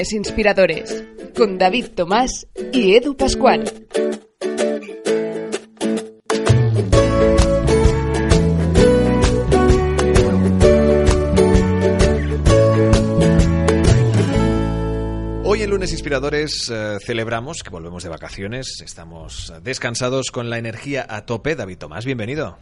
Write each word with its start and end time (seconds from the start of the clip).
Inspiradores 0.00 1.04
con 1.36 1.58
David 1.58 1.88
Tomás 1.94 2.46
y 2.72 2.96
Edu 2.96 3.16
Pascual. 3.18 3.64
Hoy 15.44 15.62
en 15.62 15.70
Lunes 15.70 15.92
Inspiradores 15.92 16.70
eh, 16.72 16.96
celebramos 17.04 17.62
que 17.62 17.68
volvemos 17.68 18.02
de 18.02 18.08
vacaciones, 18.08 18.80
estamos 18.82 19.52
descansados 19.62 20.30
con 20.30 20.48
la 20.48 20.56
energía 20.56 21.06
a 21.10 21.26
tope. 21.26 21.54
David 21.54 21.76
Tomás, 21.76 22.06
bienvenido. 22.06 22.56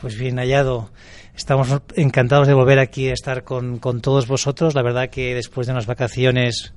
Pues 0.00 0.16
bien 0.16 0.36
hallado. 0.38 0.90
Estamos 1.36 1.68
encantados 1.94 2.46
de 2.46 2.54
volver 2.54 2.78
aquí 2.78 3.08
a 3.08 3.12
estar 3.12 3.44
con, 3.44 3.78
con 3.78 4.00
todos 4.00 4.26
vosotros. 4.26 4.74
La 4.74 4.82
verdad 4.82 5.10
que 5.10 5.34
después 5.34 5.66
de 5.66 5.72
unas 5.72 5.86
vacaciones 5.86 6.72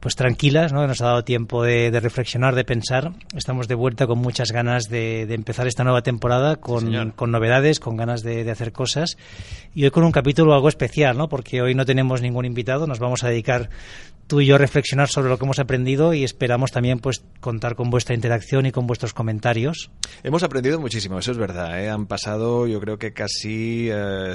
pues 0.00 0.16
tranquilas, 0.16 0.72
¿no? 0.72 0.86
Nos 0.86 1.02
ha 1.02 1.06
dado 1.06 1.24
tiempo 1.24 1.62
de, 1.62 1.90
reflexionar, 2.00 2.54
de 2.54 2.64
pensar. 2.64 3.12
Estamos 3.36 3.68
de 3.68 3.74
vuelta 3.74 4.06
con 4.06 4.18
muchas 4.18 4.50
ganas 4.50 4.88
de, 4.88 5.22
empezar 5.34 5.66
esta 5.66 5.84
nueva 5.84 6.02
temporada, 6.02 6.56
con, 6.56 7.10
con 7.10 7.30
novedades, 7.30 7.80
con 7.80 7.96
ganas 7.96 8.22
de, 8.22 8.50
hacer 8.50 8.72
cosas. 8.72 9.18
Y 9.74 9.84
hoy 9.84 9.90
con 9.90 10.04
un 10.04 10.12
capítulo 10.12 10.54
algo 10.54 10.70
especial, 10.70 11.18
¿no? 11.18 11.28
Porque 11.28 11.60
hoy 11.60 11.74
no 11.74 11.84
tenemos 11.84 12.22
ningún 12.22 12.46
invitado, 12.46 12.86
nos 12.86 12.98
vamos 12.98 13.22
a 13.24 13.28
dedicar 13.28 13.68
tú 14.30 14.40
y 14.40 14.46
yo 14.46 14.58
reflexionar 14.58 15.08
sobre 15.08 15.28
lo 15.28 15.38
que 15.38 15.44
hemos 15.44 15.58
aprendido 15.58 16.14
y 16.14 16.22
esperamos 16.22 16.70
también 16.70 17.00
pues 17.00 17.24
contar 17.40 17.74
con 17.74 17.90
vuestra 17.90 18.14
interacción 18.14 18.64
y 18.64 18.70
con 18.70 18.86
vuestros 18.86 19.12
comentarios. 19.12 19.90
Hemos 20.22 20.44
aprendido 20.44 20.78
muchísimo, 20.78 21.18
eso 21.18 21.32
es 21.32 21.36
verdad. 21.36 21.82
¿eh? 21.82 21.90
Han 21.90 22.06
pasado 22.06 22.68
yo 22.68 22.80
creo 22.80 22.96
que 22.96 23.12
casi 23.12 23.90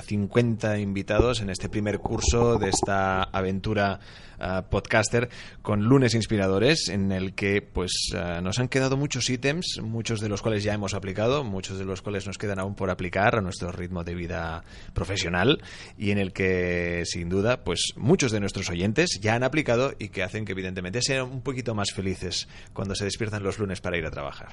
50 0.06 0.76
eh, 0.76 0.82
invitados 0.82 1.40
en 1.40 1.50
este 1.50 1.70
primer 1.70 2.00
curso 2.00 2.58
de 2.58 2.70
esta 2.72 3.24
aventura 3.24 4.02
eh, 4.40 4.62
podcaster 4.70 5.30
con 5.62 5.84
lunes 5.84 6.14
inspiradores 6.14 6.90
en 6.90 7.12
el 7.12 7.34
que 7.34 7.62
pues 7.62 8.12
eh, 8.14 8.42
nos 8.42 8.60
han 8.60 8.68
quedado 8.68 8.98
muchos 8.98 9.30
ítems, 9.30 9.80
muchos 9.82 10.20
de 10.20 10.30
los 10.30 10.42
cuales 10.42 10.64
ya 10.64 10.74
hemos 10.74 10.94
aplicado, 10.94 11.44
muchos 11.44 11.80
de 11.80 11.86
los 11.86 12.02
cuales 12.02 12.28
nos 12.28 12.38
quedan 12.38 12.60
aún 12.60 12.76
por 12.76 12.90
aplicar 12.90 13.36
a 13.36 13.42
nuestro 13.42 13.72
ritmo 13.72 14.04
de 14.04 14.16
vida 14.16 14.64
profesional 14.94 15.62
y 15.98 16.12
en 16.12 16.18
el 16.18 16.34
que 16.34 17.04
sin 17.06 17.30
duda 17.30 17.64
pues 17.64 17.94
muchos 17.96 18.32
de 18.32 18.40
nuestros 18.40 18.70
oyentes 18.70 19.20
ya 19.22 19.36
han 19.36 19.44
aplicado 19.44 19.85
y 19.98 20.10
que 20.10 20.24
hacen 20.24 20.46
que 20.46 20.54
evidentemente 20.54 21.02
sean 21.02 21.30
un 21.30 21.42
poquito 21.42 21.74
más 21.76 21.92
felices 21.92 22.48
cuando 22.74 22.96
se 22.96 23.06
despiertan 23.06 23.44
los 23.44 23.60
lunes 23.60 23.82
para 23.82 23.98
ir 23.98 24.06
a 24.06 24.12
trabajar. 24.12 24.50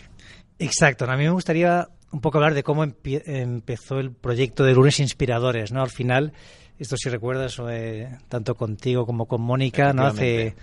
Exacto, 0.59 1.11
a 1.11 1.17
mí 1.17 1.25
me 1.25 1.31
gustaría 1.31 1.89
un 2.13 2.21
poco 2.21 2.39
hablar 2.39 2.55
de 2.55 2.63
cómo 2.63 2.85
empezó 2.85 3.99
el 3.99 4.13
proyecto 4.13 4.65
de 4.65 4.75
lunes 4.75 5.01
inspiradores, 5.01 5.73
¿no? 5.73 5.83
Al 5.83 5.91
final 5.91 6.33
esto 6.79 6.97
si 6.97 7.09
recuerdas, 7.09 7.61
eh, 7.71 8.09
tanto 8.29 8.55
contigo 8.55 9.07
como 9.07 9.27
con 9.27 9.41
Mónica, 9.41 9.93
¿no? 9.93 10.07
Hace, 10.07 10.55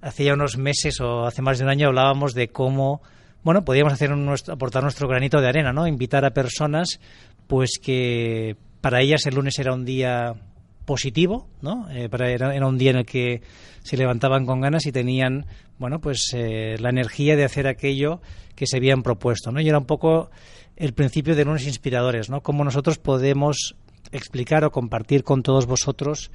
hace 0.00 0.24
ya 0.24 0.34
unos 0.34 0.56
meses 0.56 1.00
o 1.00 1.26
hace 1.26 1.42
más 1.42 1.58
de 1.58 1.64
un 1.64 1.70
año 1.70 1.88
hablábamos 1.88 2.34
de 2.34 2.48
cómo, 2.48 3.02
bueno, 3.42 3.64
podíamos 3.64 3.92
hacer 3.92 4.10
aportar 4.50 4.82
nuestro 4.82 5.08
granito 5.08 5.40
de 5.40 5.48
arena, 5.48 5.72
¿no? 5.72 5.86
Invitar 5.86 6.24
a 6.24 6.30
personas, 6.30 7.00
pues 7.46 7.78
que 7.82 8.56
para 8.80 9.00
ellas 9.00 9.26
el 9.26 9.34
lunes 9.34 9.58
era 9.58 9.74
un 9.74 9.84
día 9.84 10.34
positivo, 10.86 11.48
¿no? 11.60 11.90
Eh, 11.90 12.08
para, 12.08 12.30
era, 12.30 12.66
un 12.66 12.78
día 12.78 12.92
en 12.92 12.98
el 12.98 13.06
que 13.06 13.42
se 13.82 13.96
levantaban 13.96 14.46
con 14.46 14.60
ganas 14.60 14.86
y 14.86 14.92
tenían, 14.92 15.44
bueno, 15.78 16.00
pues 16.00 16.30
eh, 16.32 16.76
la 16.80 16.88
energía 16.88 17.36
de 17.36 17.44
hacer 17.44 17.66
aquello 17.66 18.22
que 18.54 18.66
se 18.66 18.78
habían 18.78 19.02
propuesto, 19.02 19.52
¿no? 19.52 19.60
Y 19.60 19.68
era 19.68 19.78
un 19.78 19.84
poco 19.84 20.30
el 20.76 20.94
principio 20.94 21.36
de 21.36 21.44
lunes 21.44 21.66
inspiradores, 21.66 22.30
¿no? 22.30 22.40
Cómo 22.40 22.64
nosotros 22.64 22.98
podemos 22.98 23.76
explicar 24.12 24.64
o 24.64 24.70
compartir 24.70 25.24
con 25.24 25.42
todos 25.42 25.66
vosotros 25.66 26.30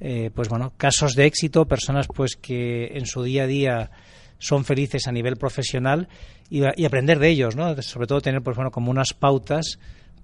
eh, 0.00 0.30
pues 0.34 0.48
bueno 0.48 0.74
casos 0.76 1.14
de 1.14 1.24
éxito 1.24 1.66
personas 1.66 2.06
pues 2.06 2.36
que 2.36 2.98
en 2.98 3.06
su 3.06 3.22
día 3.22 3.44
a 3.44 3.46
día 3.46 3.90
son 4.38 4.64
felices 4.64 5.08
a 5.08 5.12
nivel 5.12 5.36
profesional 5.36 6.06
y, 6.50 6.60
y, 6.76 6.84
aprender 6.84 7.18
de 7.18 7.30
ellos 7.30 7.56
no 7.56 7.80
sobre 7.82 8.06
todo 8.06 8.20
tener 8.20 8.42
pues 8.42 8.56
bueno 8.56 8.70
como 8.70 8.90
unas 8.90 9.14
pautas 9.14 9.78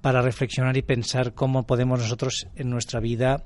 para 0.05 0.21
reflexionar 0.21 0.77
y 0.77 0.83
pensar 0.83 1.33
cómo 1.33 1.63
podemos 1.63 1.99
nosotros 1.99 2.47
en 2.57 2.69
nuestra 2.69 3.01
vida 3.01 3.43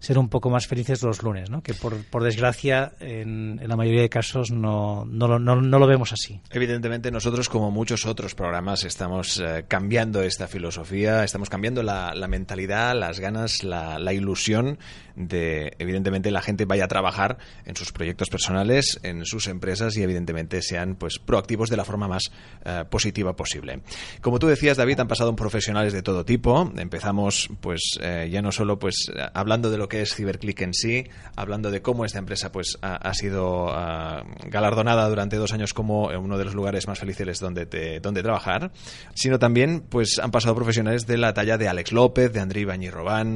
ser 0.00 0.18
un 0.18 0.28
poco 0.28 0.50
más 0.50 0.66
felices 0.66 1.02
los 1.02 1.22
lunes, 1.22 1.50
¿no? 1.50 1.62
que 1.62 1.74
por, 1.74 2.04
por 2.04 2.22
desgracia 2.22 2.92
en, 3.00 3.60
la 3.66 3.76
mayoría 3.76 4.02
de 4.02 4.08
casos 4.08 4.50
no, 4.50 5.04
no, 5.04 5.38
no, 5.38 5.78
lo 5.78 5.86
vemos 5.86 6.12
así. 6.12 6.40
Evidentemente 6.50 7.10
nosotros 7.10 7.48
como 7.48 7.70
muchos 7.70 8.06
otros 8.06 8.34
programas 8.34 8.84
estamos 8.84 9.40
eh, 9.40 9.64
cambiando 9.66 10.22
esta 10.22 10.46
filosofía, 10.46 11.24
estamos 11.24 11.50
cambiando 11.50 11.82
la, 11.82 12.14
la 12.14 12.28
mentalidad, 12.28 12.98
las 12.98 13.20
ganas, 13.20 13.64
la, 13.64 13.98
la, 13.98 14.12
ilusión 14.12 14.78
de 15.16 15.74
evidentemente 15.78 16.30
la 16.30 16.42
gente 16.42 16.64
vaya 16.64 16.84
a 16.84 16.88
trabajar 16.88 17.38
en 17.64 17.74
sus 17.76 17.92
proyectos 17.92 18.28
personales, 18.28 19.00
en 19.02 19.24
sus 19.24 19.48
empresas 19.48 19.96
y 19.96 20.02
evidentemente 20.02 20.62
sean 20.62 20.94
pues 20.94 21.18
proactivos 21.18 21.70
de 21.70 21.76
la 21.76 21.84
forma 21.84 22.06
más 22.08 22.30
eh, 22.64 22.84
positiva 22.88 23.34
posible. 23.34 23.80
Como 24.20 24.38
tú 24.38 24.46
decías 24.46 24.76
David, 24.76 25.00
han 25.00 25.08
pasado 25.08 25.34
profesionales 25.34 25.92
de 25.92 26.02
todo 26.02 26.24
tipo. 26.24 26.72
Empezamos 26.76 27.50
pues 27.60 27.98
eh, 28.00 28.28
ya 28.30 28.42
no 28.42 28.52
solo 28.52 28.78
pues 28.78 29.10
hablando 29.34 29.70
de 29.70 29.78
lo 29.78 29.87
que 29.88 30.02
es 30.02 30.14
CiberClick 30.14 30.60
en 30.62 30.74
sí, 30.74 31.06
hablando 31.36 31.70
de 31.70 31.82
cómo 31.82 32.04
esta 32.04 32.18
empresa 32.18 32.52
pues 32.52 32.78
ha, 32.82 33.14
sido 33.14 33.68
ah, 33.70 34.24
galardonada 34.46 35.08
durante 35.08 35.36
dos 35.36 35.52
años 35.52 35.72
como 35.72 36.08
uno 36.08 36.38
de 36.38 36.44
los 36.44 36.54
lugares 36.54 36.86
más 36.86 36.98
felices 36.98 37.40
donde, 37.40 38.00
donde 38.00 38.22
trabajar, 38.22 38.70
sino 39.14 39.38
también 39.38 39.82
pues 39.88 40.18
han 40.18 40.30
pasado 40.30 40.54
profesionales 40.54 41.06
de 41.06 41.18
la 41.18 41.34
talla 41.34 41.58
de 41.58 41.68
Alex 41.68 41.92
López, 41.92 42.32
de 42.32 42.40
André 42.40 42.60
Ibañez 42.60 42.88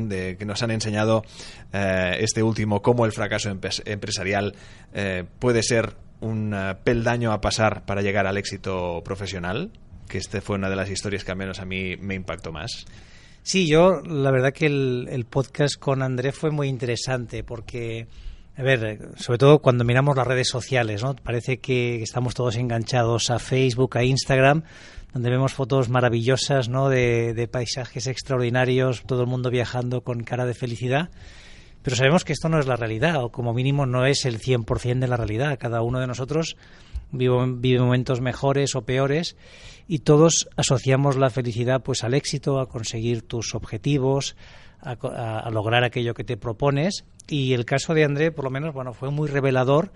de 0.09 0.37
que 0.39 0.45
nos 0.45 0.63
han 0.63 0.71
enseñado 0.71 1.25
eh, 1.73 2.17
este 2.21 2.43
último 2.43 2.83
cómo 2.83 3.07
el 3.07 3.13
fracaso 3.13 3.51
empresarial 3.51 4.55
eh, 4.93 5.25
puede 5.39 5.63
ser 5.63 5.95
un 6.21 6.55
eh, 6.55 6.75
peldaño 6.83 7.33
a 7.33 7.41
pasar 7.41 7.85
para 7.85 8.03
llegar 8.03 8.27
al 8.27 8.37
éxito 8.37 9.03
profesional 9.05 9.71
que 10.09 10.19
este 10.19 10.41
fue 10.41 10.57
una 10.57 10.69
de 10.69 10.77
las 10.77 10.91
historias 10.91 11.25
que 11.25 11.31
al 11.31 11.39
menos 11.39 11.61
a 11.61 11.65
mí 11.65 11.97
me 11.97 12.15
impactó 12.15 12.53
más. 12.53 12.85
Sí, 13.43 13.67
yo 13.67 14.03
la 14.03 14.31
verdad 14.31 14.53
que 14.53 14.67
el, 14.67 15.27
podcast 15.29 15.77
con 15.77 16.03
André 16.03 16.31
fue 16.31 16.53
muy 16.53 16.69
interesante 16.69 17.43
porque, 17.43 18.07
a 18.57 18.63
ver, 18.63 19.11
sobre 19.17 19.39
todo 19.39 19.59
cuando 19.59 19.85
miramos 19.85 20.17
las 20.17 20.27
redes 20.27 20.49
sociales, 20.49 21.03
¿no? 21.03 21.17
Parece 21.17 21.59
que 21.59 22.03
estamos 22.03 22.35
todos 22.35 22.57
enganchados 22.57 23.31
a 23.31 23.41
Facebook, 23.41 23.99
a 23.99 24.05
Instagram, 24.05 24.63
donde 25.13 25.31
vemos 25.31 25.55
fotos 25.55 25.89
maravillosas, 25.89 26.69
¿no? 26.69 26.89
De, 26.89 27.35
de 27.35 27.49
paisajes 27.49 28.07
extraordinarios, 28.07 29.03
todo 29.03 29.23
el 29.23 29.27
mundo 29.27 29.51
viajando 29.51 30.03
con 30.03 30.23
cara 30.23 30.47
de 30.47 30.55
felicidad. 30.55 31.11
Pero 31.83 31.97
sabemos 31.97 32.25
que 32.25 32.33
esto 32.33 32.49
no 32.49 32.61
es 32.61 32.67
la 32.67 32.77
realidad, 32.77 33.25
o 33.25 33.33
como 33.33 33.53
mínimo 33.53 33.87
no 33.87 34.07
es 34.07 34.25
el 34.25 34.41
100% 34.41 35.01
de 35.01 35.09
la 35.09 35.17
realidad. 35.17 35.59
Cada 35.59 35.83
uno 35.83 35.99
de 35.99 36.07
nosotros 36.07 36.57
vive, 37.11 37.81
momentos 37.81 38.21
mejores 38.21 38.75
o 38.75 38.83
peores 38.83 39.37
y 39.87 40.01
todos 40.01 40.49
asociamos 40.57 41.17
la 41.17 41.31
felicidad 41.31 41.83
pues 41.83 42.05
al 42.05 42.15
éxito, 42.15 42.61
a 42.61 42.69
conseguir 42.69 43.23
tus 43.23 43.55
objetivos, 43.55 44.37
a, 44.81 45.49
lograr 45.51 45.85
aquello 45.85 46.15
que 46.15 46.25
te 46.25 46.37
propones. 46.37 47.05
Y 47.29 47.53
el 47.53 47.65
caso 47.65 47.95
de 47.95 48.05
André, 48.05 48.33
por 48.33 48.45
lo 48.45 48.51
menos, 48.51 48.75
bueno, 48.75 48.93
fue 48.93 49.11
muy 49.11 49.29
revelador 49.29 49.93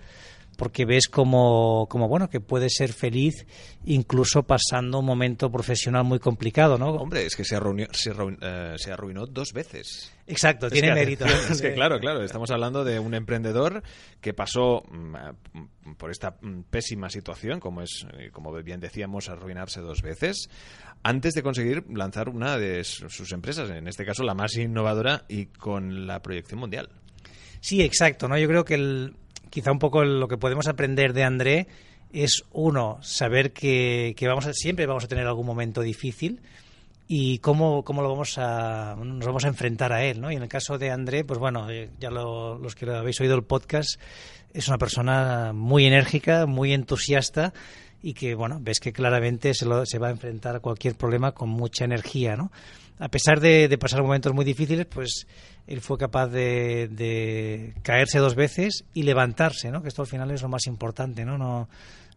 porque 0.57 0.85
ves 0.85 1.07
como, 1.07 1.87
como, 1.89 2.09
bueno 2.09 2.29
que 2.29 2.41
puede 2.41 2.69
ser 2.69 2.91
feliz 2.91 3.45
incluso 3.85 4.43
pasando 4.43 4.99
un 4.99 5.05
momento 5.05 5.49
profesional 5.49 6.03
muy 6.03 6.19
complicado, 6.19 6.77
¿no? 6.77 6.89
Hombre, 6.89 7.25
es 7.25 7.35
que 7.35 7.45
se, 7.45 7.55
arruinó, 7.55 7.87
eh, 8.41 8.75
se, 8.75 8.91
arruinó 8.91 9.25
dos 9.27 9.53
veces. 9.53 10.11
Exacto, 10.25 10.69
tiene 10.69 10.93
mérito. 10.93 11.25
Es 11.49 11.61
que 11.61 11.73
claro, 11.73 11.99
claro, 11.99 12.23
estamos 12.25 12.51
hablando 12.51 12.83
de 12.83 12.99
un 12.99 13.13
emprendedor 13.13 13.83
que 14.19 14.33
pasó 14.33 14.83
mm, 14.89 15.93
por 15.97 16.11
esta 16.11 16.37
mm, 16.41 16.63
pésima 16.63 17.09
situación, 17.09 17.59
como 17.59 17.81
es, 17.81 18.05
eh, 18.17 18.29
como 18.31 18.51
bien 18.63 18.79
decíamos, 18.79 19.29
arruinarse 19.29 19.79
dos 19.79 20.01
veces, 20.01 20.49
antes 21.03 21.33
de 21.35 21.43
conseguir 21.43 21.85
lanzar 21.89 22.29
una 22.29 22.57
de 22.57 22.83
sus 22.83 23.31
empresas, 23.31 23.69
en 23.69 23.87
este 23.87 24.05
caso 24.05 24.23
la 24.23 24.33
más 24.33 24.55
innovadora 24.57 25.23
y 25.29 25.45
con 25.45 26.07
la 26.07 26.21
proyección 26.21 26.59
mundial. 26.59 26.89
Sí, 27.59 27.81
exacto, 27.81 28.27
¿no? 28.27 28.37
Yo 28.37 28.47
creo 28.47 28.65
que 28.65 28.75
el, 28.75 29.15
quizá 29.49 29.71
un 29.71 29.79
poco 29.79 30.03
lo 30.03 30.27
que 30.27 30.37
podemos 30.37 30.67
aprender 30.67 31.13
de 31.13 31.23
André 31.23 31.67
es 32.11 32.43
uno, 32.51 32.99
saber 33.01 33.51
que, 33.51 34.15
vamos 34.21 34.45
a, 34.45 34.53
siempre 34.53 34.85
vamos 34.85 35.03
a 35.03 35.07
tener 35.07 35.27
algún 35.27 35.45
momento 35.45 35.81
difícil 35.81 36.41
y 37.07 37.39
cómo, 37.39 37.83
lo 37.87 38.09
vamos 38.09 38.37
a, 38.37 38.95
nos 38.95 39.25
vamos 39.25 39.45
a 39.45 39.49
enfrentar 39.49 39.93
a 39.93 40.03
él, 40.03 40.19
¿no? 40.19 40.31
Y 40.31 40.35
en 40.35 40.43
el 40.43 40.49
caso 40.49 40.77
de 40.77 40.91
André, 40.91 41.23
pues 41.23 41.39
bueno, 41.39 41.69
eh, 41.69 41.89
ya 41.99 42.09
los 42.09 42.75
que 42.75 42.89
habéis 42.89 43.19
oído 43.21 43.35
el 43.35 43.43
podcast, 43.43 43.99
es 44.53 44.67
una 44.67 44.77
persona 44.77 45.51
muy 45.53 45.85
enérgica, 45.85 46.45
muy 46.45 46.73
entusiasta 46.73 47.53
y 48.01 48.13
que, 48.13 48.35
bueno, 48.35 48.59
ves 48.61 48.79
que 48.79 48.93
claramente 48.93 49.53
se, 49.53 49.65
se 49.85 49.99
va 49.99 50.07
a 50.07 50.11
enfrentar 50.11 50.55
a 50.55 50.59
cualquier 50.59 50.95
problema 50.95 51.31
con 51.31 51.49
mucha 51.49 51.85
energía, 51.85 52.35
¿no? 52.35 52.51
A 52.99 53.09
pesar 53.09 53.39
de, 53.39 53.67
de 53.67 53.77
pasar 53.77 54.01
momentos 54.01 54.33
muy 54.33 54.45
difíciles, 54.45 54.85
pues 54.85 55.27
él 55.67 55.81
fue 55.81 55.97
capaz 55.97 56.27
de, 56.27 57.73
caerse 57.83 58.19
dos 58.19 58.35
veces 58.35 58.85
y 58.93 59.03
levantarse, 59.03 59.69
¿no? 59.69 59.81
Que 59.81 59.89
esto 59.89 60.01
al 60.01 60.07
final 60.07 60.31
es 60.31 60.41
lo 60.41 60.47
más 60.47 60.65
importante, 60.65 61.25
¿no? 61.25 61.37
No, 61.37 61.67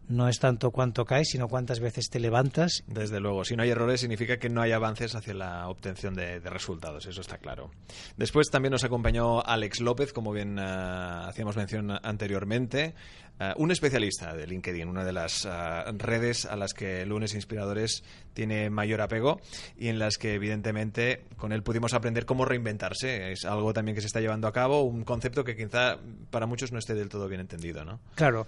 no 0.07 0.29
es 0.29 0.39
tanto 0.39 0.71
cuánto 0.71 1.03
caes, 1.03 1.29
sino 1.29 1.49
cuántas 1.49 1.81
veces 1.81 2.09
te 2.09 2.19
levantas. 2.19 2.83
Desde 2.87 3.19
luego, 3.19 3.43
si 3.43 3.57
no 3.57 3.63
hay 3.63 3.69
errores 3.69 3.99
significa 3.99 4.37
que 4.37 4.49
no 4.49 4.61
hay 4.61 4.71
avances 4.71 5.15
hacia 5.15 5.33
la 5.33 5.67
obtención 5.67 6.13
de, 6.13 6.39
resultados, 6.39 7.05
eso 7.05 7.19
está 7.19 7.37
claro. 7.37 7.71
Después 8.15 8.49
también 8.49 8.71
nos 8.71 8.85
acompañó 8.85 9.41
Alex 9.45 9.81
López, 9.81 10.13
como 10.13 10.31
bien 10.31 10.57
eh, 10.57 10.61
hacíamos 10.63 11.57
mención 11.57 11.91
anteriormente, 12.03 12.93
eh, 13.39 13.53
un 13.57 13.71
especialista 13.71 14.35
de 14.35 14.45
LinkedIn, 14.45 14.87
una 14.87 15.03
de 15.03 15.13
las 15.13 15.45
eh, 15.45 15.49
redes 15.97 16.45
a 16.45 16.55
las 16.55 16.73
que 16.73 17.05
Lunes 17.05 17.33
Inspiradores 17.33 18.03
tiene 18.33 18.69
mayor 18.69 19.01
apego 19.01 19.41
y 19.77 19.87
en 19.87 19.97
las 19.97 20.17
que 20.17 20.35
evidentemente 20.35 21.23
con 21.37 21.51
él 21.51 21.63
pudimos 21.63 21.93
aprender 21.93 22.25
cómo 22.25 22.45
reinventarse. 22.45 23.31
Es 23.31 23.45
algo 23.45 23.73
también 23.73 23.95
que 23.95 24.01
se 24.01 24.07
está 24.07 24.19
llevando 24.19 24.47
a 24.47 24.53
cabo, 24.53 24.83
un 24.83 25.03
concepto 25.03 25.43
que 25.43 25.55
quizá 25.55 25.97
para 26.29 26.45
muchos 26.45 26.71
no 26.71 26.79
esté 26.79 26.93
del 26.93 27.09
todo 27.09 27.27
bien 27.27 27.41
entendido, 27.41 27.83
¿no? 27.83 27.99
Claro. 28.15 28.45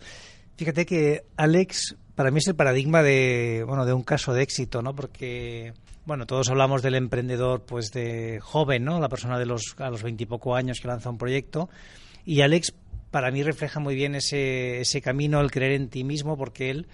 Fíjate 0.58 0.86
que 0.86 1.24
Alex 1.38 1.96
para 2.14 2.30
mí 2.30 2.38
es 2.38 2.48
el 2.48 2.56
paradigma 2.56 3.02
de 3.02 3.64
bueno 3.66 3.86
de 3.86 3.94
un 3.94 4.04
caso 4.04 4.34
de 4.34 4.44
éxito, 4.44 4.84
¿no? 4.84 4.96
Porque 4.96 5.74
bueno 6.06 6.28
todos 6.28 6.50
hablamos 6.50 6.84
del 6.84 6.94
emprendedor 6.94 7.64
pues 7.66 7.92
de 7.92 8.40
joven, 8.42 8.84
¿no? 8.84 9.00
La 9.00 9.10
persona 9.10 9.40
de 9.40 9.48
los 9.48 9.76
a 9.80 9.90
los 9.90 10.04
veintipoco 10.04 10.56
años 10.56 10.80
que 10.80 10.88
lanza 10.88 11.10
un 11.10 11.18
proyecto 11.18 11.70
y 12.26 12.42
Alex 12.42 12.74
para 13.14 13.30
mí 13.30 13.44
refleja 13.44 13.80
muy 13.80 13.94
bien 13.94 14.16
ese, 14.16 14.82
ese 14.82 15.00
camino, 15.00 15.40
el 15.40 15.52
creer 15.52 15.74
en 15.74 15.88
ti 15.88 16.04
mismo, 16.04 16.36
porque 16.36 16.72
él 16.72 16.88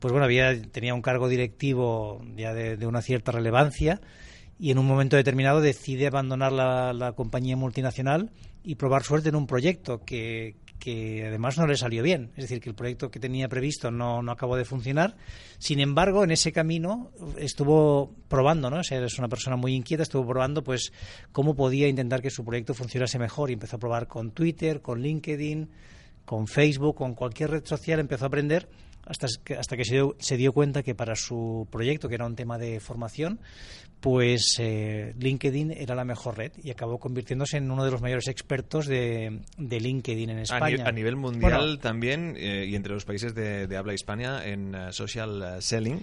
pues 0.00 0.10
bueno 0.10 0.24
había 0.24 0.60
tenía 0.62 0.94
un 0.94 1.00
cargo 1.00 1.28
directivo 1.28 2.20
ya 2.34 2.52
de, 2.52 2.86
una 2.86 3.02
cierta 3.02 3.30
relevancia 3.30 4.00
y 4.58 4.72
en 4.72 4.78
un 4.78 4.86
momento 4.86 5.14
determinado 5.14 5.60
decide 5.60 6.08
abandonar 6.08 6.50
la, 6.50 6.92
la 6.92 7.12
compañía 7.12 7.56
multinacional 7.56 8.32
y 8.64 8.74
probar 8.74 9.04
suerte 9.04 9.28
en 9.28 9.36
un 9.36 9.46
proyecto 9.46 10.04
que, 10.04 10.56
que 10.80 11.26
además 11.26 11.58
no 11.58 11.66
le 11.66 11.76
salió 11.76 12.02
bien. 12.02 12.32
Es 12.36 12.44
decir, 12.44 12.60
que 12.60 12.70
el 12.70 12.74
proyecto 12.74 13.10
que 13.10 13.20
tenía 13.20 13.48
previsto 13.48 13.92
no, 13.92 14.22
no 14.22 14.32
acabó 14.32 14.56
de 14.56 14.64
funcionar. 14.64 15.16
Sin 15.58 15.78
embargo, 15.78 16.24
en 16.24 16.32
ese 16.32 16.50
camino 16.50 17.12
estuvo 17.38 18.12
probando, 18.28 18.70
¿no? 18.70 18.78
O 18.78 18.80
es 18.80 19.18
una 19.18 19.28
persona 19.28 19.56
muy 19.56 19.74
inquieta, 19.74 20.02
estuvo 20.02 20.26
probando 20.26 20.64
pues 20.64 20.92
cómo 21.30 21.54
podía 21.54 21.86
intentar 21.86 22.22
que 22.22 22.30
su 22.30 22.44
proyecto 22.44 22.74
funcionase 22.74 23.18
mejor 23.18 23.50
y 23.50 23.52
empezó 23.52 23.76
a 23.76 23.78
probar 23.78 24.08
con 24.08 24.32
Twitter, 24.32 24.80
con 24.80 25.00
LinkedIn, 25.00 25.68
con 26.24 26.48
Facebook, 26.48 26.96
con 26.96 27.14
cualquier 27.14 27.50
red 27.50 27.64
social, 27.64 28.00
empezó 28.00 28.24
a 28.24 28.28
aprender 28.28 28.68
hasta 29.04 29.26
que, 29.44 29.54
hasta 29.54 29.76
que 29.76 29.84
se, 29.84 29.94
dio, 29.94 30.16
se 30.18 30.36
dio 30.36 30.52
cuenta 30.52 30.82
que 30.82 30.94
para 30.94 31.16
su 31.16 31.66
proyecto, 31.70 32.08
que 32.08 32.14
era 32.14 32.26
un 32.26 32.36
tema 32.36 32.58
de 32.58 32.80
formación, 32.80 33.40
pues 34.00 34.56
eh, 34.58 35.14
LinkedIn 35.18 35.72
era 35.72 35.94
la 35.94 36.04
mejor 36.04 36.38
red 36.38 36.52
y 36.62 36.70
acabó 36.70 36.98
convirtiéndose 36.98 37.58
en 37.58 37.70
uno 37.70 37.84
de 37.84 37.90
los 37.90 38.00
mayores 38.00 38.28
expertos 38.28 38.86
de, 38.86 39.40
LinkedIn 39.58 40.30
en 40.30 40.38
España. 40.38 40.84
A, 40.86 40.92
nivel 40.92 41.16
mundial 41.16 41.78
también 41.80 42.34
eh, 42.38 42.66
y 42.66 42.74
entre 42.74 42.94
los 42.94 43.04
países 43.04 43.34
de, 43.34 43.76
habla 43.76 43.92
hispana 43.92 44.46
en 44.46 44.74
uh, 44.74 44.92
social 44.92 45.56
uh, 45.58 45.60
selling 45.60 46.00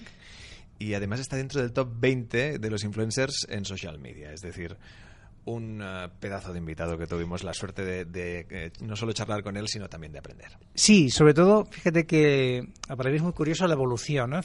y 0.80 0.94
además 0.94 1.20
está 1.20 1.38
dentro 1.38 1.62
del 1.62 1.74
top 1.74 1.90
20 2.00 2.60
de 2.60 2.70
los 2.70 2.84
influencers 2.84 3.48
en 3.50 3.66
social 3.66 4.00
media, 4.00 4.32
es 4.32 4.42
decir, 4.42 4.78
un 5.48 5.82
eh, 5.82 6.10
pedazo 6.20 6.52
de 6.52 6.60
invitado 6.60 6.98
que 6.98 7.08
tuvimos 7.08 7.44
la 7.44 7.54
suerte 7.54 7.84
de, 8.06 8.46
eh, 8.50 8.72
no 8.82 8.96
solo 8.96 9.14
charlar 9.14 9.44
con 9.44 9.58
él, 9.58 9.68
sino 9.68 9.90
también 9.90 10.12
de 10.12 10.20
aprender. 10.20 10.52
Sí, 10.76 11.10
sobre 11.10 11.34
todo, 11.34 11.66
fíjate 11.66 12.06
que 12.06 12.68
para 12.88 13.10
mí 13.10 13.16
es 13.16 13.24
muy 13.24 13.34
curioso 13.34 13.66
la 13.66 13.74
evolución. 13.74 14.30
¿no? 14.30 14.42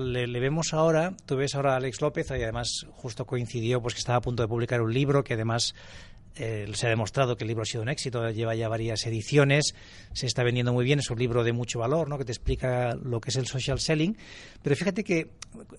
le, 0.00 0.40
vemos 0.40 0.74
ahora, 0.74 1.14
tú 1.24 1.36
ves 1.36 1.54
ahora 1.54 1.74
a 1.74 1.76
Alex 1.76 2.00
López, 2.00 2.30
y 2.30 2.42
además 2.42 2.86
justo 2.90 3.24
coincidió 3.24 3.80
pues 3.80 3.94
que 3.94 4.00
estaba 4.00 4.18
a 4.18 4.22
punto 4.22 4.42
de 4.42 4.48
publicar 4.48 4.82
un 4.82 4.92
libro 4.92 5.22
que 5.22 5.34
además 5.34 5.74
eh, 6.36 6.66
se 6.74 6.86
ha 6.86 6.90
demostrado 6.90 7.36
que 7.36 7.44
el 7.44 7.48
libro 7.48 7.62
ha 7.62 7.66
sido 7.66 7.82
un 7.82 7.88
éxito, 7.88 8.28
lleva 8.30 8.54
ya 8.54 8.68
varias 8.68 9.04
ediciones, 9.06 9.74
se 10.12 10.26
está 10.26 10.42
vendiendo 10.42 10.72
muy 10.72 10.84
bien, 10.84 11.00
es 11.00 11.10
un 11.10 11.18
libro 11.18 11.44
de 11.44 11.52
mucho 11.52 11.80
valor, 11.80 12.08
¿no? 12.08 12.18
que 12.18 12.24
te 12.24 12.32
explica 12.32 12.94
lo 12.94 13.20
que 13.20 13.30
es 13.30 13.36
el 13.36 13.46
social 13.46 13.80
selling. 13.80 14.16
Pero 14.62 14.76
fíjate 14.76 15.04
que 15.04 15.30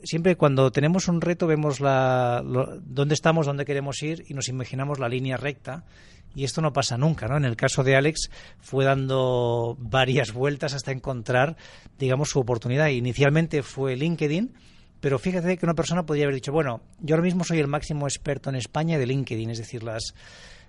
siempre 0.03 0.36
cuando 0.36 0.71
tenemos 0.71 1.07
un 1.07 1.21
reto 1.21 1.48
vemos 1.48 1.80
la, 1.80 2.44
dónde 2.44 3.13
estamos, 3.13 3.45
dónde 3.45 3.65
queremos 3.65 4.01
ir 4.03 4.25
y 4.27 4.33
nos 4.33 4.50
imaginamos 4.50 5.00
la 5.00 5.09
línea 5.09 5.38
recta. 5.38 5.86
Y 6.33 6.45
esto 6.45 6.62
no 6.62 6.71
pasa 6.71 6.98
nunca, 6.98 7.27
¿no? 7.27 7.36
En 7.36 7.44
el 7.44 7.57
caso 7.57 7.83
de 7.83 7.98
Alex 7.98 8.30
fue 8.59 8.86
dando 8.86 9.75
varias 9.80 10.31
vueltas 10.31 10.74
hasta 10.74 10.92
encontrar, 10.92 11.57
digamos, 12.00 12.30
su 12.30 12.39
oportunidad. 12.39 12.88
Inicialmente 12.88 13.63
fue 13.63 13.98
LinkedIn, 13.98 14.53
pero 15.01 15.19
fíjate 15.19 15.57
que 15.57 15.65
una 15.65 15.74
persona 15.74 16.06
podría 16.06 16.25
haber 16.25 16.36
dicho, 16.36 16.51
bueno, 16.51 16.81
yo 17.00 17.15
ahora 17.15 17.25
mismo 17.25 17.44
soy 17.44 17.59
el 17.59 17.68
máximo 17.68 18.07
experto 18.07 18.50
en 18.50 18.56
España 18.56 18.98
de 18.98 19.07
LinkedIn, 19.07 19.50
es 19.50 19.57
decir, 19.57 19.83
las 19.83 20.13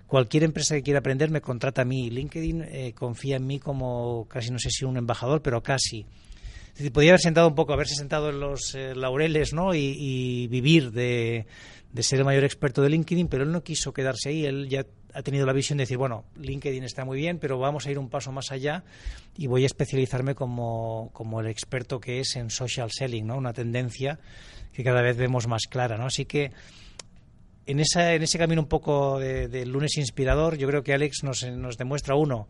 cualquier 0.07 0.43
empresa 0.43 0.75
que 0.75 0.83
quiera 0.83 0.99
aprender 0.99 1.29
me 1.31 1.41
contrata 1.41 1.83
a 1.83 1.85
mí. 1.85 2.09
LinkedIn 2.09 2.61
eh, 2.63 2.93
confía 2.93 3.37
en 3.37 3.47
mí 3.47 3.59
como 3.59 4.27
casi 4.27 4.51
no 4.51 4.59
sé 4.59 4.69
si 4.69 4.85
un 4.85 4.97
embajador, 4.97 5.41
pero 5.41 5.63
casi. 5.63 6.05
Podría 6.91 7.11
haber 7.11 7.21
sentado 7.21 7.47
un 7.47 7.55
poco, 7.55 7.73
haberse 7.73 7.95
sentado 7.95 8.29
en 8.29 8.39
los 8.39 8.73
eh, 8.75 8.95
laureles, 8.95 9.53
¿no? 9.53 9.75
y 9.75 10.47
vivir 10.47 10.91
de, 10.91 11.45
de 11.93 12.03
ser 12.03 12.19
el 12.19 12.25
mayor 12.25 12.43
experto 12.43 12.81
de 12.81 12.89
LinkedIn, 12.89 13.27
pero 13.27 13.43
él 13.43 13.51
no 13.51 13.63
quiso 13.63 13.93
quedarse 13.93 14.29
ahí. 14.29 14.45
Él 14.45 14.67
ya 14.67 14.85
ha 15.13 15.21
tenido 15.21 15.45
la 15.45 15.53
visión 15.53 15.77
de 15.77 15.83
decir, 15.83 15.97
bueno, 15.97 16.25
LinkedIn 16.35 16.83
está 16.83 17.05
muy 17.05 17.17
bien, 17.17 17.39
pero 17.39 17.59
vamos 17.59 17.85
a 17.85 17.91
ir 17.91 17.99
un 17.99 18.09
paso 18.09 18.31
más 18.31 18.51
allá 18.51 18.83
y 19.37 19.47
voy 19.47 19.63
a 19.63 19.65
especializarme 19.67 20.35
como, 20.35 21.09
como 21.13 21.39
el 21.39 21.47
experto 21.47 21.99
que 21.99 22.19
es 22.19 22.35
en 22.35 22.49
social 22.49 22.91
selling, 22.91 23.27
¿no? 23.27 23.37
Una 23.37 23.53
tendencia 23.53 24.19
que 24.73 24.83
cada 24.83 25.01
vez 25.01 25.17
vemos 25.17 25.47
más 25.47 25.63
clara, 25.69 25.97
¿no? 25.97 26.05
Así 26.05 26.25
que 26.25 26.51
en, 27.65 27.79
esa, 27.79 28.13
en 28.13 28.23
ese 28.23 28.37
camino 28.37 28.61
un 28.61 28.67
poco 28.67 29.19
de, 29.19 29.47
de 29.47 29.65
lunes 29.65 29.97
inspirador, 29.97 30.57
yo 30.57 30.67
creo 30.67 30.83
que 30.83 30.93
Alex 30.93 31.23
nos, 31.23 31.43
nos 31.43 31.77
demuestra, 31.77 32.15
uno, 32.15 32.47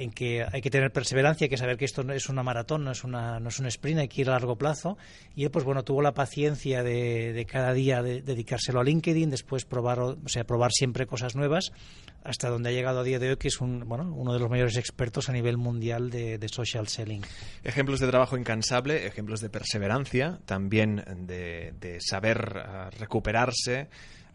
en 0.00 0.10
que 0.12 0.46
hay 0.50 0.62
que 0.62 0.70
tener 0.70 0.90
perseverancia, 0.92 1.44
hay 1.44 1.50
que 1.50 1.58
saber 1.58 1.76
que 1.76 1.84
esto 1.84 2.02
no 2.02 2.14
es 2.14 2.30
una 2.30 2.42
maratón, 2.42 2.84
no 2.84 2.90
es, 2.90 3.04
una, 3.04 3.38
no 3.38 3.50
es 3.50 3.58
un 3.58 3.66
sprint, 3.66 4.00
hay 4.00 4.08
que 4.08 4.22
ir 4.22 4.30
a 4.30 4.32
largo 4.32 4.56
plazo. 4.56 4.96
Y 5.34 5.44
él, 5.44 5.50
pues 5.50 5.64
bueno, 5.64 5.84
tuvo 5.84 6.00
la 6.00 6.14
paciencia 6.14 6.82
de, 6.82 7.34
de 7.34 7.44
cada 7.44 7.74
día 7.74 8.02
de, 8.02 8.22
dedicárselo 8.22 8.80
a 8.80 8.84
LinkedIn, 8.84 9.28
después 9.28 9.66
probar, 9.66 10.00
o 10.00 10.16
sea, 10.26 10.44
probar 10.44 10.72
siempre 10.72 11.06
cosas 11.06 11.36
nuevas, 11.36 11.72
hasta 12.24 12.48
donde 12.48 12.70
ha 12.70 12.72
llegado 12.72 13.00
a 13.00 13.02
día 13.02 13.18
de 13.18 13.30
hoy, 13.30 13.36
que 13.36 13.48
es 13.48 13.60
un, 13.60 13.86
bueno, 13.86 14.10
uno 14.14 14.32
de 14.32 14.38
los 14.38 14.48
mayores 14.48 14.78
expertos 14.78 15.28
a 15.28 15.32
nivel 15.32 15.58
mundial 15.58 16.08
de, 16.08 16.38
de 16.38 16.48
social 16.48 16.88
selling. 16.88 17.22
Ejemplos 17.62 18.00
de 18.00 18.08
trabajo 18.08 18.38
incansable, 18.38 19.06
ejemplos 19.06 19.40
de 19.40 19.50
perseverancia, 19.50 20.40
también 20.46 21.04
de, 21.26 21.98
saber 22.00 22.56
ah, 22.56 22.90
recuperarse 22.98 23.88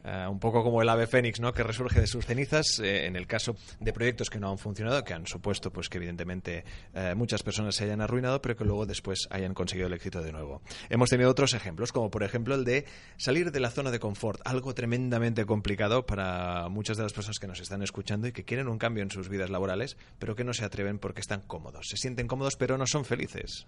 eh, 0.06 0.28
un 0.30 0.40
poco 0.40 0.64
como 0.64 0.84
el 0.84 0.90
ave 0.90 1.08
fénix, 1.08 1.40
¿no? 1.40 1.52
Que 1.52 1.64
resurge 1.64 2.00
de 2.00 2.06
sus 2.06 2.26
cenizas. 2.26 2.80
Eh, 2.80 3.08
en 3.08 3.16
el 3.16 3.26
caso 3.26 3.56
de 3.80 3.92
proyectos 3.92 4.30
que 4.30 4.40
no 4.40 4.52
han 4.52 4.60
funcionado, 4.60 5.04
que 5.04 5.14
han 5.14 5.26
supuesto, 5.26 5.72
pues, 5.72 5.90
que 5.90 5.98
evidentemente 5.98 6.64
eh, 6.94 7.16
muchas 7.16 7.42
personas 7.42 7.76
se 7.76 7.86
hayan 7.86 8.02
arruinado, 8.02 8.42
pero 8.42 8.56
que 8.56 8.64
luego 8.64 8.86
después 8.86 9.28
hayan 9.32 9.56
conseguido 9.56 9.88
el 9.88 9.94
éxito 9.94 10.22
de 10.22 10.32
nuevo. 10.32 10.62
Hemos 10.90 11.10
tenido 11.10 11.32
otros 11.32 11.56
ejemplos, 11.56 11.92
como 11.92 12.12
por 12.12 12.24
ejemplo 12.24 12.54
el 12.54 12.66
de 12.66 12.86
salir 13.18 13.52
de 13.52 13.60
la 13.60 13.72
zona 13.72 13.90
de 13.90 14.00
confort, 14.00 14.42
algo 14.46 14.76
tremendamente 14.76 15.46
complicado 15.46 16.06
para 16.06 16.70
muchas 16.70 16.98
de 16.98 17.04
las 17.04 17.14
personas 17.14 17.40
que 17.40 17.48
nos 17.48 17.60
están 17.60 17.82
escuchando 17.82 18.28
y 18.28 18.32
que 18.32 18.44
quieren 18.44 18.68
un 18.68 18.78
cambio 18.78 19.02
en 19.02 19.10
sus 19.10 19.28
vidas 19.28 19.50
laborales, 19.50 19.98
pero 20.20 20.36
que 20.36 20.44
no 20.44 20.54
se 20.54 20.66
atreven 20.66 21.00
porque 21.00 21.22
están 21.22 21.42
cómodos. 21.42 21.88
Se 21.90 21.98
sienten 21.98 22.28
cómodos, 22.28 22.56
pero 22.58 22.78
no 22.78 22.86
son 22.86 23.06
felices. 23.06 23.66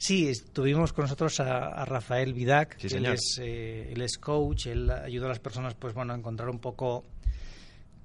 Sí, 0.00 0.28
estuvimos 0.28 0.94
con 0.94 1.02
nosotros 1.02 1.40
a, 1.40 1.84
Rafael 1.84 2.32
Vidac, 2.32 2.78
que 2.78 2.86
eh, 2.86 3.92
él 3.92 4.00
es, 4.00 4.16
coach, 4.16 4.68
él 4.68 4.90
ayuda 4.90 5.26
a 5.26 5.28
las 5.28 5.40
personas 5.40 5.74
pues 5.74 5.92
bueno 5.92 6.14
a 6.14 6.16
encontrar 6.16 6.48
un 6.48 6.58
poco 6.58 7.04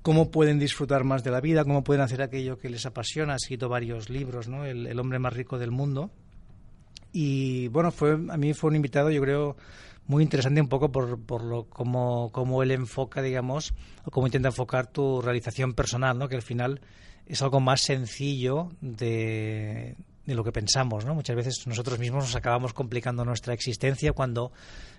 cómo 0.02 0.30
pueden 0.30 0.60
disfrutar 0.60 1.06
más 1.06 1.24
de 1.24 1.32
la 1.32 1.40
vida, 1.40 1.64
cómo 1.64 1.86
pueden 1.86 2.02
hacer 2.02 2.22
aquello 2.22 2.58
que 2.58 2.68
les 2.68 2.86
apasiona. 2.86 3.32
Ha 3.32 3.36
escrito 3.38 3.70
varios 3.70 4.10
libros, 4.10 4.50
¿no? 4.50 4.66
El, 4.66 5.00
hombre 5.00 5.20
más 5.20 5.32
rico 5.32 5.58
del 5.58 5.72
mundo. 5.72 6.12
Y 7.14 7.70
bueno, 7.70 7.92
fue 7.92 8.12
a 8.12 8.36
mí 8.36 8.54
fue 8.54 8.72
un 8.72 8.76
invitado, 8.76 9.10
yo 9.10 9.22
creo, 9.22 9.56
muy 10.06 10.22
interesante 10.22 10.60
un 10.60 10.68
poco 10.68 10.92
por, 10.92 11.18
por 11.22 11.46
lo 11.46 11.70
cómo, 11.70 12.30
cómo 12.34 12.62
él 12.62 12.72
enfoca, 12.72 13.22
digamos, 13.22 13.74
o 14.04 14.12
cómo 14.12 14.28
intenta 14.28 14.50
enfocar 14.50 14.88
tu 14.88 15.22
realización 15.22 15.74
personal, 15.74 16.20
¿no? 16.20 16.28
Que 16.28 16.36
al 16.36 16.42
final 16.42 16.82
es 17.26 17.42
algo 17.42 17.62
más 17.62 17.80
sencillo 17.80 18.68
de 18.82 19.96
de 20.26 20.36
lo 20.36 20.44
que 20.44 20.52
pensamos, 20.52 21.06
¿no? 21.06 21.14
Muchas 21.14 21.36
veces 21.36 21.68
nosotros 21.68 22.00
mismos 22.00 22.26
nos 22.26 22.36
acabamos 22.36 22.74
complicando 22.74 23.24
nuestra 23.26 23.54
existencia 23.54 24.14
cuando 24.14 24.52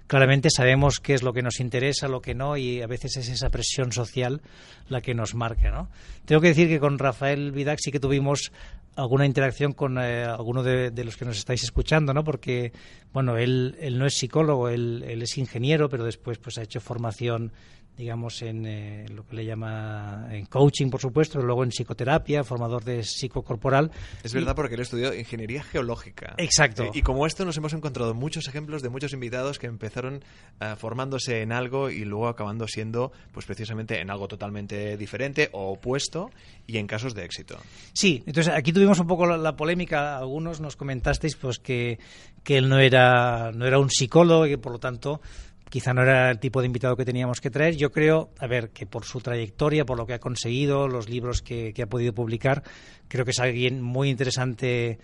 claramente 0.07 0.51
sabemos 0.51 1.01
qué 1.01 1.15
es 1.15 1.23
lo 1.23 1.33
que 1.33 1.43
nos 1.43 1.61
interesa, 1.61 2.09
lo 2.09 2.21
que 2.21 2.35
no, 2.35 2.57
y 2.57 2.81
a 2.81 2.87
veces 2.87 3.17
es 3.17 3.29
esa 3.29 3.51
presión 3.51 3.93
social 3.93 4.41
la 4.89 5.01
que 5.01 5.15
nos 5.15 5.35
marca, 5.35 5.71
¿no? 5.71 5.89
Tengo 6.25 6.41
que 6.41 6.49
decir 6.49 6.69
que 6.69 6.79
con 6.79 6.99
Rafael 6.99 7.53
Vidac 7.53 7.79
sí 7.81 7.91
que 7.91 8.01
tuvimos 8.01 8.53
alguna 8.95 9.27
interacción 9.27 9.73
con 9.73 9.99
eh, 9.99 10.25
alguno 10.25 10.63
de, 10.63 10.91
los 11.05 11.17
que 11.17 11.25
nos 11.25 11.37
estáis 11.37 11.63
escuchando, 11.63 12.15
¿no? 12.15 12.25
Porque, 12.25 12.73
bueno, 13.13 13.37
él, 13.37 13.77
él 13.81 13.99
no 13.99 14.07
es 14.07 14.15
psicólogo, 14.15 14.69
él, 14.69 15.05
él 15.07 15.23
es 15.23 15.37
ingeniero, 15.37 15.89
pero 15.89 16.05
después 16.05 16.39
pues 16.39 16.57
ha 16.59 16.63
hecho 16.63 16.81
formación 16.81 17.53
digamos, 17.97 18.43
en 18.43 18.67
eh, 18.67 19.07
lo 19.09 19.27
que 19.27 19.37
le 19.37 19.45
llama 19.45 20.29
en 20.31 20.47
coaching, 20.47 20.91
por 20.91 21.01
supuesto, 21.01 21.41
luego 21.41 21.65
en 21.65 21.71
psicoterapia, 21.71 22.45
formador 22.45 22.85
de 22.85 23.03
psicocorporal. 23.03 23.91
Es 24.23 24.35
verdad, 24.35 24.55
porque 24.55 24.75
él 24.75 24.83
estudió 24.83 25.15
ingeniería 25.15 25.63
geológica. 25.63 26.35
Exacto. 26.37 26.91
y 26.93 27.03
como 27.03 27.27
esto 27.27 27.45
nos 27.45 27.57
hemos 27.57 27.73
encontrado 27.73 28.15
muchos 28.15 28.47
ejemplos 28.47 28.83
de 28.83 28.89
muchos 28.91 29.13
invitados 29.13 29.59
que 29.59 29.67
empezaron 29.67 29.87
empezaron 29.87 30.25
eh, 30.61 30.75
formándose 30.77 31.43
en 31.43 31.53
algo 31.53 31.91
y 31.91 32.05
luego 32.05 32.29
acabando 32.29 32.67
siendo, 32.67 33.13
pues 33.33 33.47
precisamente 33.47 34.01
en 34.01 34.11
algo 34.11 34.27
totalmente 34.27 34.97
diferente 34.97 35.49
o 35.53 35.73
opuesto 35.73 36.31
y 36.67 36.79
en 36.79 36.87
casos 36.87 37.15
de 37.15 37.25
éxito. 37.25 37.57
Sí, 37.93 38.23
entonces 38.27 38.53
aquí 38.53 38.73
tuvimos 38.73 38.99
un 38.99 39.07
poco 39.07 39.27
la, 39.27 39.57
polémica. 39.57 40.19
Algunos 40.19 40.61
nos 40.61 40.77
comentasteis 40.77 41.37
pues 41.37 41.59
que, 41.59 41.99
que 42.43 42.59
él 42.59 42.69
no 42.69 42.79
era, 42.79 43.53
no 43.53 43.67
era 43.67 43.79
un 43.79 43.91
psicólogo 43.91 44.47
y 44.47 44.51
que 44.51 44.59
por 44.59 44.73
lo 44.73 44.79
tanto 44.79 45.21
quizá 45.69 45.93
no 45.93 46.03
era 46.03 46.31
el 46.31 46.39
tipo 46.39 46.61
de 46.61 46.67
invitado 46.67 46.97
que 46.97 47.05
teníamos 47.05 47.41
que 47.41 47.51
traer. 47.51 47.77
Yo 47.77 47.91
creo, 47.91 48.31
a 48.39 48.47
ver, 48.47 48.71
que 48.71 48.87
por 48.87 49.05
su 49.05 49.21
trayectoria, 49.21 49.85
por 49.85 49.99
lo 49.99 50.07
que 50.07 50.15
ha 50.15 50.19
conseguido, 50.19 50.89
los 50.89 51.09
libros 51.09 51.43
que, 51.43 51.75
ha 51.83 51.87
podido 51.87 52.13
publicar, 52.15 52.63
creo 53.09 53.25
que 53.25 53.33
es 53.33 53.41
alguien 53.41 53.83
muy 53.83 54.11
interesante 54.11 54.99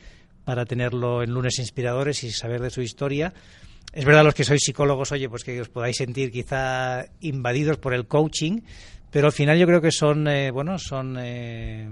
para 0.45 0.65
tenerlo 0.65 1.23
en 1.23 1.31
lunes 1.31 1.59
inspiradores 1.59 2.25
y 2.25 2.31
saber 2.31 2.61
de 2.61 2.71
su 2.71 2.83
historia. 2.83 3.33
Es 3.93 4.05
verdad, 4.05 4.25
los 4.25 4.35
que 4.35 4.45
sois 4.45 4.63
psicólogos, 4.63 5.13
oye, 5.13 5.29
pues 5.29 5.45
que 5.45 5.61
os 5.61 5.69
podáis 5.69 5.97
sentir 5.97 6.31
quizá 6.31 7.05
invadidos 7.21 7.77
por 7.77 7.93
el 7.93 8.07
coaching, 8.07 8.61
pero 9.11 9.27
al 9.27 9.33
final 9.33 9.59
yo 9.59 9.67
creo 9.67 9.81
que 9.81 9.93
son, 9.93 10.27
eh, 10.27 10.51
bueno, 10.51 10.79
son 10.79 11.17
eh, 11.21 11.87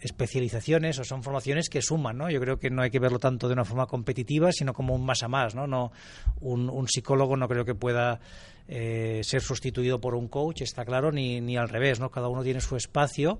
especializaciones 0.00 0.98
o 0.98 1.04
son 1.04 1.22
formaciones 1.22 1.68
que 1.68 1.82
suman, 1.82 2.16
¿no? 2.16 2.30
Yo 2.30 2.40
creo 2.40 2.58
que 2.58 2.70
no 2.70 2.82
hay 2.82 2.90
que 2.90 2.98
verlo 2.98 3.18
tanto 3.18 3.48
de 3.48 3.54
una 3.54 3.64
forma 3.64 3.86
competitiva, 3.86 4.50
sino 4.52 4.72
como 4.72 4.94
un 4.94 5.04
más 5.04 5.22
a 5.22 5.28
más, 5.28 5.54
¿no? 5.54 5.66
no 5.66 5.92
un, 6.40 6.88
psicólogo 6.88 7.36
no 7.36 7.48
creo 7.48 7.64
que 7.64 7.74
pueda 7.74 8.20
eh, 8.66 9.20
ser 9.22 9.42
sustituido 9.42 10.00
por 10.00 10.14
un 10.14 10.28
coach, 10.28 10.62
está 10.62 10.84
claro, 10.84 11.12
ni, 11.12 11.40
ni 11.40 11.56
al 11.56 11.68
revés, 11.68 12.00
¿no? 12.00 12.10
Cada 12.10 12.28
uno 12.28 12.42
tiene 12.42 12.60
su 12.60 12.76
espacio 12.76 13.38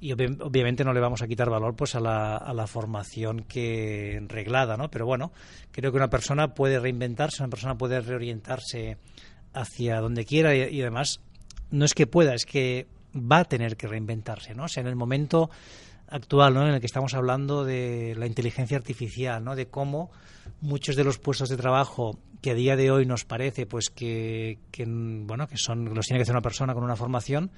y 0.00 0.12
obviamente 0.12 0.84
no 0.84 0.92
le 0.92 1.00
vamos 1.00 1.22
a 1.22 1.28
quitar 1.28 1.48
valor 1.48 1.76
pues 1.76 1.94
a 1.94 2.00
la, 2.00 2.36
a 2.36 2.52
la 2.54 2.66
formación 2.66 3.44
que 3.44 4.20
reglada, 4.26 4.76
¿no? 4.76 4.90
Pero 4.90 5.06
bueno, 5.06 5.32
creo 5.70 5.92
que 5.92 5.96
una 5.96 6.10
persona 6.10 6.54
puede 6.54 6.80
reinventarse, 6.80 7.42
una 7.42 7.50
persona 7.50 7.78
puede 7.78 8.00
reorientarse 8.00 8.96
hacia 9.52 10.00
donde 10.00 10.24
quiera 10.24 10.54
y, 10.54 10.76
y 10.76 10.82
además 10.82 11.20
no 11.70 11.84
es 11.84 11.94
que 11.94 12.06
pueda, 12.06 12.34
es 12.34 12.46
que 12.46 12.88
va 13.14 13.40
a 13.40 13.44
tener 13.44 13.76
que 13.76 13.86
reinventarse, 13.86 14.54
¿no? 14.54 14.64
O 14.64 14.68
sea, 14.68 14.80
en 14.80 14.86
el 14.86 14.96
momento 14.96 15.50
actual, 16.10 16.54
¿no? 16.54 16.66
en 16.66 16.74
el 16.74 16.80
que 16.80 16.86
estamos 16.86 17.14
hablando 17.14 17.64
de 17.64 18.14
la 18.18 18.26
inteligencia 18.26 18.76
artificial, 18.76 19.42
¿no? 19.42 19.56
de 19.56 19.68
cómo 19.68 20.10
muchos 20.60 20.96
de 20.96 21.04
los 21.04 21.18
puestos 21.18 21.48
de 21.48 21.56
trabajo 21.56 22.18
que 22.42 22.50
a 22.50 22.54
día 22.54 22.76
de 22.76 22.90
hoy 22.90 23.06
nos 23.06 23.24
parece 23.24 23.66
pues 23.66 23.90
que, 23.90 24.58
bueno 25.26 25.46
que 25.46 25.56
son 25.56 25.94
los 25.94 26.06
tiene 26.06 26.18
que 26.18 26.22
hacer 26.22 26.34
una 26.34 26.42
persona 26.42 26.74
con 26.74 26.84
una 26.84 26.96
formación, 26.96 27.50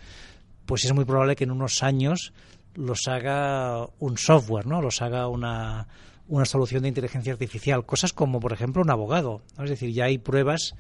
pues 0.66 0.85
es 0.85 0.92
muy 0.92 1.04
probable 1.04 1.37
que 1.37 1.44
en 1.44 1.50
unos 1.50 1.82
años 1.82 2.32
los 2.75 3.09
haga 3.09 3.88
un 3.99 4.16
software, 4.16 4.66
¿no? 4.66 4.80
Los 4.80 5.02
haga 5.02 5.28
una, 5.28 5.88
una 6.28 6.44
solución 6.44 6.82
de 6.82 6.88
inteligencia 6.88 7.32
artificial, 7.32 7.85
cosas 7.85 8.12
como 8.12 8.40
por 8.40 8.52
ejemplo 8.52 8.82
un 8.82 8.90
abogado, 8.90 9.42
es 9.62 9.71
decir, 9.71 9.92
ya 9.92 10.04
hay 10.04 10.18
pruebas 10.18 10.75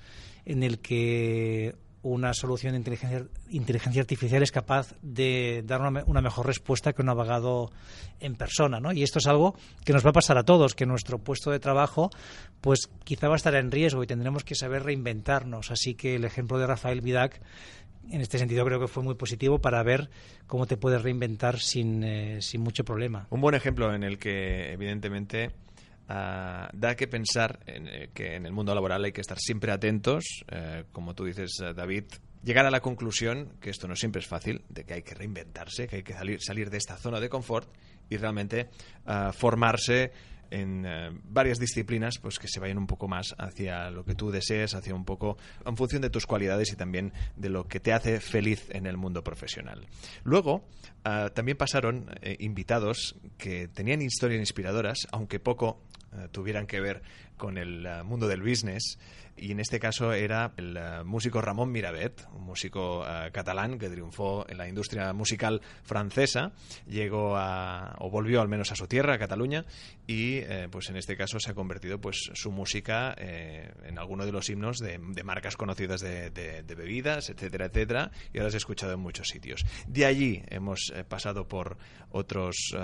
en 0.44 0.62
el 0.62 0.78
que 0.78 1.74
una 2.02 2.34
solución 2.34 2.72
de 2.72 2.78
inteligencia, 2.78 3.26
inteligencia 3.48 4.02
artificial 4.02 4.42
es 4.42 4.50
capaz 4.50 4.94
de 5.02 5.62
dar 5.64 5.80
una, 5.80 6.20
mejor 6.20 6.46
respuesta 6.46 6.92
que 6.92 7.02
un 7.02 7.08
abogado 7.08 7.70
en 8.18 8.34
persona, 8.34 8.80
¿no? 8.80 8.92
Y 8.92 9.02
esto 9.02 9.20
es 9.20 9.26
algo 9.26 9.54
que 9.84 9.92
nos 9.92 10.04
va 10.04 10.10
a 10.10 10.12
pasar 10.12 10.36
a 10.36 10.42
todos, 10.42 10.74
que 10.74 10.84
nuestro 10.84 11.18
puesto 11.18 11.50
de 11.50 11.60
trabajo, 11.60 12.10
pues 12.60 12.90
quizá 13.04 13.28
va 13.28 13.34
a 13.34 13.36
estar 13.36 13.54
en 13.54 13.70
riesgo 13.70 14.02
y 14.02 14.06
tendremos 14.06 14.42
que 14.42 14.54
saber 14.54 14.82
reinventarnos. 14.82 15.70
Así 15.70 15.94
que 15.94 16.16
el 16.16 16.24
ejemplo 16.24 16.58
de 16.58 16.66
Rafael 16.66 17.00
Vidac, 17.02 17.40
en 18.10 18.20
este 18.20 18.38
sentido 18.38 18.64
creo 18.64 18.80
que 18.80 18.88
fue 18.88 19.04
muy 19.04 19.14
positivo 19.14 19.60
para 19.60 19.80
ver 19.84 20.10
cómo 20.48 20.66
te 20.66 20.76
puedes 20.76 21.02
reinventar 21.02 21.60
sin, 21.60 22.02
eh, 22.02 22.42
sin 22.42 22.62
mucho 22.62 22.84
problema. 22.84 23.28
Un 23.30 23.40
buen 23.40 23.54
ejemplo 23.54 23.94
en 23.94 24.02
el 24.02 24.18
que 24.18 24.72
evidentemente 24.72 25.52
Ah, 26.14 26.68
da 26.74 26.94
que 26.94 27.08
pensar 27.08 27.60
en, 27.64 27.88
eh, 27.88 28.10
que 28.12 28.36
en 28.36 28.44
el 28.44 28.52
mundo 28.52 28.74
laboral 28.74 29.02
hay 29.02 29.12
que 29.12 29.22
estar 29.22 29.38
siempre 29.38 29.72
atentos, 29.72 30.44
eh, 30.50 30.84
como 30.92 31.14
tú 31.14 31.24
dices, 31.24 31.58
eh, 31.62 31.72
David, 31.72 32.04
llegar 32.44 32.66
a 32.66 32.70
la 32.70 32.80
conclusión, 32.80 33.54
que 33.62 33.70
esto 33.70 33.88
no 33.88 33.96
siempre 33.96 34.20
es 34.20 34.26
fácil, 34.26 34.60
de 34.68 34.84
que 34.84 34.92
hay 34.92 35.02
que 35.02 35.14
reinventarse, 35.14 35.88
que 35.88 35.96
hay 35.96 36.02
que 36.02 36.12
salir, 36.12 36.42
salir 36.42 36.68
de 36.68 36.76
esta 36.76 36.98
zona 36.98 37.18
de 37.18 37.30
confort 37.30 37.66
y 38.10 38.18
realmente 38.18 38.68
formarse 39.32 40.12
en 40.50 40.84
varias 41.24 41.58
disciplinas 41.58 42.18
pues 42.18 42.38
que 42.38 42.46
se 42.46 42.60
vayan 42.60 42.76
un 42.76 42.86
poco 42.86 43.08
más 43.08 43.34
hacia 43.38 43.90
lo 43.90 44.04
que 44.04 44.14
tú 44.14 44.30
desees, 44.30 44.74
hacia 44.74 44.94
un 44.94 45.06
poco 45.06 45.38
en 45.64 45.78
función 45.78 46.02
de 46.02 46.10
tus 46.10 46.26
cualidades 46.26 46.70
y 46.72 46.76
también 46.76 47.14
de 47.36 47.48
lo 47.48 47.66
que 47.68 47.80
te 47.80 47.94
hace 47.94 48.20
feliz 48.20 48.68
en 48.70 48.84
el 48.84 48.98
mundo 48.98 49.24
profesional. 49.24 49.86
Luego, 50.24 50.68
ah, 51.04 51.30
también 51.34 51.56
pasaron 51.56 52.10
invitados 52.38 53.16
que 53.38 53.68
tenían 53.68 54.02
historias 54.02 54.40
inspiradoras, 54.40 55.06
aunque 55.10 55.40
poco 55.40 55.80
eh, 56.14 56.28
tuvieran 56.30 56.66
que 56.66 56.80
ver 56.80 57.02
con 57.38 57.56
el 57.56 57.86
eh, 57.86 58.02
mundo 58.02 58.28
del 58.28 58.42
business 58.42 58.98
y 59.34 59.50
en 59.50 59.60
este 59.60 59.80
caso 59.80 60.12
era 60.12 60.52
el 60.58 60.76
eh, 60.76 61.02
músico 61.04 61.40
Ramón 61.40 61.72
Mirabet, 61.72 62.26
un 62.34 62.44
músico 62.44 63.02
catalán 63.32 63.78
que 63.78 63.88
triunfó 63.88 64.44
en 64.46 64.58
la 64.58 64.68
industria 64.68 65.14
musical 65.14 65.62
francesa, 65.82 66.52
llegó 66.86 67.36
a, 67.36 67.96
o 67.98 68.10
volvió 68.10 68.42
al 68.42 68.48
menos 68.48 68.72
a 68.72 68.76
su 68.76 68.86
tierra, 68.86 69.14
a 69.14 69.18
Cataluña, 69.18 69.64
y 70.06 70.42
pues 70.70 70.90
en 70.90 70.96
este 70.96 71.16
caso 71.16 71.40
se 71.40 71.52
ha 71.52 71.54
convertido 71.54 71.98
pues 71.98 72.30
su 72.34 72.52
música 72.52 73.14
en 73.18 73.98
alguno 73.98 74.26
de 74.26 74.32
los 74.32 74.50
himnos 74.50 74.78
de, 74.78 74.98
marcas 75.24 75.56
conocidas 75.56 76.02
de, 76.02 76.62
bebidas, 76.76 77.30
etcétera, 77.30 77.66
etcétera, 77.66 78.10
y 78.34 78.38
ahora 78.38 78.50
se 78.50 78.56
ha 78.56 78.58
escuchado 78.58 78.92
en 78.92 79.00
muchos 79.00 79.28
sitios. 79.28 79.64
De 79.86 80.04
allí 80.04 80.42
hemos 80.48 80.91
pasado 81.08 81.46
por 81.46 81.76
otros, 82.10 82.74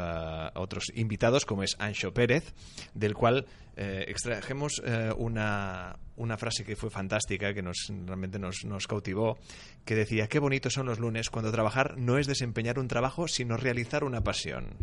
otros 0.55 0.85
invitados, 0.95 1.45
como 1.45 1.63
es 1.63 1.77
Ancho 1.79 2.13
Pérez, 2.13 2.55
del 2.95 3.15
cual 3.15 3.47
eh, 3.81 4.07
extrajemos 4.09 4.83
eh, 4.85 5.13
una, 5.17 5.97
una, 6.17 6.37
frase 6.37 6.65
que 6.65 6.75
fue 6.75 6.91
fantástica, 6.91 7.55
que 7.55 7.63
nos, 7.63 7.93
realmente 8.07 8.37
nos, 8.41 8.65
nos 8.65 8.89
cautivó, 8.89 9.39
que 9.85 9.95
decía, 9.95 10.27
qué 10.27 10.41
bonitos 10.41 10.73
son 10.73 10.87
los 10.87 10.99
lunes 10.99 11.31
cuando 11.31 11.53
trabajar 11.53 11.97
no 11.97 12.19
es 12.19 12.27
desempeñar 12.27 12.81
un 12.81 12.89
trabajo, 12.89 13.29
sino 13.29 13.57
realizar 13.57 14.03
una 14.03 14.21
pasión. 14.21 14.75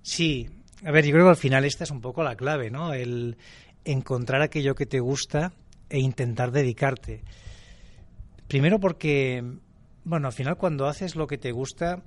Sí, 0.00 0.48
a 0.86 0.90
ver, 0.90 1.04
yo 1.04 1.12
creo 1.12 1.24
que 1.24 1.30
al 1.30 1.36
final 1.36 1.66
esta 1.66 1.84
es 1.84 1.90
un 1.90 2.00
poco 2.00 2.22
la 2.22 2.34
clave, 2.34 2.70
¿no? 2.70 2.94
El 2.94 3.36
encontrar 3.84 4.40
aquello 4.40 4.74
que 4.74 4.86
te 4.86 5.00
gusta 5.00 5.52
e 5.90 5.98
intentar 5.98 6.50
dedicarte. 6.50 7.22
Primero 8.46 8.80
porque, 8.80 9.44
bueno, 10.04 10.28
al 10.28 10.32
final 10.32 10.56
cuando 10.56 10.86
haces 10.86 11.14
lo 11.14 11.26
que 11.26 11.36
te 11.36 11.52
gusta, 11.52 12.02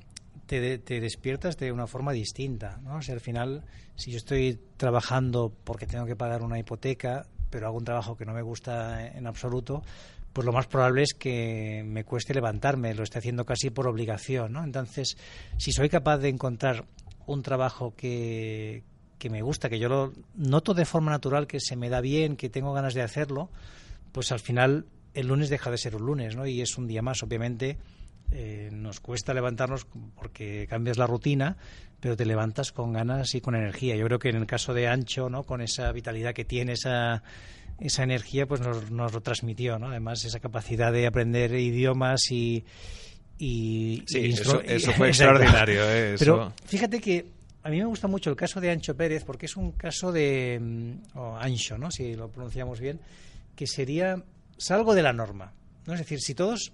te, 0.60 1.00
despiertas 1.00 1.58
de 1.58 1.72
una 1.72 1.88
forma 1.88 2.12
distinta. 2.12 2.78
¿no? 2.84 2.98
O 2.98 3.02
sea, 3.02 3.16
al 3.16 3.22
final, 3.22 3.64
si 3.96 4.12
yo 4.12 4.18
estoy 4.18 4.60
trabajando 4.76 5.54
porque 5.64 5.88
tengo 5.88 6.06
que 6.06 6.18
pagar 6.18 6.42
una 6.42 6.60
hipoteca, 6.60 7.26
pero 7.50 7.68
hago 7.68 7.78
un 7.78 7.86
trabajo 7.86 8.18
que 8.18 8.26
no 8.26 8.34
me 8.34 8.42
gusta 8.42 9.08
en 9.08 9.28
absoluto, 9.28 9.82
pues 10.34 10.46
lo 10.46 10.52
más 10.52 10.68
probable 10.68 11.04
es 11.04 11.14
que 11.14 11.84
me 11.86 12.04
cueste 12.04 12.34
levantarme, 12.34 12.94
lo 12.94 13.04
esté 13.04 13.20
haciendo 13.20 13.46
casi 13.46 13.70
por 13.70 13.88
obligación. 13.88 14.52
¿no? 14.52 14.64
Entonces, 14.64 15.18
si 15.58 15.72
soy 15.72 15.88
capaz 15.88 16.18
de 16.18 16.30
encontrar 16.30 16.86
un 17.28 17.44
trabajo 17.44 17.94
que, 17.96 18.84
que 19.20 19.30
me 19.30 19.42
gusta, 19.42 19.70
que 19.70 19.80
yo 19.80 19.88
lo 19.88 20.14
noto 20.36 20.74
de 20.74 20.84
forma 20.84 21.12
natural, 21.12 21.48
que 21.48 21.62
se 21.62 21.78
me 21.78 21.90
da 21.90 22.02
bien, 22.02 22.36
que 22.36 22.50
tengo 22.50 22.74
ganas 22.74 22.94
de 22.94 23.04
hacerlo, 23.04 23.50
pues 24.12 24.34
al 24.34 24.40
final 24.42 24.86
el 25.14 25.28
lunes 25.28 25.50
deja 25.50 25.72
de 25.72 25.78
ser 25.78 25.96
un 25.96 26.06
lunes, 26.06 26.36
¿no? 26.36 26.46
Y 26.46 26.62
es 26.62 26.78
un 26.78 26.88
día 26.88 27.02
más, 27.02 27.24
obviamente 27.24 27.78
eh, 28.32 28.70
nos 28.72 29.02
cuesta 29.02 29.34
levantarnos 29.34 29.86
porque 30.16 30.66
cambias 30.70 30.98
la 30.98 31.06
rutina, 31.06 31.58
pero 32.00 32.16
te 32.16 32.26
levantas 32.26 32.72
con 32.72 32.94
ganas 32.94 33.36
y 33.36 33.42
con 33.42 33.56
energía. 33.56 33.96
Yo 33.96 34.06
creo 34.06 34.20
que 34.20 34.30
en 34.30 34.38
el 34.38 34.48
caso 34.48 34.74
de 34.74 34.88
Ancho, 34.88 35.30
¿no? 35.30 35.44
con 35.44 35.62
esa 35.62 35.92
vitalidad 35.92 36.34
que 36.34 36.46
tiene, 36.46 36.74
esa, 36.74 37.24
esa 37.80 38.04
energía, 38.04 38.46
pues 38.48 38.62
nos, 38.62 38.90
nos 38.90 39.12
lo 39.12 39.22
transmitió. 39.22 39.78
¿no? 39.80 39.90
Además, 39.90 40.24
esa 40.24 40.40
capacidad 40.40 40.94
de 40.94 41.08
aprender 41.08 41.54
idiomas 41.56 42.32
y. 42.32 42.64
y, 43.38 44.04
sí, 44.08 44.30
eso, 44.30 44.94
fue 44.94 45.08
extraordinario. 45.10 45.84
¿eh? 45.92 46.16
Pero 46.18 46.54
fíjate 46.66 47.02
que 47.02 47.26
a 47.64 47.70
mí 47.70 47.80
me 47.80 47.86
gusta 47.86 48.08
mucho 48.08 48.30
el 48.30 48.38
caso 48.38 48.62
de 48.62 48.72
Ancho 48.72 48.96
Pérez 48.96 49.26
porque 49.26 49.48
es 49.48 49.58
un 49.58 49.74
caso 49.74 50.14
de. 50.14 50.58
Mm, 50.62 51.18
o 51.18 51.36
Ancho, 51.38 51.78
¿no? 51.78 51.92
si 51.92 52.16
lo 52.16 52.30
pronunciamos 52.30 52.80
bien, 52.80 53.00
que 53.56 53.68
sería. 53.68 54.24
salgo 54.58 54.96
de 54.96 55.04
la 55.04 55.12
norma. 55.12 55.52
¿no? 55.86 55.94
Es 55.94 56.00
decir, 56.00 56.22
si 56.22 56.34
todos 56.34 56.72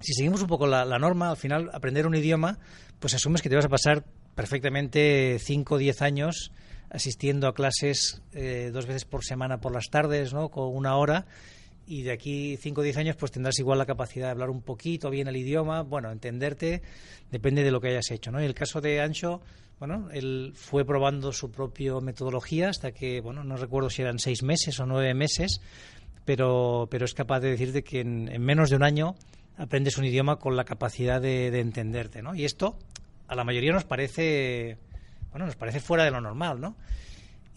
si 0.00 0.12
seguimos 0.12 0.42
un 0.42 0.48
poco 0.48 0.66
la, 0.66 0.84
norma, 0.98 1.30
al 1.30 1.36
final 1.36 1.70
aprender 1.72 2.06
un 2.06 2.14
idioma, 2.14 2.58
pues 2.98 3.14
asumes 3.14 3.42
que 3.42 3.48
te 3.48 3.56
vas 3.56 3.64
a 3.64 3.70
pasar 3.70 4.04
perfectamente 4.34 5.38
5 5.40 5.74
o 5.74 5.78
10 5.78 6.02
años 6.02 6.52
asistiendo 6.90 7.48
a 7.48 7.54
clases 7.54 8.22
eh, 8.32 8.70
dos 8.72 8.86
veces 8.86 9.04
por 9.04 9.24
semana 9.24 9.60
por 9.60 9.72
las 9.72 9.88
tardes, 9.90 10.32
¿no? 10.32 10.50
Con 10.50 10.74
una 10.74 10.96
hora. 10.96 11.26
Y 11.86 12.02
de 12.02 12.12
aquí 12.12 12.56
5 12.56 12.80
o 12.80 12.84
10 12.84 12.96
años, 12.98 13.16
pues 13.16 13.32
tendrás 13.32 13.58
igual 13.58 13.78
la 13.78 13.86
capacidad 13.86 14.26
de 14.26 14.32
hablar 14.32 14.50
un 14.50 14.62
poquito 14.62 15.08
bien 15.10 15.28
el 15.28 15.36
idioma, 15.36 15.82
bueno, 15.82 16.10
entenderte, 16.10 16.82
depende 17.30 17.62
de 17.62 17.70
lo 17.70 17.80
que 17.80 17.88
hayas 17.88 18.10
hecho, 18.10 18.30
¿no? 18.30 18.38
En 18.38 18.44
el 18.44 18.54
caso 18.54 18.80
de 18.80 19.00
Ancho, 19.00 19.40
bueno, 19.78 20.08
él 20.12 20.52
fue 20.54 20.84
probando 20.84 21.32
su 21.32 21.50
propia 21.50 21.94
metodología 22.00 22.70
hasta 22.70 22.92
que, 22.92 23.20
bueno, 23.20 23.44
no 23.44 23.56
recuerdo 23.56 23.88
si 23.88 24.02
eran 24.02 24.18
seis 24.18 24.42
meses 24.42 24.80
o 24.80 24.86
nueve 24.86 25.14
meses, 25.14 25.60
pero, 26.24 26.88
pero 26.90 27.04
es 27.04 27.14
capaz 27.14 27.40
de 27.40 27.50
decirte 27.50 27.84
que 27.84 28.00
en 28.00 28.42
menos 28.42 28.70
de 28.70 28.76
un 28.76 28.82
año 28.82 29.14
aprendes 29.56 29.98
un 29.98 30.04
idioma 30.04 30.36
con 30.36 30.56
la 30.56 30.64
capacidad 30.64 31.20
de, 31.20 31.48
entenderte, 31.58 32.22
¿no? 32.22 32.34
Y 32.34 32.44
esto 32.44 32.78
a 33.28 33.34
la 33.34 33.44
mayoría 33.44 33.72
nos 33.72 33.84
parece, 33.84 34.78
bueno, 35.30 35.46
nos 35.46 35.56
parece 35.56 35.80
fuera 35.80 36.04
de 36.04 36.10
lo 36.10 36.20
normal, 36.20 36.60
¿no? 36.60 36.76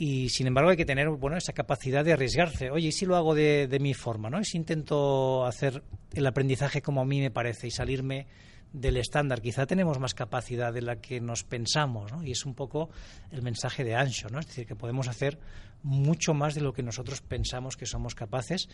y 0.01 0.29
sin 0.29 0.48
embargo 0.48 0.70
hay 0.70 0.77
que 0.77 0.86
tener 0.86 1.10
bueno 1.10 1.36
esa 1.36 1.51
capacidad 1.51 2.06
de 2.06 2.13
arriesgarse. 2.13 2.72
Oye, 2.72 2.88
¿y 2.88 2.91
si 2.94 3.06
lo 3.06 3.18
hago 3.18 3.36
de, 3.36 3.77
mi 3.82 3.94
forma? 3.94 4.29
¿no? 4.29 4.41
si 4.46 4.56
intento 4.56 5.46
hacer 5.46 5.84
el 6.13 6.25
aprendizaje 6.25 6.82
como 6.82 7.01
a 7.01 7.06
mí 7.06 7.20
me 7.20 7.32
parece 7.32 7.68
y 7.68 7.72
salirme 7.72 8.25
del 8.74 8.98
estándar. 8.98 9.41
Quizá 9.41 9.65
tenemos 9.65 10.00
más 10.00 10.13
capacidad 10.13 10.74
de 10.74 10.82
la 10.82 10.98
que 10.98 11.20
nos 11.20 11.44
pensamos, 11.44 12.12
¿no? 12.12 12.24
Y 12.24 12.32
es 12.32 12.46
un 12.46 12.53
poco 12.53 12.89
el 13.32 13.41
mensaje 13.41 13.84
de 13.84 13.96
Ancho, 13.96 14.29
¿no? 14.29 14.39
Es 14.39 14.48
decir, 14.48 14.65
que 14.65 14.75
podemos 14.75 15.08
hacer 15.08 15.39
mucho 15.84 16.34
más 16.34 16.56
de 16.56 16.62
lo 16.62 16.74
que 16.74 16.84
nosotros 16.84 17.22
pensamos 17.22 17.77
que 17.77 17.86
somos 17.86 18.15
capaces, 18.15 18.70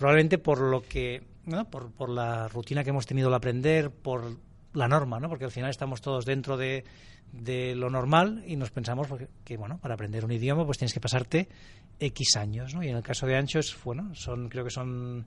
probablemente 0.00 0.38
por 0.38 0.58
lo 0.62 0.80
que, 0.80 1.22
¿no? 1.44 1.68
por, 1.68 1.92
por 1.92 2.08
la 2.08 2.48
rutina 2.48 2.82
que 2.82 2.88
hemos 2.88 3.04
tenido 3.04 3.28
al 3.28 3.34
aprender, 3.34 3.90
por 3.90 4.38
la 4.72 4.88
norma, 4.88 5.20
¿no? 5.20 5.28
Porque 5.28 5.44
al 5.44 5.50
final 5.50 5.68
estamos 5.68 6.00
todos 6.00 6.24
dentro 6.24 6.56
de, 6.56 6.84
de 7.32 7.74
lo 7.74 7.90
normal 7.90 8.42
y 8.46 8.56
nos 8.56 8.70
pensamos 8.70 9.08
que, 9.44 9.58
bueno, 9.58 9.76
para 9.76 9.94
aprender 9.94 10.24
un 10.24 10.32
idioma 10.32 10.64
pues 10.64 10.78
tienes 10.78 10.94
que 10.94 11.00
pasarte 11.00 11.50
X 11.98 12.36
años, 12.36 12.74
¿no? 12.74 12.82
Y 12.82 12.88
en 12.88 12.96
el 12.96 13.02
caso 13.02 13.26
de 13.26 13.36
Ancho 13.36 13.58
es, 13.58 13.76
bueno, 13.84 14.14
son, 14.14 14.48
creo 14.48 14.64
que 14.64 14.70
son 14.70 15.26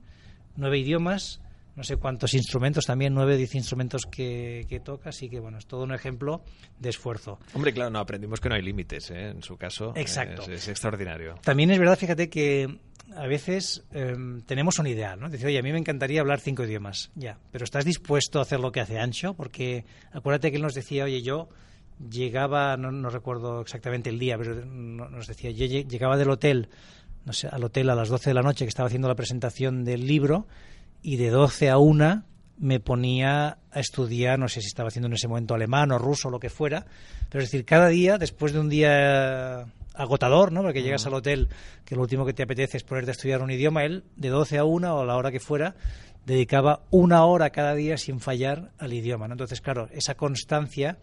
nueve 0.56 0.76
idiomas, 0.76 1.40
no 1.76 1.82
sé 1.82 1.96
cuántos 1.96 2.34
instrumentos, 2.34 2.84
también 2.84 3.14
nueve, 3.14 3.36
diez 3.36 3.54
instrumentos 3.54 4.06
que, 4.06 4.64
que, 4.68 4.80
toca, 4.80 5.10
así 5.10 5.28
que 5.28 5.40
bueno, 5.40 5.58
es 5.58 5.66
todo 5.66 5.84
un 5.84 5.92
ejemplo 5.92 6.42
de 6.78 6.90
esfuerzo. 6.90 7.38
Hombre, 7.54 7.72
claro, 7.72 7.90
no, 7.90 7.98
aprendimos 7.98 8.40
que 8.40 8.48
no 8.48 8.54
hay 8.54 8.62
límites, 8.62 9.10
¿eh? 9.10 9.30
en 9.30 9.42
su 9.42 9.56
caso. 9.56 9.92
Exacto. 9.96 10.42
Es, 10.42 10.48
es, 10.48 10.68
extraordinario. 10.68 11.34
También 11.42 11.70
es 11.70 11.78
verdad, 11.78 11.98
fíjate 11.98 12.28
que 12.28 12.78
a 13.16 13.26
veces 13.26 13.84
eh, 13.92 14.14
tenemos 14.46 14.78
un 14.78 14.86
ideal, 14.86 15.20
¿no? 15.20 15.28
Decir, 15.28 15.46
oye, 15.46 15.58
a 15.58 15.62
mí 15.62 15.72
me 15.72 15.78
encantaría 15.78 16.20
hablar 16.20 16.40
cinco 16.40 16.64
idiomas, 16.64 17.10
ya, 17.14 17.38
pero 17.50 17.64
¿estás 17.64 17.84
dispuesto 17.84 18.38
a 18.38 18.42
hacer 18.42 18.60
lo 18.60 18.72
que 18.72 18.80
hace 18.80 18.98
Ancho? 18.98 19.34
Porque 19.34 19.84
acuérdate 20.12 20.50
que 20.50 20.56
él 20.56 20.62
nos 20.62 20.74
decía, 20.74 21.04
oye, 21.04 21.22
yo 21.22 21.48
llegaba, 22.10 22.76
no, 22.76 22.90
no 22.90 23.10
recuerdo 23.10 23.60
exactamente 23.60 24.10
el 24.10 24.18
día, 24.18 24.36
pero 24.38 24.64
nos 24.64 25.26
decía, 25.26 25.50
yo 25.50 25.66
llegaba 25.66 26.16
del 26.16 26.30
hotel, 26.30 26.68
no 27.24 27.32
sé, 27.32 27.48
al 27.48 27.62
hotel 27.64 27.90
a 27.90 27.94
las 27.94 28.08
12 28.08 28.30
de 28.30 28.34
la 28.34 28.42
noche 28.42 28.64
que 28.64 28.68
estaba 28.68 28.86
haciendo 28.86 29.08
la 29.08 29.14
presentación 29.14 29.84
del 29.84 30.06
libro 30.06 30.46
y 31.04 31.16
de 31.16 31.28
12 31.28 31.68
a 31.68 31.76
1 31.76 32.24
me 32.56 32.80
ponía 32.80 33.58
a 33.70 33.80
estudiar, 33.80 34.38
no 34.38 34.48
sé 34.48 34.62
si 34.62 34.68
estaba 34.68 34.88
haciendo 34.88 35.06
en 35.06 35.12
ese 35.12 35.28
momento 35.28 35.54
alemán 35.54 35.92
o 35.92 35.98
ruso 35.98 36.28
o 36.28 36.30
lo 36.30 36.40
que 36.40 36.48
fuera, 36.48 36.86
pero 37.28 37.44
es 37.44 37.50
decir, 37.50 37.66
cada 37.66 37.88
día, 37.88 38.16
después 38.16 38.54
de 38.54 38.60
un 38.60 38.70
día 38.70 39.66
agotador, 39.92 40.50
¿no? 40.50 40.62
Porque 40.62 40.82
llegas 40.82 41.06
al 41.06 41.14
hotel 41.14 41.50
que 41.84 41.94
lo 41.94 42.00
último 42.00 42.24
que 42.24 42.32
te 42.32 42.42
apetece 42.42 42.78
es 42.78 42.84
ponerte 42.84 43.10
a 43.10 43.12
estudiar 43.12 43.42
un 43.42 43.50
idioma, 43.50 43.84
él 43.84 44.04
de 44.16 44.30
12 44.30 44.56
a 44.56 44.64
1 44.64 44.96
o 44.96 45.02
a 45.02 45.04
la 45.04 45.16
hora 45.16 45.30
que 45.30 45.40
fuera 45.40 45.76
dedicaba 46.24 46.80
una 46.90 47.26
hora 47.26 47.50
cada 47.50 47.74
día 47.74 47.98
sin 47.98 48.18
fallar 48.18 48.72
al 48.78 48.94
idioma, 48.94 49.28
¿no? 49.28 49.34
Entonces, 49.34 49.60
claro, 49.60 49.90
esa 49.92 50.14
constancia 50.14 50.96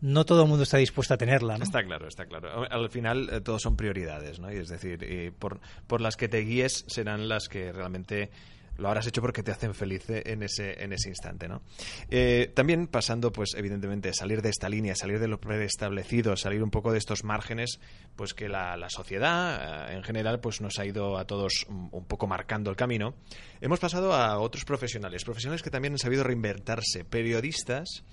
no 0.00 0.24
todo 0.24 0.42
el 0.42 0.48
mundo 0.48 0.62
está 0.62 0.78
dispuesto 0.78 1.12
a 1.12 1.16
tenerla. 1.18 1.58
¿no? 1.58 1.64
Está 1.64 1.82
claro, 1.82 2.08
está 2.08 2.26
claro. 2.26 2.64
Al 2.70 2.90
final 2.90 3.28
eh, 3.30 3.40
todos 3.40 3.62
son 3.62 3.76
prioridades, 3.76 4.38
¿no? 4.38 4.50
Y 4.52 4.56
es 4.56 4.68
decir, 4.68 4.98
eh, 5.02 5.32
por, 5.38 5.60
por 5.86 6.00
las 6.00 6.16
que 6.16 6.28
te 6.28 6.38
guíes 6.38 6.84
serán 6.86 7.28
las 7.28 7.48
que 7.48 7.72
realmente 7.72 8.30
lo 8.78 8.88
habrás 8.88 9.06
hecho 9.06 9.20
porque 9.20 9.42
te 9.42 9.50
hacen 9.50 9.74
feliz 9.74 10.04
en 10.08 10.42
ese, 10.42 10.82
en 10.82 10.92
ese 10.92 11.08
instante, 11.08 11.48
¿no? 11.48 11.62
Eh, 12.10 12.52
también 12.54 12.86
pasando, 12.86 13.32
pues, 13.32 13.54
evidentemente, 13.56 14.12
salir 14.12 14.42
de 14.42 14.50
esta 14.50 14.68
línea, 14.68 14.94
salir 14.94 15.18
de 15.18 15.28
lo 15.28 15.40
preestablecido, 15.40 16.36
salir 16.36 16.62
un 16.62 16.70
poco 16.70 16.92
de 16.92 16.98
estos 16.98 17.24
márgenes, 17.24 17.80
pues 18.16 18.34
que 18.34 18.48
la, 18.48 18.76
la 18.76 18.90
sociedad, 18.90 19.90
eh, 19.90 19.96
en 19.96 20.02
general, 20.02 20.40
pues 20.40 20.60
nos 20.60 20.78
ha 20.78 20.86
ido 20.86 21.18
a 21.18 21.26
todos 21.26 21.66
un, 21.68 22.04
poco 22.06 22.26
marcando 22.26 22.70
el 22.70 22.76
camino. 22.76 23.14
Hemos 23.60 23.80
pasado 23.80 24.12
a 24.12 24.38
otros 24.38 24.64
profesionales, 24.64 25.24
profesionales 25.24 25.62
que 25.62 25.70
también 25.70 25.94
han 25.94 25.98
sabido 25.98 26.22
reinventarse, 26.22 27.04
periodistas 27.04 28.04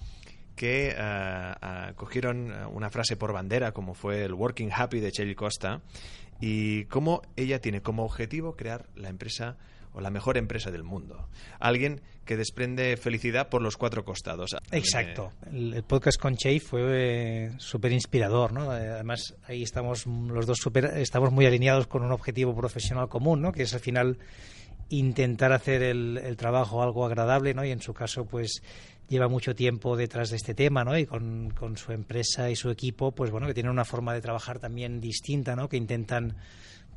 que 0.55 0.95
cogieron 1.95 2.53
una 2.71 2.91
frase 2.91 3.17
por 3.17 3.33
bandera, 3.33 3.71
como 3.71 3.95
fue 3.95 4.23
el 4.23 4.33
Working 4.33 4.69
Happy 4.71 4.99
de 4.99 5.09
Shelly 5.09 5.33
Costa, 5.33 5.81
y 6.39 6.85
cómo 6.85 7.21
ella 7.35 7.59
tiene 7.59 7.81
como 7.81 8.03
objetivo 8.03 8.55
crear 8.55 8.87
la 8.95 9.09
empresa 9.09 9.57
o 9.93 10.01
la 10.01 10.09
mejor 10.09 10.37
empresa 10.37 10.71
del 10.71 10.83
mundo. 10.83 11.29
Alguien 11.59 12.01
que 12.25 12.37
desprende 12.37 12.97
felicidad 12.97 13.49
por 13.49 13.61
los 13.61 13.77
cuatro 13.77 14.03
costados. 14.03 14.55
Exacto. 14.71 15.31
El, 15.51 15.83
podcast 15.83 16.19
con 16.19 16.35
Che 16.35 16.59
fue 16.59 16.81
eh, 16.83 17.51
súper 17.57 17.91
inspirador, 17.91 18.53
¿no? 18.53 18.71
Además, 18.71 19.35
ahí 19.45 19.63
estamos 19.63 20.05
los 20.05 20.45
dos 20.45 20.57
super, 20.57 20.85
estamos 20.97 21.31
muy 21.31 21.45
alineados 21.45 21.87
con 21.87 22.03
un 22.03 22.11
objetivo 22.11 22.55
profesional 22.55 23.09
común, 23.09 23.41
¿no? 23.41 23.51
Que 23.51 23.63
es 23.63 23.73
al 23.73 23.79
final 23.79 24.17
intentar 24.89 25.51
hacer 25.53 25.81
el, 25.83 26.17
el 26.17 26.37
trabajo 26.37 26.81
algo 26.81 27.05
agradable, 27.05 27.53
¿no? 27.53 27.65
Y 27.65 27.71
en 27.71 27.81
su 27.81 27.93
caso, 27.93 28.25
pues 28.25 28.61
lleva 29.09 29.27
mucho 29.27 29.53
tiempo 29.53 29.95
detrás 29.95 30.29
de 30.29 30.37
este 30.37 30.53
tema, 30.53 30.83
¿no? 30.83 30.97
Y 30.97 31.05
con, 31.05 31.51
con, 31.51 31.77
su 31.77 31.91
empresa 31.91 32.49
y 32.49 32.55
su 32.55 32.69
equipo, 32.69 33.11
pues 33.11 33.31
bueno, 33.31 33.47
que 33.47 33.53
tienen 33.53 33.71
una 33.71 33.85
forma 33.85 34.13
de 34.13 34.21
trabajar 34.21 34.59
también 34.59 34.99
distinta, 34.99 35.55
¿no? 35.55 35.69
Que 35.69 35.77
intentan 35.77 36.35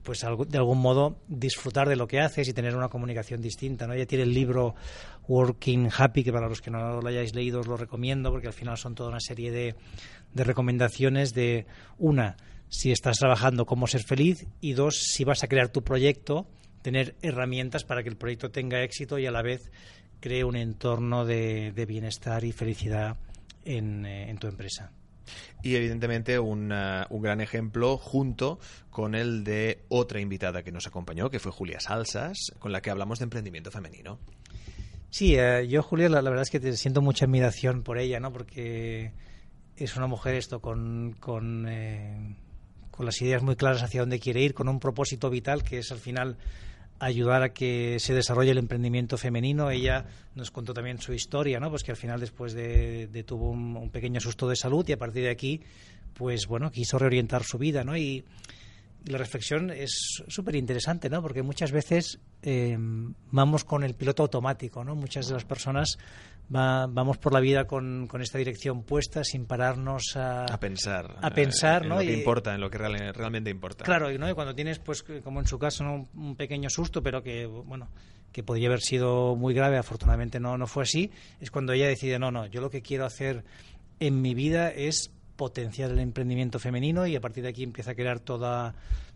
pues 0.06 0.20
de 0.20 0.58
algún 0.58 0.78
modo 0.78 1.18
disfrutar 1.26 1.88
de 1.88 1.96
lo 1.96 2.06
que 2.06 2.20
haces 2.20 2.46
y 2.48 2.52
tener 2.52 2.76
una 2.76 2.88
comunicación 2.88 3.42
distinta. 3.42 3.88
¿no? 3.88 3.92
Ella 3.92 4.06
tiene 4.06 4.22
el 4.22 4.32
libro 4.32 4.76
Working 5.26 5.90
Happy, 5.94 6.22
que 6.22 6.32
para 6.32 6.48
los 6.48 6.62
que 6.62 6.70
no 6.70 7.00
lo 7.00 7.08
hayáis 7.08 7.34
leído 7.34 7.58
os 7.58 7.66
lo 7.66 7.76
recomiendo, 7.76 8.30
porque 8.30 8.46
al 8.46 8.52
final 8.52 8.78
son 8.78 8.94
toda 8.94 9.10
una 9.10 9.18
serie 9.18 9.50
de, 9.50 9.74
de 10.32 10.44
recomendaciones 10.44 11.34
de, 11.34 11.66
una, 11.98 12.36
si 12.68 12.92
estás 12.92 13.18
trabajando, 13.18 13.66
cómo 13.66 13.88
ser 13.88 14.04
feliz, 14.04 14.46
y 14.60 14.74
dos, 14.74 14.96
si 14.96 15.24
vas 15.24 15.42
a 15.42 15.48
crear 15.48 15.70
tu 15.70 15.82
proyecto, 15.82 16.46
tener 16.82 17.16
herramientas 17.20 17.82
para 17.82 18.04
que 18.04 18.08
el 18.08 18.16
proyecto 18.16 18.52
tenga 18.52 18.84
éxito 18.84 19.18
y 19.18 19.26
a 19.26 19.32
la 19.32 19.42
vez 19.42 19.72
cree 20.20 20.44
un 20.44 20.54
entorno 20.54 21.24
de, 21.24 21.72
de 21.72 21.84
bienestar 21.84 22.44
y 22.44 22.52
felicidad 22.52 23.16
en, 23.64 24.06
eh, 24.06 24.30
en 24.30 24.38
tu 24.38 24.46
empresa 24.46 24.92
y 25.62 25.74
evidentemente 25.74 26.38
un, 26.38 26.72
uh, 26.72 27.04
un, 27.10 27.22
gran 27.22 27.40
ejemplo 27.40 27.98
junto 27.98 28.58
con 28.90 29.14
el 29.14 29.44
de 29.44 29.84
otra 29.88 30.20
invitada 30.20 30.62
que 30.62 30.72
nos 30.72 30.86
acompañó, 30.86 31.30
que 31.30 31.38
fue 31.38 31.52
Julia 31.52 31.80
Salsas, 31.80 32.52
con 32.58 32.72
la 32.72 32.80
que 32.80 32.90
hablamos 32.90 33.18
de 33.18 33.24
emprendimiento 33.24 33.70
femenino. 33.70 34.18
Sí, 35.10 35.36
eh, 35.36 35.66
yo 35.68 35.82
Julia 35.82 36.08
la, 36.08 36.22
la, 36.22 36.30
verdad 36.30 36.42
es 36.42 36.50
que 36.50 36.60
te 36.60 36.76
siento 36.76 37.00
mucha 37.00 37.24
admiración 37.24 37.82
por 37.82 37.98
ella, 37.98 38.20
¿no? 38.20 38.32
Porque 38.32 39.12
es 39.76 39.96
una 39.96 40.06
mujer 40.06 40.34
esto 40.34 40.60
con, 40.60 41.16
con, 41.20 41.66
eh, 41.68 42.36
con 42.90 43.06
las 43.06 43.20
ideas 43.20 43.42
muy 43.42 43.56
claras 43.56 43.82
hacia 43.82 44.00
dónde 44.00 44.18
quiere 44.18 44.42
ir, 44.42 44.54
con 44.54 44.68
un 44.68 44.80
propósito 44.80 45.30
vital 45.30 45.62
que 45.62 45.78
es 45.78 45.92
al 45.92 45.98
final 45.98 46.36
ayudar 46.98 47.42
a 47.42 47.48
que 47.50 47.98
se 48.00 48.14
desarrolle 48.14 48.52
el 48.52 48.58
emprendimiento 48.58 49.16
femenino. 49.16 49.70
Ella 49.70 50.06
nos 50.34 50.50
contó 50.50 50.74
también 50.74 51.00
su 51.00 51.12
historia, 51.12 51.60
¿no? 51.60 51.70
Pues 51.70 51.82
que 51.82 51.90
al 51.92 51.96
final 51.96 52.20
después 52.20 52.54
de, 52.54 53.24
tuvo 53.26 53.50
un, 53.50 53.76
un, 53.76 53.90
pequeño 53.90 54.20
susto 54.20 54.48
de 54.48 54.56
salud 54.56 54.86
y 54.88 54.92
a 54.92 54.98
partir 54.98 55.24
de 55.24 55.30
aquí, 55.30 55.60
pues 56.14 56.46
bueno, 56.46 56.70
quiso 56.70 56.98
reorientar 56.98 57.44
su 57.44 57.58
vida, 57.58 57.84
¿no? 57.84 57.96
Y 57.96 58.24
la 59.06 59.18
reflexión 59.18 59.70
es 59.70 60.22
súper 60.28 60.56
interesante, 60.56 61.08
¿no? 61.08 61.22
Porque 61.22 61.42
muchas 61.42 61.72
veces 61.72 62.18
eh, 62.42 62.76
vamos 63.30 63.64
con 63.64 63.84
el 63.84 63.94
piloto 63.94 64.24
automático, 64.24 64.84
¿no? 64.84 64.94
Muchas 64.94 65.28
de 65.28 65.34
las 65.34 65.44
personas 65.44 65.98
va, 66.54 66.86
vamos 66.86 67.18
por 67.18 67.32
la 67.32 67.40
vida 67.40 67.66
con, 67.66 68.06
con, 68.08 68.20
esta 68.20 68.38
dirección 68.38 68.82
puesta 68.82 69.22
sin 69.24 69.46
pararnos 69.46 70.16
a, 70.16 70.44
a 70.44 70.58
pensar. 70.58 71.16
A 71.22 71.30
pensar, 71.30 71.82
en 71.82 71.88
¿no? 71.88 71.94
Lo 71.96 72.00
que 72.00 72.12
y, 72.12 72.18
importa, 72.18 72.54
en 72.54 72.60
lo 72.60 72.68
que 72.68 72.78
real, 72.78 73.14
realmente 73.14 73.50
importa. 73.50 73.84
Claro, 73.84 74.10
y, 74.10 74.18
¿no? 74.18 74.28
y 74.28 74.34
cuando 74.34 74.54
tienes, 74.54 74.78
pues, 74.78 75.02
como 75.02 75.40
en 75.40 75.46
su 75.46 75.58
caso, 75.58 75.84
¿no? 75.84 76.08
un 76.14 76.36
pequeño 76.36 76.68
susto, 76.68 77.02
pero 77.02 77.22
que, 77.22 77.46
bueno, 77.46 77.88
que 78.32 78.42
podría 78.42 78.68
haber 78.68 78.80
sido 78.80 79.36
muy 79.36 79.54
grave, 79.54 79.78
afortunadamente 79.78 80.40
no, 80.40 80.58
no 80.58 80.66
fue 80.66 80.82
así, 80.82 81.10
es 81.40 81.50
cuando 81.50 81.72
ella 81.72 81.86
decide, 81.86 82.18
no, 82.18 82.30
no, 82.30 82.46
yo 82.46 82.60
lo 82.60 82.70
que 82.70 82.82
quiero 82.82 83.06
hacer 83.06 83.44
en 84.00 84.20
mi 84.20 84.34
vida 84.34 84.70
es 84.70 85.10
potenciar 85.36 85.90
el 85.90 85.98
emprendimiento 85.98 86.58
femenino 86.58 87.06
y 87.06 87.16
a 87.16 87.20
partir 87.20 87.42
de 87.42 87.50
aquí 87.50 87.62
empieza 87.62 87.92
a 87.92 87.94
crear 87.94 88.20
toda 88.20 88.74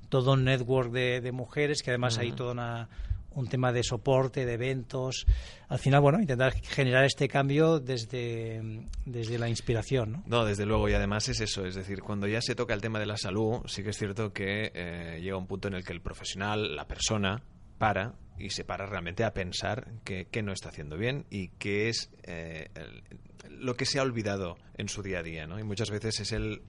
todo 0.08 0.32
un 0.32 0.44
network 0.44 0.90
de, 0.90 1.20
de 1.20 1.32
mujeres 1.32 1.82
que 1.82 1.90
además 1.90 2.16
uh 2.16 2.20
-huh. 2.20 2.22
hay 2.22 2.32
todo 2.32 2.52
una, 2.52 2.88
un 3.34 3.46
tema 3.46 3.72
de 3.72 3.82
soporte, 3.82 4.44
de 4.44 4.54
eventos. 4.54 5.26
Al 5.68 5.78
final, 5.78 6.00
bueno, 6.00 6.20
intentar 6.20 6.52
generar 6.52 7.04
este 7.04 7.28
cambio 7.28 7.78
desde, 7.78 8.86
desde 9.04 9.38
la 9.38 9.48
inspiración. 9.48 10.12
¿no? 10.12 10.22
no, 10.26 10.44
desde 10.44 10.66
luego, 10.66 10.88
y 10.88 10.94
además 10.94 11.28
es 11.28 11.40
eso, 11.40 11.64
es 11.64 11.74
decir, 11.74 12.00
cuando 12.00 12.26
ya 12.26 12.40
se 12.40 12.54
toca 12.54 12.74
el 12.74 12.80
tema 12.80 12.98
de 12.98 13.06
la 13.06 13.16
salud, 13.16 13.60
sí 13.66 13.82
que 13.82 13.90
es 13.90 13.96
cierto 13.96 14.32
que 14.32 14.72
eh, 14.74 15.20
llega 15.20 15.36
un 15.36 15.46
punto 15.46 15.68
en 15.68 15.74
el 15.74 15.84
que 15.84 15.92
el 15.92 16.00
profesional, 16.00 16.74
la 16.74 16.86
persona, 16.86 17.42
para 17.80 18.12
y 18.38 18.50
se 18.50 18.62
para 18.64 18.86
realmente 18.86 19.24
a 19.24 19.32
pensar 19.32 19.88
que, 20.04 20.26
que 20.26 20.42
no 20.42 20.52
está 20.52 20.68
haciendo 20.68 20.98
bien 20.98 21.24
y 21.30 21.48
que 21.48 21.88
es 21.88 22.10
eh, 22.24 22.68
el, 22.74 23.02
lo 23.48 23.74
que 23.74 23.86
se 23.86 23.98
ha 23.98 24.02
olvidado 24.02 24.58
en 24.76 24.88
su 24.88 25.02
día 25.02 25.20
a 25.20 25.22
día, 25.22 25.46
¿no? 25.46 25.58
Y 25.58 25.64
muchas 25.64 25.90
veces 25.90 26.20
es 26.20 26.32
el 26.32 26.62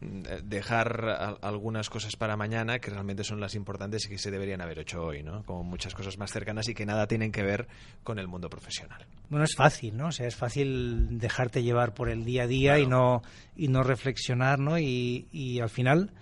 dejar 0.00 1.38
algunas 1.42 1.90
cosas 1.90 2.14
para 2.14 2.36
mañana 2.36 2.78
que 2.78 2.90
realmente 2.90 3.24
son 3.24 3.40
las 3.40 3.56
importantes 3.56 4.06
y 4.06 4.10
que 4.10 4.18
se 4.18 4.30
deberían 4.30 4.60
haber 4.60 4.78
hecho 4.78 5.02
hoy, 5.02 5.22
¿no? 5.22 5.42
Como 5.44 5.64
muchas 5.64 5.94
cosas 5.94 6.18
más 6.18 6.30
cercanas 6.30 6.68
y 6.68 6.74
que 6.74 6.86
nada 6.86 7.06
tienen 7.08 7.32
que 7.32 7.42
ver 7.42 7.66
con 8.04 8.18
el 8.18 8.28
mundo 8.28 8.48
profesional. 8.48 9.04
Bueno, 9.28 9.44
es 9.44 9.56
fácil, 9.56 9.96
¿no? 9.96 10.08
O 10.08 10.12
sea, 10.12 10.26
es 10.26 10.36
fácil 10.36 11.18
dejarte 11.18 11.62
llevar 11.62 11.94
por 11.94 12.10
el 12.10 12.24
día 12.24 12.44
a 12.44 12.46
día 12.46 12.74
claro. 12.74 12.82
y 12.82 12.86
no 12.86 13.22
y 13.56 13.68
no 13.68 13.82
reflexionar, 13.82 14.60
¿no? 14.60 14.78
Y, 14.78 15.26
y, 15.32 15.58
al 15.60 15.70
final, 15.70 16.12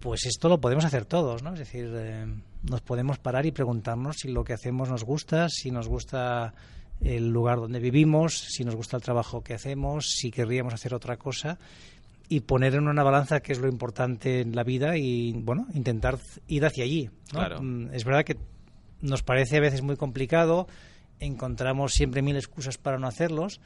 pues 0.00 0.24
esto 0.24 0.48
lo 0.48 0.60
podemos 0.60 0.84
hacer 0.84 1.04
todos, 1.04 1.42
¿no? 1.42 1.52
Es 1.52 1.58
decir, 1.58 1.92
eh, 1.94 2.26
nos 2.70 2.80
podemos 2.80 3.18
parar 3.18 3.46
y 3.46 3.52
preguntarnos 3.52 4.16
si 4.18 4.28
lo 4.28 4.44
que 4.44 4.52
hacemos 4.52 4.88
nos 4.88 5.04
gusta, 5.04 5.48
si 5.48 5.70
nos 5.70 5.88
gusta 5.88 6.54
el 7.00 7.28
lugar 7.28 7.58
donde 7.58 7.78
vivimos, 7.78 8.38
si 8.38 8.64
nos 8.64 8.74
gusta 8.74 8.96
el 8.96 9.02
trabajo 9.02 9.42
que 9.42 9.54
hacemos, 9.54 10.10
si 10.10 10.30
querríamos 10.30 10.74
hacer 10.74 10.94
otra 10.94 11.16
cosa 11.16 11.58
y 12.28 12.40
poner 12.40 12.74
en 12.74 12.88
una 12.88 13.02
balanza 13.02 13.40
qué 13.40 13.52
es 13.52 13.58
lo 13.58 13.68
importante 13.68 14.40
en 14.40 14.56
la 14.56 14.64
vida 14.64 14.96
y, 14.96 15.32
bueno, 15.32 15.66
intentar 15.74 16.18
ir 16.48 16.64
hacia 16.64 16.84
allí. 16.84 17.08
Mm, 17.60 17.94
es 17.94 18.04
verdad 18.04 18.24
que 18.24 18.36
nos 19.00 19.22
parece 19.22 19.58
a 19.58 19.60
veces 19.60 19.82
muy 19.82 19.96
complicado, 19.96 20.66
encontramos 21.20 21.92
siempre 21.92 22.22
mil 22.22 22.36
excusas 22.36 22.78
para 22.78 22.98
no 22.98 23.06
hacerlos, 23.06 23.60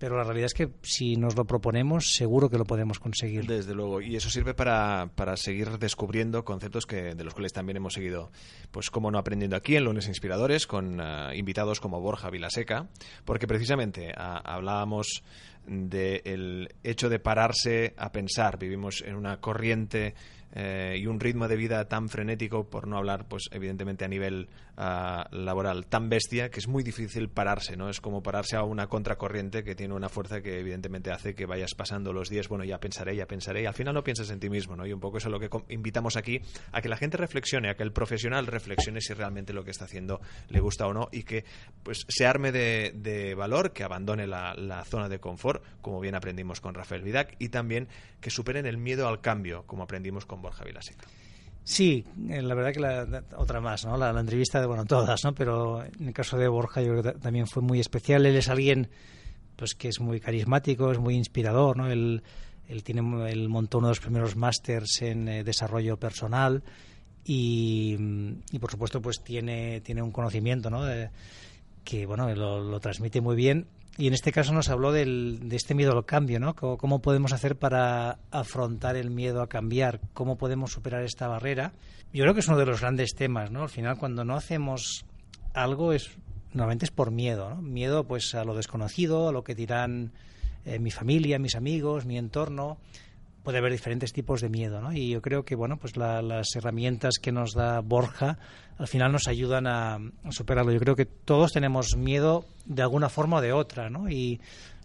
pero 0.00 0.16
la 0.16 0.24
realidad 0.24 0.46
es 0.46 0.54
que 0.54 0.70
si 0.80 1.16
nos 1.16 1.36
lo 1.36 1.44
proponemos, 1.44 2.14
seguro 2.14 2.48
que 2.48 2.56
lo 2.56 2.64
podemos 2.64 2.98
conseguir. 2.98 3.46
Desde 3.46 3.74
luego, 3.74 4.00
y 4.00 4.16
eso 4.16 4.30
sirve 4.30 4.54
para, 4.54 5.10
para 5.14 5.36
seguir 5.36 5.78
descubriendo 5.78 6.42
conceptos 6.42 6.86
que, 6.86 7.14
de 7.14 7.22
los 7.22 7.34
cuales 7.34 7.52
también 7.52 7.76
hemos 7.76 7.92
seguido, 7.92 8.32
pues 8.70 8.88
como 8.88 9.10
no 9.10 9.18
aprendiendo 9.18 9.56
aquí 9.56 9.76
en 9.76 9.84
Lunes 9.84 10.08
Inspiradores, 10.08 10.66
con 10.66 11.00
eh, 11.02 11.36
invitados 11.36 11.80
como 11.80 12.00
Borja 12.00 12.30
Vilaseca, 12.30 12.88
porque 13.26 13.46
precisamente 13.46 14.14
ah, 14.16 14.40
hablábamos 14.42 15.22
del 15.66 16.74
hecho 16.82 17.10
de 17.10 17.18
pararse 17.18 17.92
a 17.98 18.10
pensar. 18.10 18.58
Vivimos 18.58 19.02
en 19.06 19.16
una 19.16 19.38
corriente 19.38 20.14
eh, 20.52 20.96
y 20.98 21.06
un 21.06 21.20
ritmo 21.20 21.46
de 21.46 21.56
vida 21.56 21.86
tan 21.86 22.08
frenético, 22.08 22.68
por 22.68 22.88
no 22.88 22.98
hablar, 22.98 23.26
pues 23.28 23.48
evidentemente 23.52 24.04
a 24.04 24.08
nivel 24.08 24.48
ah, 24.76 25.28
laboral, 25.30 25.86
tan 25.86 26.08
bestia 26.08 26.50
que 26.50 26.58
es 26.58 26.66
muy 26.66 26.82
difícil 26.82 27.28
pararse, 27.28 27.76
¿no? 27.76 27.88
Es 27.88 28.00
como 28.00 28.22
pararse 28.22 28.56
a 28.56 28.64
una 28.64 28.88
contracorriente 28.88 29.62
que 29.62 29.74
tiene 29.74 29.94
una 29.94 30.08
fuerza 30.08 30.42
que 30.42 30.58
evidentemente 30.58 31.12
hace 31.12 31.34
que 31.34 31.46
vayas 31.46 31.74
pasando 31.74 32.12
los 32.12 32.28
días, 32.28 32.48
bueno, 32.48 32.64
ya 32.64 32.78
pensaré, 32.78 33.14
ya 33.14 33.26
pensaré, 33.26 33.62
y 33.62 33.66
al 33.66 33.74
final 33.74 33.94
no 33.94 34.02
piensas 34.02 34.30
en 34.30 34.40
ti 34.40 34.50
mismo, 34.50 34.74
¿no? 34.74 34.86
Y 34.86 34.92
un 34.92 35.00
poco 35.00 35.18
eso 35.18 35.28
es 35.28 35.32
lo 35.32 35.38
que 35.38 35.48
invitamos 35.72 36.16
aquí, 36.16 36.40
a 36.72 36.82
que 36.82 36.88
la 36.88 36.96
gente 36.96 37.16
reflexione, 37.16 37.70
a 37.70 37.74
que 37.74 37.84
el 37.84 37.92
profesional 37.92 38.46
reflexione 38.46 39.00
si 39.00 39.14
realmente 39.14 39.52
lo 39.52 39.64
que 39.64 39.70
está 39.70 39.84
haciendo 39.84 40.20
le 40.48 40.60
gusta 40.60 40.86
o 40.86 40.92
no, 40.92 41.08
y 41.12 41.22
que 41.22 41.44
pues 41.82 42.04
se 42.08 42.26
arme 42.26 42.50
de, 42.50 43.34
valor, 43.36 43.72
que 43.72 43.84
abandone 43.84 44.26
la, 44.26 44.54
la 44.54 44.84
zona 44.84 45.08
de 45.08 45.20
confort, 45.20 45.62
como 45.80 46.00
bien 46.00 46.16
aprendimos 46.16 46.60
con 46.60 46.74
Rafael 46.74 47.02
Vidac, 47.02 47.36
y 47.38 47.50
también 47.50 47.88
que 48.20 48.30
superen 48.30 48.66
el 48.66 48.78
miedo 48.78 49.06
al 49.06 49.20
cambio, 49.20 49.64
como 49.66 49.84
aprendimos 49.84 50.26
con 50.26 50.39
Borja 50.40 50.64
Vilaseca. 50.64 51.06
Sí, 51.62 52.04
eh, 52.28 52.42
la 52.42 52.54
verdad 52.54 52.72
que 52.72 52.80
la, 52.80 53.24
otra 53.36 53.60
más, 53.60 53.84
¿no? 53.84 53.96
La, 53.96 54.10
entrevista, 54.18 54.60
de, 54.60 54.66
bueno, 54.66 54.84
todas, 54.86 55.22
¿no? 55.24 55.34
Pero 55.34 55.84
en 55.84 56.08
el 56.08 56.14
caso 56.14 56.36
de 56.36 56.48
Borja 56.48 56.80
yo 56.82 56.92
creo 56.92 57.02
que 57.02 57.20
también 57.20 57.46
fue 57.46 57.62
muy 57.62 57.80
especial. 57.80 58.26
Él 58.26 58.36
es 58.36 58.48
alguien 58.48 58.88
pues 59.56 59.74
que 59.74 59.88
es 59.88 60.00
muy 60.00 60.20
carismático, 60.20 60.90
es 60.90 60.98
muy 60.98 61.14
inspirador, 61.14 61.76
¿no? 61.76 61.90
Él, 61.90 62.22
él 62.68 62.82
tiene 62.82 63.30
él 63.30 63.48
montó 63.48 63.78
uno 63.78 63.88
de 63.88 63.92
los 63.92 64.00
primeros 64.00 64.36
másters 64.36 65.02
en 65.02 65.28
eh, 65.28 65.44
desarrollo 65.44 65.98
personal 65.98 66.62
y, 67.24 67.96
por 68.58 68.70
supuesto 68.70 69.02
pues 69.02 69.22
tiene 69.22 69.82
tiene 69.82 70.02
un 70.02 70.10
conocimiento, 70.10 70.70
¿no? 70.70 70.82
que 71.84 72.06
bueno 72.06 72.34
lo 72.34 72.80
transmite 72.80 73.20
muy 73.20 73.36
bien 73.36 73.66
y 73.98 74.06
en 74.06 74.14
este 74.14 74.32
caso 74.32 74.52
nos 74.52 74.68
habló 74.68 74.92
del, 74.92 75.48
de 75.48 75.56
este 75.56 75.74
miedo 75.74 75.92
al 75.92 76.04
cambio, 76.04 76.40
¿no? 76.40 76.54
¿Cómo, 76.54 77.02
podemos 77.02 77.32
hacer 77.32 77.56
para 77.56 78.18
afrontar 78.30 78.96
el 78.96 79.10
miedo 79.10 79.42
a 79.42 79.48
cambiar? 79.48 80.00
¿Cómo 80.14 80.36
podemos 80.36 80.72
superar 80.72 81.02
esta 81.02 81.28
barrera? 81.28 81.72
Yo 82.12 82.22
creo 82.22 82.34
que 82.34 82.40
es 82.40 82.48
uno 82.48 82.58
de 82.58 82.66
los 82.66 82.80
grandes 82.80 83.14
temas, 83.14 83.50
¿no? 83.50 83.62
Al 83.62 83.68
final, 83.68 83.98
cuando 83.98 84.24
no 84.24 84.36
hacemos 84.36 85.04
algo, 85.52 85.92
es 85.92 86.10
normalmente 86.52 86.86
es 86.86 86.90
por 86.90 87.10
miedo, 87.10 87.50
¿no? 87.50 87.62
Miedo, 87.62 88.04
pues, 88.04 88.34
a 88.34 88.44
lo 88.44 88.54
desconocido, 88.54 89.28
a 89.28 89.32
lo 89.32 89.44
que 89.44 89.54
dirán 89.54 90.12
eh, 90.64 90.78
mi 90.78 90.90
familia, 90.90 91.38
mis 91.38 91.54
amigos, 91.54 92.06
mi 92.06 92.16
entorno 92.18 92.78
puede 93.42 93.58
haber 93.58 93.72
diferentes 93.72 94.12
tipos 94.12 94.40
de 94.40 94.48
miedo, 94.48 94.80
¿no? 94.80 94.92
Y 94.92 95.10
yo 95.10 95.22
creo 95.22 95.44
que, 95.44 95.54
bueno, 95.54 95.76
pues 95.76 95.96
las 95.96 96.54
herramientas 96.54 97.14
que 97.20 97.32
nos 97.32 97.54
da 97.54 97.80
Borja 97.80 98.38
al 98.78 98.88
final 98.88 99.12
nos 99.12 99.28
ayudan 99.28 99.66
a, 99.66 99.98
superarlo. 100.30 100.72
Yo 100.72 100.80
creo 100.80 100.96
que 100.96 101.06
todos 101.06 101.52
tenemos 101.52 101.96
miedo 101.96 102.44
de 102.64 102.82
alguna 102.82 103.08
forma 103.08 103.38
o 103.38 103.40
de 103.40 103.52
otra, 103.52 103.90
¿no? 103.90 104.08
Y 104.08 104.40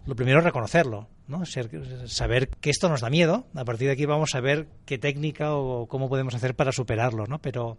lo 0.06 0.14
primero 0.14 0.38
es 0.38 0.44
reconocerlo, 0.44 1.08
¿no? 1.26 1.44
saber 1.46 2.48
que 2.48 2.70
esto 2.70 2.88
nos 2.88 3.00
da 3.00 3.10
miedo. 3.10 3.46
A 3.54 3.64
partir 3.64 3.88
de 3.88 3.94
aquí 3.94 4.06
vamos 4.06 4.34
a 4.34 4.40
ver 4.40 4.68
qué 4.84 4.98
técnica 4.98 5.54
o 5.54 5.86
cómo 5.86 6.08
podemos 6.08 6.34
hacer 6.34 6.54
para 6.54 6.72
superarlo, 6.72 7.26
¿no? 7.26 7.38
Pero 7.38 7.78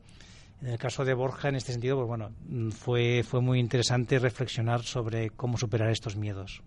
en 0.62 0.70
el 0.70 0.78
caso 0.78 1.06
de 1.06 1.14
Borja, 1.14 1.50
en 1.50 1.56
este 1.56 1.72
sentido, 1.72 1.98
pues 1.98 2.08
bueno, 2.08 2.32
fue, 2.72 3.24
fue 3.24 3.42
muy 3.42 3.60
interesante 3.60 4.18
reflexionar 4.20 4.84
sobre 4.84 5.30
cómo 5.30 5.58
superar 5.58 5.90
estos 5.92 6.16
miedos. 6.16 6.64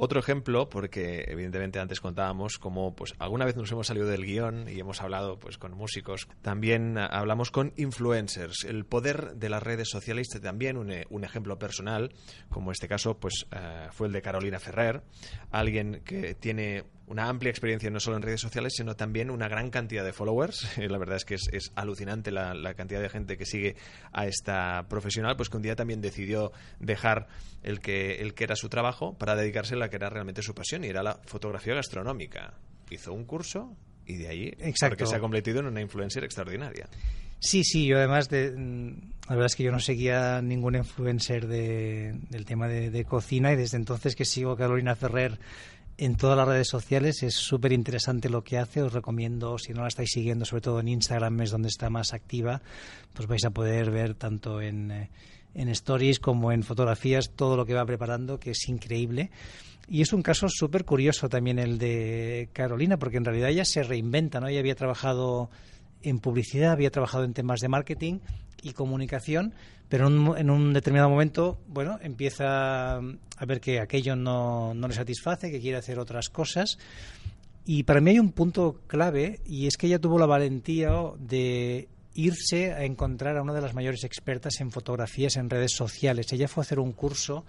Otro 0.00 0.20
ejemplo, 0.20 0.68
porque 0.68 1.24
evidentemente 1.26 1.80
antes 1.80 2.00
contábamos 2.00 2.58
cómo 2.58 2.94
pues 2.94 3.14
alguna 3.18 3.44
vez 3.44 3.56
nos 3.56 3.70
hemos 3.72 3.88
salido 3.88 4.06
del 4.06 4.24
guion 4.24 4.68
y 4.68 4.78
hemos 4.78 5.02
hablado 5.02 5.40
pues 5.40 5.58
con 5.58 5.76
músicos, 5.76 6.28
también 6.40 6.96
hablamos 6.96 7.50
con 7.50 7.72
influencers. 7.76 8.64
El 8.64 8.84
poder 8.84 9.34
de 9.34 9.48
las 9.48 9.62
redes 9.62 9.88
sociales 9.88 10.28
también 10.40 10.76
un, 10.76 10.94
un 11.10 11.24
ejemplo 11.24 11.58
personal, 11.58 12.12
como 12.48 12.70
este 12.70 12.86
caso 12.86 13.18
pues 13.18 13.46
eh, 13.50 13.88
fue 13.90 14.06
el 14.06 14.12
de 14.12 14.22
Carolina 14.22 14.60
Ferrer, 14.60 15.02
alguien 15.50 16.02
que 16.04 16.34
tiene 16.34 16.84
una 17.08 17.28
amplia 17.28 17.50
experiencia 17.50 17.90
no 17.90 18.00
solo 18.00 18.16
en 18.16 18.22
redes 18.22 18.40
sociales, 18.40 18.74
sino 18.76 18.94
también 18.94 19.30
una 19.30 19.48
gran 19.48 19.70
cantidad 19.70 20.04
de 20.04 20.12
followers. 20.12 20.76
la 20.88 20.98
verdad 20.98 21.16
es 21.16 21.24
que 21.24 21.34
es, 21.34 21.72
alucinante 21.74 22.30
la, 22.30 22.74
cantidad 22.74 23.00
de 23.00 23.08
gente 23.08 23.36
que 23.36 23.46
sigue 23.46 23.76
a 24.12 24.26
esta 24.26 24.86
profesional, 24.88 25.36
pues 25.36 25.48
que 25.48 25.56
un 25.56 25.62
día 25.62 25.74
también 25.74 26.00
decidió 26.00 26.52
dejar 26.78 27.28
el 27.62 27.80
que, 27.80 28.16
el 28.16 28.34
que 28.34 28.44
era 28.44 28.56
su 28.56 28.68
trabajo 28.68 29.16
para 29.16 29.34
dedicarse 29.36 29.74
a 29.74 29.87
la 29.88 29.90
que 29.90 29.96
era 29.96 30.10
realmente 30.10 30.42
su 30.42 30.54
pasión, 30.54 30.84
y 30.84 30.88
era 30.88 31.02
la 31.02 31.18
fotografía 31.24 31.74
gastronómica. 31.74 32.54
Hizo 32.90 33.12
un 33.12 33.24
curso 33.24 33.76
y 34.06 34.16
de 34.16 34.28
ahí 34.28 34.46
Exacto. 34.58 34.96
porque 34.96 35.06
se 35.06 35.16
ha 35.16 35.20
convertido 35.20 35.60
en 35.60 35.66
una 35.66 35.80
influencer 35.80 36.24
extraordinaria. 36.24 36.88
Sí, 37.40 37.62
sí, 37.62 37.86
yo 37.86 37.98
además, 37.98 38.28
de, 38.28 38.52
la 38.52 39.34
verdad 39.34 39.46
es 39.46 39.54
que 39.54 39.62
yo 39.62 39.70
no 39.70 39.78
seguía 39.78 40.42
ningún 40.42 40.74
influencer 40.74 41.46
de, 41.46 42.18
del 42.30 42.44
tema 42.44 42.66
de, 42.66 42.90
de, 42.90 43.04
cocina 43.04 43.52
y 43.52 43.56
desde 43.56 43.76
entonces 43.76 44.16
que 44.16 44.24
sigo 44.24 44.52
a 44.52 44.56
Carolina 44.56 44.96
Ferrer 44.96 45.38
en 45.98 46.16
todas 46.16 46.36
las 46.36 46.48
redes 46.48 46.68
sociales. 46.68 47.22
Es 47.22 47.34
súper 47.34 47.72
interesante 47.72 48.28
lo 48.28 48.42
que 48.42 48.58
hace. 48.58 48.82
Os 48.82 48.92
recomiendo, 48.92 49.58
si 49.58 49.72
no 49.72 49.82
la 49.82 49.88
estáis 49.88 50.10
siguiendo, 50.10 50.44
sobre 50.44 50.62
todo 50.62 50.80
en 50.80 50.88
Instagram, 50.88 51.40
es 51.42 51.50
donde 51.50 51.68
está 51.68 51.90
más 51.90 52.12
activa, 52.12 52.62
pues 53.12 53.28
vais 53.28 53.44
a 53.44 53.50
poder 53.50 53.90
ver 53.90 54.14
tanto 54.14 54.60
en, 54.60 54.90
eh, 54.90 55.10
en 55.54 55.68
stories 55.68 56.20
como 56.20 56.52
en 56.52 56.62
fotografías 56.62 57.30
todo 57.34 57.56
lo 57.56 57.66
que 57.66 57.74
va 57.74 57.84
preparando, 57.84 58.38
que 58.40 58.52
es 58.52 58.68
increíble. 58.68 59.30
Y 59.88 60.02
es 60.02 60.12
un 60.12 60.22
caso 60.22 60.48
súper 60.48 60.84
curioso 60.84 61.28
también 61.28 61.58
el 61.58 61.78
de 61.78 62.50
Carolina, 62.52 62.98
porque 62.98 63.16
en 63.16 63.24
realidad 63.24 63.48
ella 63.48 63.64
se 63.64 63.82
reinventa, 63.82 64.38
¿no? 64.38 64.48
Ella 64.48 64.60
había 64.60 64.74
trabajado 64.74 65.50
en 66.02 66.18
publicidad, 66.18 66.72
había 66.72 66.90
trabajado 66.90 67.24
en 67.24 67.32
temas 67.32 67.60
de 67.60 67.68
marketing 67.68 68.18
y 68.62 68.72
comunicación, 68.72 69.54
pero 69.88 70.08
en 70.08 70.50
un, 70.50 70.72
determinado 70.72 71.08
momento, 71.08 71.58
bueno, 71.68 71.98
empieza 72.02 72.96
a 72.96 73.46
ver 73.46 73.60
que 73.60 73.80
aquello 73.80 74.14
no, 74.14 74.74
no 74.74 74.88
le 74.88 74.94
satisface, 74.94 75.50
que 75.50 75.60
quiere 75.60 75.78
hacer 75.78 75.98
otras 75.98 76.28
cosas. 76.28 76.78
Y 77.64 77.84
para 77.84 78.00
mí 78.00 78.10
hay 78.10 78.18
un 78.18 78.32
punto 78.32 78.80
clave 78.86 79.40
y 79.46 79.66
es 79.66 79.76
que 79.76 79.86
ella 79.86 79.98
tuvo 79.98 80.18
la 80.18 80.26
valentía 80.26 80.90
de 81.18 81.88
irse 82.14 82.72
a 82.72 82.84
encontrar 82.84 83.36
a 83.36 83.42
una 83.42 83.54
de 83.54 83.60
las 83.60 83.74
mayores 83.74 84.04
expertas 84.04 84.60
en 84.60 84.70
fotografías 84.70 85.36
en 85.36 85.48
redes 85.48 85.72
sociales. 85.72 86.32
Ella 86.32 86.48
fue 86.48 86.62
a 86.62 86.64
hacer 86.64 86.80
un 86.80 86.92
curso, 86.92 87.44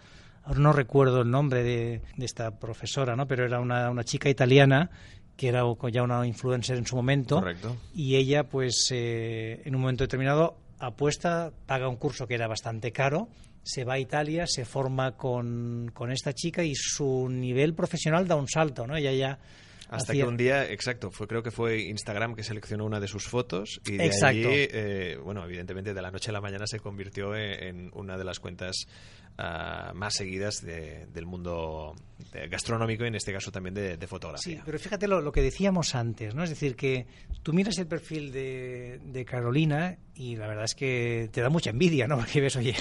ahora 0.49 0.61
no 0.61 0.73
recuerdo 0.73 1.21
el 1.21 1.29
nombre 1.29 1.63
de, 1.63 2.01
esta 2.17 2.59
profesora, 2.59 3.15
¿no? 3.15 3.27
pero 3.27 3.45
era 3.45 3.59
una, 3.59 3.89
una 3.91 4.03
chica 4.03 4.29
italiana 4.29 4.89
que 5.37 5.47
era 5.47 5.63
ya 5.91 6.03
una 6.03 6.27
influencer 6.27 6.77
en 6.77 6.85
su 6.85 6.97
momento. 6.97 7.35
Correcto. 7.35 7.77
Y 7.93 8.17
ella, 8.17 8.43
pues, 8.43 8.89
eh, 8.91 9.61
en 9.63 9.73
un 9.73 9.81
momento 9.81 10.03
determinado, 10.03 10.57
apuesta, 10.79 11.53
paga 11.65 11.87
un 11.87 11.95
curso 11.95 12.27
que 12.27 12.33
era 12.33 12.47
bastante 12.47 12.91
caro, 12.91 13.29
se 13.63 13.85
va 13.85 13.93
a 13.93 13.99
Italia, 13.99 14.45
se 14.47 14.65
forma 14.65 15.15
con, 15.15 15.91
con 15.93 16.11
esta 16.11 16.33
chica 16.33 16.63
y 16.63 16.73
su 16.75 17.29
nivel 17.29 17.73
profesional 17.73 18.27
da 18.27 18.35
un 18.35 18.49
salto, 18.49 18.85
¿no? 18.85 18.97
Ella 18.97 19.13
ya 19.13 19.39
hasta 19.87 20.13
que 20.13 20.23
un 20.23 20.37
día, 20.37 20.69
exacto, 20.69 21.09
fue 21.09 21.27
creo 21.27 21.41
que 21.41 21.51
fue 21.51 21.81
Instagram 21.83 22.35
que 22.35 22.43
seleccionó 22.43 22.85
una 22.85 22.99
de 22.99 23.07
sus 23.07 23.23
fotos 23.23 23.81
y 23.85 23.97
de 23.97 24.11
allí, 24.23 24.43
eh, 24.45 25.17
bueno, 25.23 25.43
evidentemente 25.43 25.95
de 25.95 26.01
la 26.01 26.11
noche 26.11 26.29
a 26.29 26.33
la 26.33 26.41
mañana 26.41 26.67
se 26.67 26.79
convirtió 26.79 27.35
en 27.35 27.89
una 27.93 28.15
de 28.17 28.23
las 28.23 28.39
cuentas 28.39 28.85
ah, 29.37 29.91
más 29.95 30.15
seguidas 30.15 30.61
del 30.61 31.25
mundo 31.25 31.95
gastronómico 32.49 33.05
y 33.05 33.07
en 33.07 33.15
este 33.15 33.33
caso 33.33 33.51
también 33.51 33.73
de, 33.73 34.07
fotografía. 34.07 34.57
Sí, 34.57 34.61
pero 34.65 34.79
fíjate 34.79 35.07
lo, 35.07 35.31
que 35.31 35.41
decíamos 35.41 35.95
antes, 35.95 36.35
¿no? 36.35 36.43
Es 36.43 36.49
decir, 36.49 36.75
que 36.75 37.07
tú 37.43 37.53
miras 37.53 37.77
el 37.77 37.87
perfil 37.87 38.31
de, 38.31 38.99
de 39.03 39.25
Carolina 39.25 39.97
y 40.19 40.35
la 40.35 40.47
verdad 40.47 40.65
es 40.65 40.75
que 40.75 41.29
te 41.31 41.39
da 41.39 41.49
mucha 41.49 41.69
envidia, 41.69 42.05
¿no? 42.05 42.17
Porque 42.19 42.41
ves, 42.41 42.57
oye, 42.57 42.75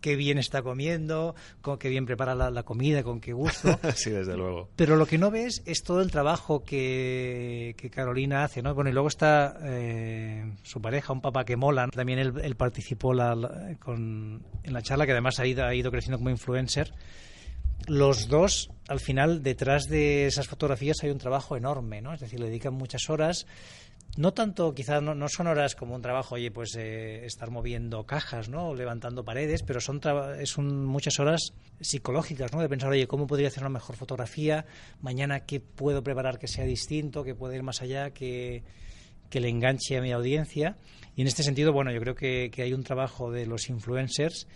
qué 0.00 0.14
bien 0.14 0.38
está 0.38 0.62
comiendo, 0.62 1.34
con 1.60 1.78
qué 1.78 1.88
bien 1.88 2.06
prepara 2.06 2.34
la, 2.36 2.62
comida, 2.62 3.02
con 3.02 3.20
qué 3.20 3.32
gusto. 3.32 3.76
sí, 3.96 4.10
desde 4.10 4.36
luego. 4.36 4.70
Pero 4.76 4.94
lo 4.94 5.04
que 5.06 5.18
no 5.18 5.32
ves 5.32 5.62
es 5.66 5.82
todo 5.82 6.00
el 6.00 6.12
trabajo 6.12 6.62
que, 6.62 7.74
que 7.76 7.90
Carolina 7.90 8.44
hace, 8.44 8.62
¿no? 8.62 8.72
Bueno, 8.72 8.90
y 8.90 8.92
luego 8.92 9.08
está 9.08 9.58
eh, 9.64 10.52
su 10.62 10.80
pareja, 10.80 11.12
un 11.12 11.20
papá 11.20 11.44
que 11.44 11.56
mola. 11.56 11.88
También 11.88 12.20
él, 12.20 12.56
participó 12.56 13.12
con, 13.80 14.44
en 14.62 14.72
la 14.72 14.82
charla, 14.82 15.06
que 15.06 15.12
además 15.12 15.40
ha 15.40 15.46
ido, 15.46 15.64
ha 15.64 15.74
ido 15.74 15.90
creciendo 15.96 16.18
como 16.18 16.30
influencer. 16.30 16.92
los 17.88 18.28
dos, 18.28 18.70
al 18.88 19.00
final, 19.00 19.42
detrás 19.42 19.84
de 19.88 20.26
esas 20.26 20.46
fotografías 20.46 20.96
hay 21.02 21.10
un 21.10 21.18
trabajo 21.18 21.56
enorme, 21.56 22.00
¿no? 22.00 22.12
Es 22.12 22.20
decir, 22.20 22.40
le 22.40 22.46
dedican 22.46 22.74
muchas 22.74 23.08
horas. 23.10 23.46
No 24.16 24.32
tanto, 24.32 24.74
quizás 24.74 25.02
no, 25.02 25.28
son 25.28 25.46
horas 25.46 25.74
como 25.74 25.94
un 25.94 26.00
trabajo, 26.00 26.36
oye, 26.36 26.50
pues 26.50 26.74
eh, 26.76 27.26
estar 27.26 27.50
moviendo 27.50 28.04
cajas, 28.04 28.48
¿no? 28.48 28.68
O 28.68 28.74
levantando 28.74 29.24
paredes, 29.24 29.62
pero 29.62 29.78
son, 29.78 30.00
son 30.44 30.86
muchas 30.86 31.20
horas 31.20 31.52
psicológicas, 31.80 32.50
¿no? 32.52 32.62
De 32.62 32.68
pensar, 32.68 32.90
oye, 32.90 33.06
¿cómo 33.06 33.26
podría 33.26 33.48
hacer 33.48 33.62
una 33.62 33.70
mejor 33.70 33.96
fotografía? 33.96 34.64
Mañana, 35.02 35.40
¿qué 35.40 35.60
puedo 35.60 36.02
preparar 36.02 36.38
que 36.38 36.48
sea 36.48 36.64
distinto, 36.64 37.24
que 37.24 37.34
pueda 37.34 37.56
ir 37.56 37.62
más 37.62 37.82
allá, 37.82 38.10
que, 38.10 38.62
que 39.28 39.40
le 39.40 39.50
enganche 39.50 39.98
a 39.98 40.00
mi 40.00 40.12
audiencia? 40.12 40.78
Y 41.14 41.20
en 41.20 41.26
este 41.26 41.42
sentido, 41.42 41.74
bueno, 41.74 41.92
yo 41.92 42.00
creo 42.00 42.14
que, 42.14 42.50
que 42.50 42.62
hay 42.62 42.72
un 42.72 42.84
trabajo 42.84 43.30
de 43.30 43.44
los 43.44 43.68
influencers 43.68 44.46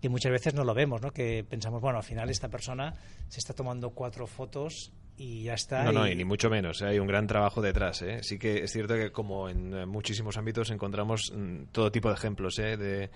que 0.00 0.08
muchas 0.08 0.32
veces 0.32 0.54
no 0.54 0.64
lo 0.64 0.74
vemos, 0.74 1.02
¿no? 1.02 1.12
Que 1.12 1.44
pensamos, 1.48 1.80
bueno, 1.80 1.98
al 1.98 2.04
final 2.04 2.30
esta 2.30 2.48
persona 2.48 2.94
se 3.28 3.38
está 3.38 3.54
tomando 3.54 3.90
cuatro 3.90 4.26
fotos 4.26 4.92
y 5.18 5.42
ya 5.42 5.54
está. 5.54 5.82
No, 5.84 5.92
no, 5.92 6.08
y 6.08 6.14
ni 6.14 6.24
mucho 6.24 6.48
menos. 6.48 6.80
¿eh? 6.80 6.86
Hay 6.86 6.98
un 6.98 7.06
gran 7.06 7.26
trabajo 7.26 7.60
detrás. 7.60 8.02
¿eh? 8.02 8.20
Sí 8.22 8.38
que 8.38 8.62
es 8.62 8.72
cierto 8.72 8.94
que 8.94 9.10
como 9.10 9.48
en 9.48 9.88
muchísimos 9.88 10.36
ámbitos 10.36 10.70
encontramos 10.70 11.32
mm, 11.34 11.64
todo 11.72 11.90
tipo 11.90 12.08
de 12.08 12.14
ejemplos 12.14 12.58
¿eh? 12.60 12.76
de, 12.76 13.10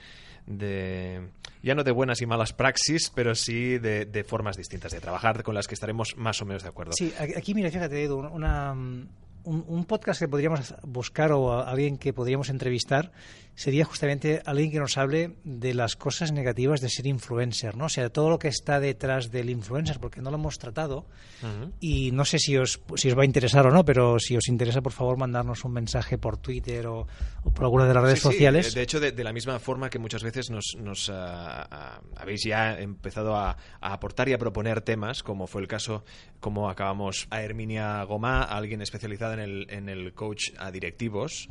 de, 0.46 1.28
ya 1.62 1.74
no 1.74 1.84
de 1.84 1.92
buenas 1.92 2.20
y 2.20 2.26
malas 2.26 2.52
praxis, 2.52 3.10
pero 3.14 3.34
sí 3.34 3.78
de, 3.78 4.04
de, 4.04 4.24
formas 4.24 4.56
distintas 4.56 4.92
de 4.92 5.00
trabajar 5.00 5.42
con 5.44 5.54
las 5.54 5.68
que 5.68 5.74
estaremos 5.74 6.16
más 6.16 6.42
o 6.42 6.44
menos 6.44 6.64
de 6.64 6.68
acuerdo. 6.68 6.92
Sí, 6.92 7.12
aquí 7.18 7.54
mira, 7.54 7.70
fíjate, 7.70 8.02
Edu, 8.02 8.18
una, 8.18 8.74
un, 9.44 9.84
podcast 9.84 10.20
que 10.20 10.28
podríamos 10.28 10.74
buscar 10.82 11.32
o 11.32 11.60
alguien 11.60 11.98
que 11.98 12.12
podríamos 12.12 12.48
entrevistar 12.48 13.12
sería 13.54 13.84
justamente 13.84 14.42
alguien 14.46 14.70
que 14.70 14.78
nos 14.78 14.96
hable 14.96 15.36
de 15.44 15.74
las 15.74 15.96
cosas 15.96 16.32
negativas 16.32 16.80
de 16.80 16.88
ser 16.88 17.06
influencer, 17.06 17.76
¿no? 17.76 17.86
O 17.86 17.88
sea, 17.88 18.08
todo 18.08 18.30
lo 18.30 18.38
que 18.38 18.48
está 18.48 18.80
detrás 18.80 19.30
del 19.30 19.50
influencer, 19.50 20.00
porque 20.00 20.22
no 20.22 20.30
lo 20.30 20.36
hemos 20.36 20.58
tratado. 20.58 21.06
Y 21.80 22.12
no 22.12 22.24
sé 22.24 22.38
si 22.38 22.56
os, 22.56 22.80
si 22.96 23.08
os 23.08 23.18
va 23.18 23.22
a 23.22 23.24
interesar 23.24 23.66
o 23.66 23.70
no, 23.70 23.84
pero 23.84 24.18
si 24.18 24.36
os 24.36 24.48
interesa, 24.48 24.80
por 24.80 24.92
favor, 24.92 25.18
mandarnos 25.18 25.64
un 25.64 25.72
mensaje 25.72 26.16
por 26.16 26.36
Twitter 26.36 26.86
o, 26.86 27.06
por 27.54 27.64
alguna 27.64 27.86
de 27.86 27.94
las 27.94 28.02
redes 28.02 28.20
sociales. 28.20 28.74
De 28.74 28.82
hecho, 28.82 29.00
de, 29.00 29.24
la 29.24 29.32
misma 29.32 29.58
forma 29.58 29.90
que 29.90 29.98
muchas 29.98 30.22
veces 30.22 30.50
nos, 30.50 30.76
nos 30.78 31.10
ah, 31.12 32.00
habéis 32.16 32.44
ya 32.44 32.78
empezado 32.78 33.36
a, 33.36 33.56
aportar 33.80 34.28
y 34.28 34.32
a 34.32 34.38
proponer 34.38 34.80
temas, 34.80 35.22
como 35.22 35.46
fue 35.46 35.62
el 35.62 35.68
caso, 35.68 36.04
como 36.40 36.70
acabamos 36.70 37.26
a 37.30 37.42
Herminia 37.42 38.02
Gomá, 38.04 38.42
alguien 38.42 38.80
en 39.34 39.40
el, 39.40 39.66
en 39.70 39.88
el 39.88 40.12
coach 40.14 40.50
a 40.58 40.70
directivos 40.70 41.48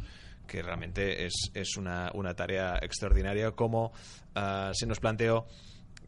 que 0.48 0.62
realmente 0.62 1.26
es, 1.26 1.50
es 1.54 1.78
una, 1.78 2.12
una, 2.13 2.34
tarea 2.34 2.78
extraordinaria, 2.82 3.52
como 3.52 3.94
ah, 4.36 4.72
se 4.74 4.86
nos 4.86 5.00
planteó 5.00 5.48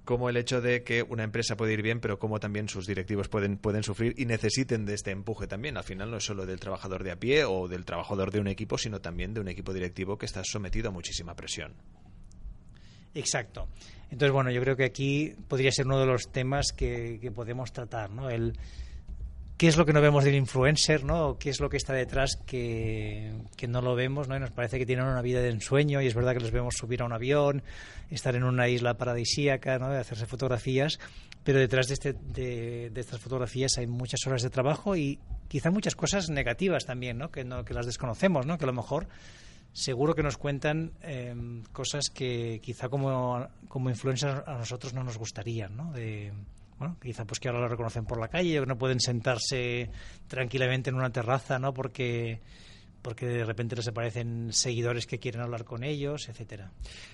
como 0.03 0.29
el 0.29 0.35
hecho 0.35 0.61
de 0.61 0.83
que 0.83 1.01
una 1.01 1.23
empresa 1.23 1.55
puede 1.55 1.73
ir 1.73 1.81
bien, 1.81 2.01
pero 2.01 2.19
como 2.19 2.39
también 2.39 2.67
sus 2.67 2.85
directivos 2.85 3.29
pueden, 3.29 3.57
pueden 3.57 3.83
sufrir 3.83 4.13
y 4.17 4.25
necesiten 4.25 4.85
de 4.85 4.95
este 4.95 5.11
empuje 5.11 5.47
también. 5.47 5.77
Al 5.77 5.83
final 5.83 6.11
no 6.11 6.17
es 6.17 6.25
solo 6.25 6.45
del 6.45 6.59
trabajador 6.59 7.03
de 7.03 7.11
a 7.11 7.15
pie 7.15 7.45
o 7.45 7.69
del 7.69 7.85
trabajador 7.85 8.31
de 8.31 8.41
un 8.41 8.47
equipo, 8.47 8.77
sino 8.77 8.99
también 8.99 9.33
de 9.33 9.39
un 9.39 9.47
equipo 9.47 9.73
directivo 9.73 10.17
que 10.17 10.25
está 10.25 10.43
sometido 10.43 10.89
a 10.89 10.91
muchísima 10.91 11.35
presión. 11.35 11.73
Exacto. 13.15 13.69
Entonces, 14.11 14.33
bueno, 14.33 14.51
yo 14.51 14.59
creo 14.61 14.75
que 14.75 14.83
aquí 14.83 15.35
podría 15.47 15.71
ser 15.71 15.85
uno 15.85 15.99
de 15.99 16.05
los 16.05 16.31
temas 16.31 16.73
que, 16.75 17.19
que 17.21 17.31
podemos 17.31 17.71
tratar, 17.71 18.09
¿no? 18.09 18.29
El, 18.29 18.57
qué 19.57 19.67
es 19.67 19.77
lo 19.77 19.85
que 19.85 19.93
no 19.93 20.01
vemos 20.01 20.23
del 20.23 20.35
influencer, 20.35 21.03
¿no? 21.03 21.37
¿Qué 21.37 21.49
es 21.49 21.59
lo 21.59 21.69
que 21.69 21.77
está 21.77 21.93
detrás 21.93 22.37
que, 22.45 23.33
no 23.67 23.81
lo 23.81 23.95
vemos, 23.95 24.27
¿no? 24.27 24.35
Y 24.35 24.39
nos 24.39 24.51
parece 24.51 24.79
que 24.79 24.85
tienen 24.85 25.05
una 25.05 25.21
vida 25.21 25.41
de 25.41 25.49
ensueño 25.49 26.01
y 26.01 26.07
es 26.07 26.15
verdad 26.15 26.33
que 26.33 26.39
los 26.39 26.51
vemos 26.51 26.75
subir 26.75 27.01
a 27.01 27.05
un 27.05 27.13
avión, 27.13 27.63
estar 28.09 28.35
en 28.35 28.43
una 28.43 28.67
isla 28.67 28.97
paradisíaca, 28.97 29.77
¿no? 29.79 29.89
De 29.89 29.99
hacerse 29.99 30.25
fotografías, 30.25 30.99
pero 31.43 31.59
detrás 31.59 31.87
de, 31.87 31.93
este, 31.93 32.13
de, 32.13 32.91
estas 32.95 33.19
fotografías 33.19 33.77
hay 33.77 33.87
muchas 33.87 34.25
horas 34.25 34.41
de 34.41 34.49
trabajo 34.49 34.95
y 34.95 35.19
quizá 35.47 35.71
muchas 35.71 35.95
cosas 35.95 36.29
negativas 36.29 36.85
también, 36.85 37.17
¿no? 37.17 37.31
Que, 37.31 37.43
no, 37.43 37.63
que 37.63 37.73
las 37.73 37.85
desconocemos, 37.85 38.45
¿no? 38.45 38.57
Que 38.57 38.65
a 38.65 38.67
lo 38.67 38.73
mejor 38.73 39.07
seguro 39.71 40.13
que 40.13 40.23
nos 40.23 40.37
cuentan 40.37 40.91
em, 41.01 41.63
cosas 41.71 42.09
que 42.13 42.59
quizá 42.61 42.89
como, 42.89 43.47
como 43.67 43.89
influencers 43.89 44.47
a 44.47 44.57
nosotros 44.57 44.93
no 44.93 45.03
nos 45.03 45.17
gustarían, 45.17 45.75
¿no? 45.75 45.91
De, 45.91 46.31
bueno, 46.77 46.97
quizá 47.01 47.25
pues 47.25 47.39
que 47.39 47.47
ahora 47.47 47.61
lo 47.61 47.67
reconocen 47.67 48.05
por 48.05 48.19
la 48.19 48.27
calle, 48.27 48.59
que 48.59 48.65
no 48.65 48.77
pueden 48.77 48.99
sentarse 48.99 49.89
tranquilamente 50.27 50.89
en 50.89 50.95
una 50.95 51.11
terraza, 51.11 51.59
¿no? 51.59 51.73
Porque 51.73 52.41
porque 53.03 53.27
de 53.27 53.43
repente 53.43 53.75
les 53.75 53.87
aparecen 53.87 54.51
seguidores 54.53 55.05
que 55.05 55.19
quieren 55.19 55.41
hablar 55.41 55.65
con 55.65 55.83
ellos, 55.83 56.29
etcétera. 56.29 56.71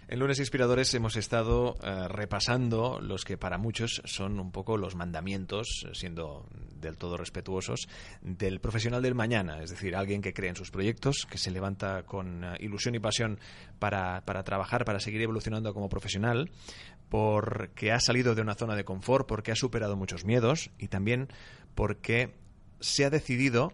En 0.08 0.19
Lunes 0.19 0.39
Inspiradores 0.39 0.93
hemos 0.93 1.17
estado 1.17 1.76
eh, 1.84 2.08
repasando 2.08 3.00
los 3.02 3.26
que 3.26 3.38
para 3.38 3.58
muchos 3.58 4.02
son 4.06 4.39
un 4.39 4.52
poco 4.52 4.78
los 4.78 4.95
mandamientos, 4.95 5.88
siendo 5.93 6.45
del 6.80 6.98
todo 6.98 7.17
respetuosos, 7.17 7.89
del 8.22 8.62
profesional 8.62 9.02
del 9.02 9.15
mañana, 9.15 9.62
es 9.63 9.72
decir, 9.72 9.95
alguien 9.95 10.22
que 10.22 10.34
cree 10.34 10.50
en 10.50 10.56
sus 10.56 10.69
proyectos, 10.69 11.26
que 11.30 11.39
se 11.39 11.52
levanta 11.52 12.04
con 12.04 12.43
eh, 12.43 12.58
ilusión 12.60 12.93
y 12.93 13.00
pasión 13.00 13.39
para, 13.80 14.22
para 14.22 14.43
trabajar, 14.43 14.86
para 14.86 15.00
seguir 15.00 15.22
evolucionando 15.22 15.74
como 15.74 15.89
profesional, 15.89 16.52
porque 17.10 17.91
ha 17.91 18.00
salido 18.00 18.36
de 18.36 18.41
una 18.41 18.56
zona 18.56 18.76
de 18.76 18.86
confort, 18.86 19.28
porque 19.28 19.52
ha 19.52 19.56
superado 19.56 19.95
muchos 19.95 20.26
miedos 20.26 20.69
y 20.78 20.88
también 20.88 21.28
porque 21.76 22.36
se 22.80 23.06
ha 23.06 23.10
decidido 23.10 23.74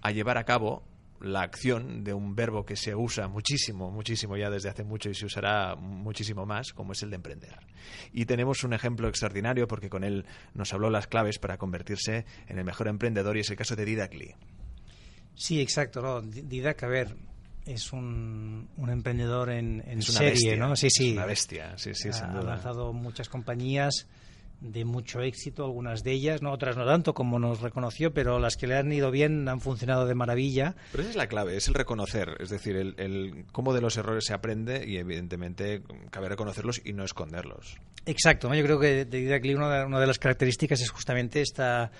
a 0.00 0.10
llevar 0.10 0.38
a 0.38 0.44
cabo 0.44 0.84
la 1.20 1.42
acción 1.42 2.04
de 2.04 2.14
un 2.14 2.36
verbo 2.36 2.64
que 2.64 2.76
se 2.76 2.94
usa 2.94 3.26
muchísimo, 3.28 3.90
muchísimo 3.90 4.36
ya 4.36 4.50
desde 4.50 4.68
hace 4.68 4.84
mucho 4.84 5.10
y 5.10 5.14
se 5.14 5.26
usará 5.26 5.74
muchísimo 5.74 6.46
más, 6.46 6.72
como 6.72 6.92
es 6.92 7.02
el 7.02 7.10
de 7.10 7.16
emprender. 7.16 7.56
Y 8.12 8.26
tenemos 8.26 8.62
un 8.64 8.72
ejemplo 8.72 9.08
extraordinario 9.08 9.66
porque 9.66 9.90
con 9.90 10.04
él 10.04 10.24
nos 10.54 10.72
habló 10.72 10.90
las 10.90 11.08
claves 11.08 11.38
para 11.38 11.58
convertirse 11.58 12.24
en 12.46 12.58
el 12.58 12.64
mejor 12.64 12.88
emprendedor 12.88 13.36
y 13.36 13.40
es 13.40 13.50
el 13.50 13.56
caso 13.56 13.74
de 13.74 13.84
Didac 13.84 14.14
Lee. 14.14 14.34
Sí, 15.34 15.60
exacto. 15.60 16.02
¿no? 16.02 16.22
Didac, 16.22 16.82
a 16.82 16.88
ver, 16.88 17.16
es 17.68 17.92
un, 17.92 18.68
un 18.76 18.90
emprendedor 18.90 19.50
en, 19.50 20.02
serie, 20.02 20.56
¿no? 20.56 20.74
Sí, 20.74 20.88
sí. 20.90 21.10
Es 21.10 21.16
una 21.16 21.26
bestia, 21.26 21.76
sí, 21.76 21.94
sí, 21.94 22.08
ha, 22.08 22.38
Ha 22.38 22.42
lanzado 22.42 22.92
muchas 22.92 23.28
compañías 23.28 24.06
de 24.60 24.84
mucho 24.84 25.20
éxito, 25.20 25.64
algunas 25.64 26.02
de 26.02 26.12
ellas, 26.12 26.42
no 26.42 26.50
otras 26.50 26.76
no 26.76 26.84
tanto 26.84 27.14
como 27.14 27.38
nos 27.38 27.60
reconoció, 27.60 28.12
pero 28.12 28.40
las 28.40 28.56
que 28.56 28.66
le 28.66 28.76
han 28.76 28.92
ido 28.92 29.10
bien 29.10 29.48
han 29.48 29.60
funcionado 29.60 30.06
de 30.06 30.14
maravilla. 30.14 30.74
Pero 30.90 31.02
esa 31.02 31.10
es 31.10 31.16
la 31.16 31.28
clave, 31.28 31.56
es 31.56 31.68
el 31.68 31.74
reconocer, 31.74 32.36
es 32.40 32.50
decir, 32.50 32.74
el, 32.74 32.94
el 32.98 33.44
cómo 33.52 33.72
de 33.72 33.80
los 33.80 33.96
errores 33.96 34.24
se 34.24 34.34
aprende 34.34 34.84
y 34.84 34.96
evidentemente 34.96 35.82
cabe 36.10 36.28
reconocerlos 36.28 36.80
y 36.84 36.92
no 36.92 37.04
esconderlos. 37.04 37.76
Exacto, 38.04 38.52
yo 38.52 38.64
creo 38.64 38.80
que 38.80 39.04
de 39.04 39.20
Didacli 39.20 39.54
una, 39.54 39.86
una 39.86 40.00
de 40.00 40.06
las 40.06 40.18
características 40.18 40.80
es 40.80 40.90
justamente 40.90 41.40
esta 41.40 41.92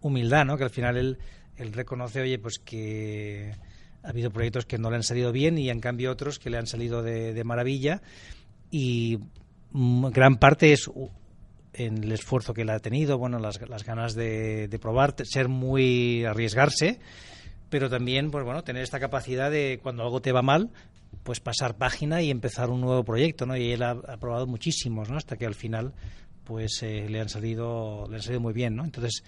humildad, 0.00 0.46
¿no? 0.46 0.56
que 0.56 0.64
al 0.64 0.70
final 0.70 0.96
él, 0.96 1.18
él 1.56 1.72
reconoce, 1.72 2.22
oye, 2.22 2.38
pues 2.38 2.58
que 2.58 3.52
ha 4.06 4.10
habido 4.10 4.30
proyectos 4.30 4.66
que 4.66 4.78
no 4.78 4.88
le 4.90 4.96
han 4.96 5.02
salido 5.02 5.32
bien 5.32 5.58
y 5.58 5.68
en 5.68 5.80
cambio 5.80 6.12
otros 6.12 6.38
que 6.38 6.48
le 6.48 6.58
han 6.58 6.66
salido 6.66 7.02
de, 7.02 7.34
de 7.34 7.44
maravilla 7.44 8.02
y 8.70 9.18
gran 9.72 10.36
parte 10.36 10.72
es 10.72 10.88
en 11.72 12.04
el 12.04 12.12
esfuerzo 12.12 12.54
que 12.54 12.62
él 12.62 12.70
ha 12.70 12.78
tenido, 12.78 13.18
bueno, 13.18 13.38
las, 13.38 13.60
las 13.68 13.84
ganas 13.84 14.14
de, 14.14 14.68
de, 14.68 14.78
probar, 14.78 15.14
ser 15.24 15.48
muy 15.48 16.24
arriesgarse, 16.24 17.00
pero 17.68 17.90
también, 17.90 18.30
pues 18.30 18.44
bueno, 18.44 18.64
tener 18.64 18.82
esta 18.82 19.00
capacidad 19.00 19.50
de 19.50 19.80
cuando 19.82 20.02
algo 20.02 20.22
te 20.22 20.32
va 20.32 20.40
mal, 20.40 20.70
pues 21.22 21.40
pasar 21.40 21.76
página 21.76 22.22
y 22.22 22.30
empezar 22.30 22.70
un 22.70 22.80
nuevo 22.80 23.04
proyecto, 23.04 23.44
¿no? 23.44 23.56
Y 23.56 23.72
él 23.72 23.82
ha, 23.82 23.94
probado 24.18 24.46
muchísimos, 24.46 25.10
¿no? 25.10 25.16
Hasta 25.16 25.36
que 25.36 25.46
al 25.46 25.54
final, 25.54 25.92
pues 26.44 26.82
eh, 26.82 27.06
le 27.08 27.20
han 27.20 27.28
salido, 27.28 28.06
le 28.08 28.16
han 28.16 28.22
salido 28.22 28.40
muy 28.40 28.54
bien, 28.54 28.76
¿no? 28.76 28.84
Entonces, 28.84 29.22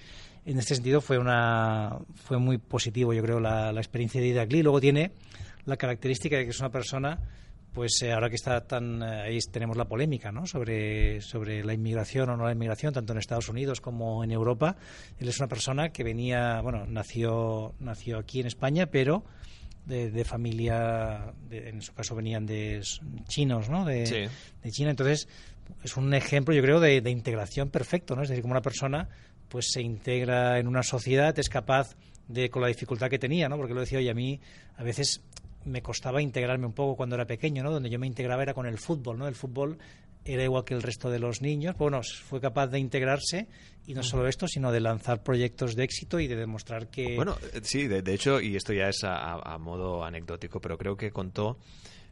en 0.50 0.58
este 0.58 0.74
sentido 0.74 1.00
fue 1.00 1.18
una, 1.18 1.98
fue 2.14 2.38
muy 2.38 2.58
positivo, 2.58 3.12
yo 3.12 3.22
creo, 3.22 3.38
la, 3.38 3.70
la 3.70 3.80
experiencia 3.80 4.20
de 4.20 4.28
Ida 4.28 4.46
Luego 4.46 4.80
tiene 4.80 5.12
la 5.66 5.76
característica 5.76 6.38
de 6.38 6.44
que 6.44 6.50
es 6.50 6.60
una 6.60 6.70
persona 6.70 7.18
pues 7.74 8.00
eh, 8.02 8.12
ahora 8.12 8.30
que 8.30 8.36
está 8.36 8.66
tan 8.66 9.02
eh, 9.02 9.22
ahí 9.26 9.38
tenemos 9.52 9.76
la 9.76 9.84
polémica 9.84 10.32
¿no? 10.32 10.46
sobre, 10.46 11.20
sobre 11.20 11.62
la 11.62 11.74
inmigración 11.74 12.30
o 12.30 12.36
no 12.36 12.46
la 12.46 12.52
inmigración 12.52 12.94
tanto 12.94 13.12
en 13.12 13.18
Estados 13.18 13.50
Unidos 13.50 13.82
como 13.82 14.24
en 14.24 14.30
Europa 14.30 14.76
él 15.18 15.28
es 15.28 15.38
una 15.38 15.48
persona 15.48 15.90
que 15.90 16.02
venía 16.02 16.62
bueno 16.62 16.86
nació 16.86 17.74
nació 17.78 18.18
aquí 18.18 18.40
en 18.40 18.46
España 18.46 18.86
pero 18.86 19.24
de, 19.84 20.24
familia 20.24 21.32
en 21.50 21.80
su 21.80 21.94
caso 21.94 22.14
venían 22.14 22.46
de 22.46 22.82
chinos 23.28 23.68
¿no? 23.68 23.84
de, 23.84 24.30
de, 24.62 24.70
China 24.70 24.90
entonces 24.90 25.28
es 25.82 25.96
un 25.96 26.12
ejemplo 26.14 26.54
yo 26.54 26.62
creo 26.62 26.80
de, 26.80 27.00
de 27.00 27.10
integración 27.10 27.70
perfecto 27.70 28.16
¿no? 28.16 28.22
es 28.22 28.28
decir 28.28 28.42
como 28.42 28.52
una 28.52 28.62
persona 28.62 29.08
pues 29.48 29.70
se 29.70 29.82
integra 29.82 30.58
en 30.58 30.68
una 30.68 30.82
sociedad 30.82 31.38
es 31.38 31.48
capaz 31.48 31.96
de 32.28 32.50
con 32.50 32.62
la 32.62 32.68
dificultad 32.68 33.08
que 33.08 33.18
tenía, 33.18 33.48
¿no? 33.48 33.56
Porque 33.56 33.74
lo 33.74 33.80
decía, 33.80 33.98
oye, 33.98 34.10
a 34.10 34.14
mí 34.14 34.40
a 34.76 34.82
veces 34.82 35.22
me 35.64 35.82
costaba 35.82 36.22
integrarme 36.22 36.66
un 36.66 36.72
poco 36.72 36.96
cuando 36.96 37.16
era 37.16 37.26
pequeño, 37.26 37.62
¿no? 37.62 37.70
Donde 37.70 37.90
yo 37.90 37.98
me 37.98 38.06
integraba 38.06 38.42
era 38.42 38.54
con 38.54 38.66
el 38.66 38.78
fútbol, 38.78 39.18
¿no? 39.18 39.28
El 39.28 39.34
fútbol 39.34 39.78
era 40.24 40.44
igual 40.44 40.64
que 40.64 40.74
el 40.74 40.82
resto 40.82 41.10
de 41.10 41.18
los 41.18 41.40
niños. 41.40 41.76
Bueno, 41.78 42.02
fue 42.02 42.40
capaz 42.40 42.66
de 42.68 42.78
integrarse 42.78 43.48
y 43.86 43.94
no 43.94 44.02
solo 44.02 44.28
esto, 44.28 44.46
sino 44.46 44.70
de 44.70 44.80
lanzar 44.80 45.22
proyectos 45.22 45.74
de 45.74 45.84
éxito 45.84 46.20
y 46.20 46.26
de 46.26 46.36
demostrar 46.36 46.88
que... 46.88 47.16
Bueno, 47.16 47.36
eh, 47.54 47.60
sí, 47.62 47.86
de, 47.86 48.02
hecho, 48.12 48.40
y 48.40 48.56
esto 48.56 48.72
ya 48.74 48.88
es 48.88 49.00
a, 49.04 49.56
modo 49.58 50.04
anecdótico, 50.04 50.60
pero 50.60 50.76
creo 50.76 50.96
que 50.96 51.10
contó 51.10 51.58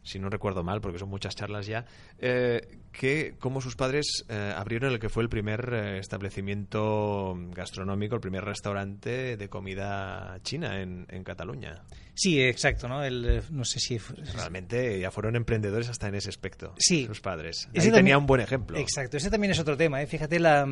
si 0.07 0.19
no 0.19 0.31
recuerdo 0.31 0.63
mal, 0.63 0.81
porque 0.81 0.99
son 0.99 1.11
muchas 1.11 1.35
charlas 1.35 1.67
ya, 1.67 1.85
eh, 2.19 2.79
que 2.93 3.35
cómo 3.39 3.61
sus 3.61 3.77
padres 3.77 4.25
eh, 4.29 4.55
abrieron 4.57 4.93
el 4.93 4.99
que 4.99 5.09
fue 5.09 5.23
el 5.23 5.29
primer 5.29 5.71
eh, 5.75 5.99
establecimiento 5.99 7.35
gastronómico, 7.51 8.15
el 8.15 8.21
primer 8.21 8.45
restaurante 8.45 9.37
de 9.37 9.49
comida 9.49 10.39
china 10.43 10.81
en, 10.81 11.07
en 11.11 11.25
Cataluña. 11.25 11.83
Sí, 12.15 12.41
exacto, 12.41 12.89
¿no? 12.89 13.05
El, 13.05 13.43
no 13.51 13.65
sé 13.65 13.79
si... 13.79 13.99
Realmente 13.99 14.99
ya 14.99 15.11
fueron 15.11 15.37
emprendedores 15.37 15.91
hasta 15.91 16.09
en 16.09 16.15
ese 16.15 16.31
aspecto, 16.31 16.75
sí. 16.79 17.05
sus 17.07 17.21
padres. 17.21 17.69
Ese 17.75 17.89
Ahí 17.89 17.93
tenía 17.93 18.17
un 18.17 18.27
buen 18.27 18.41
ejemplo. 18.41 18.79
Exacto, 18.79 19.19
ese 19.19 19.29
también 19.29 19.51
es 19.51 19.59
otro 19.59 19.77
tema, 19.77 20.01
¿eh? 20.01 20.07
Fíjate 20.07 20.39
la, 20.39 20.67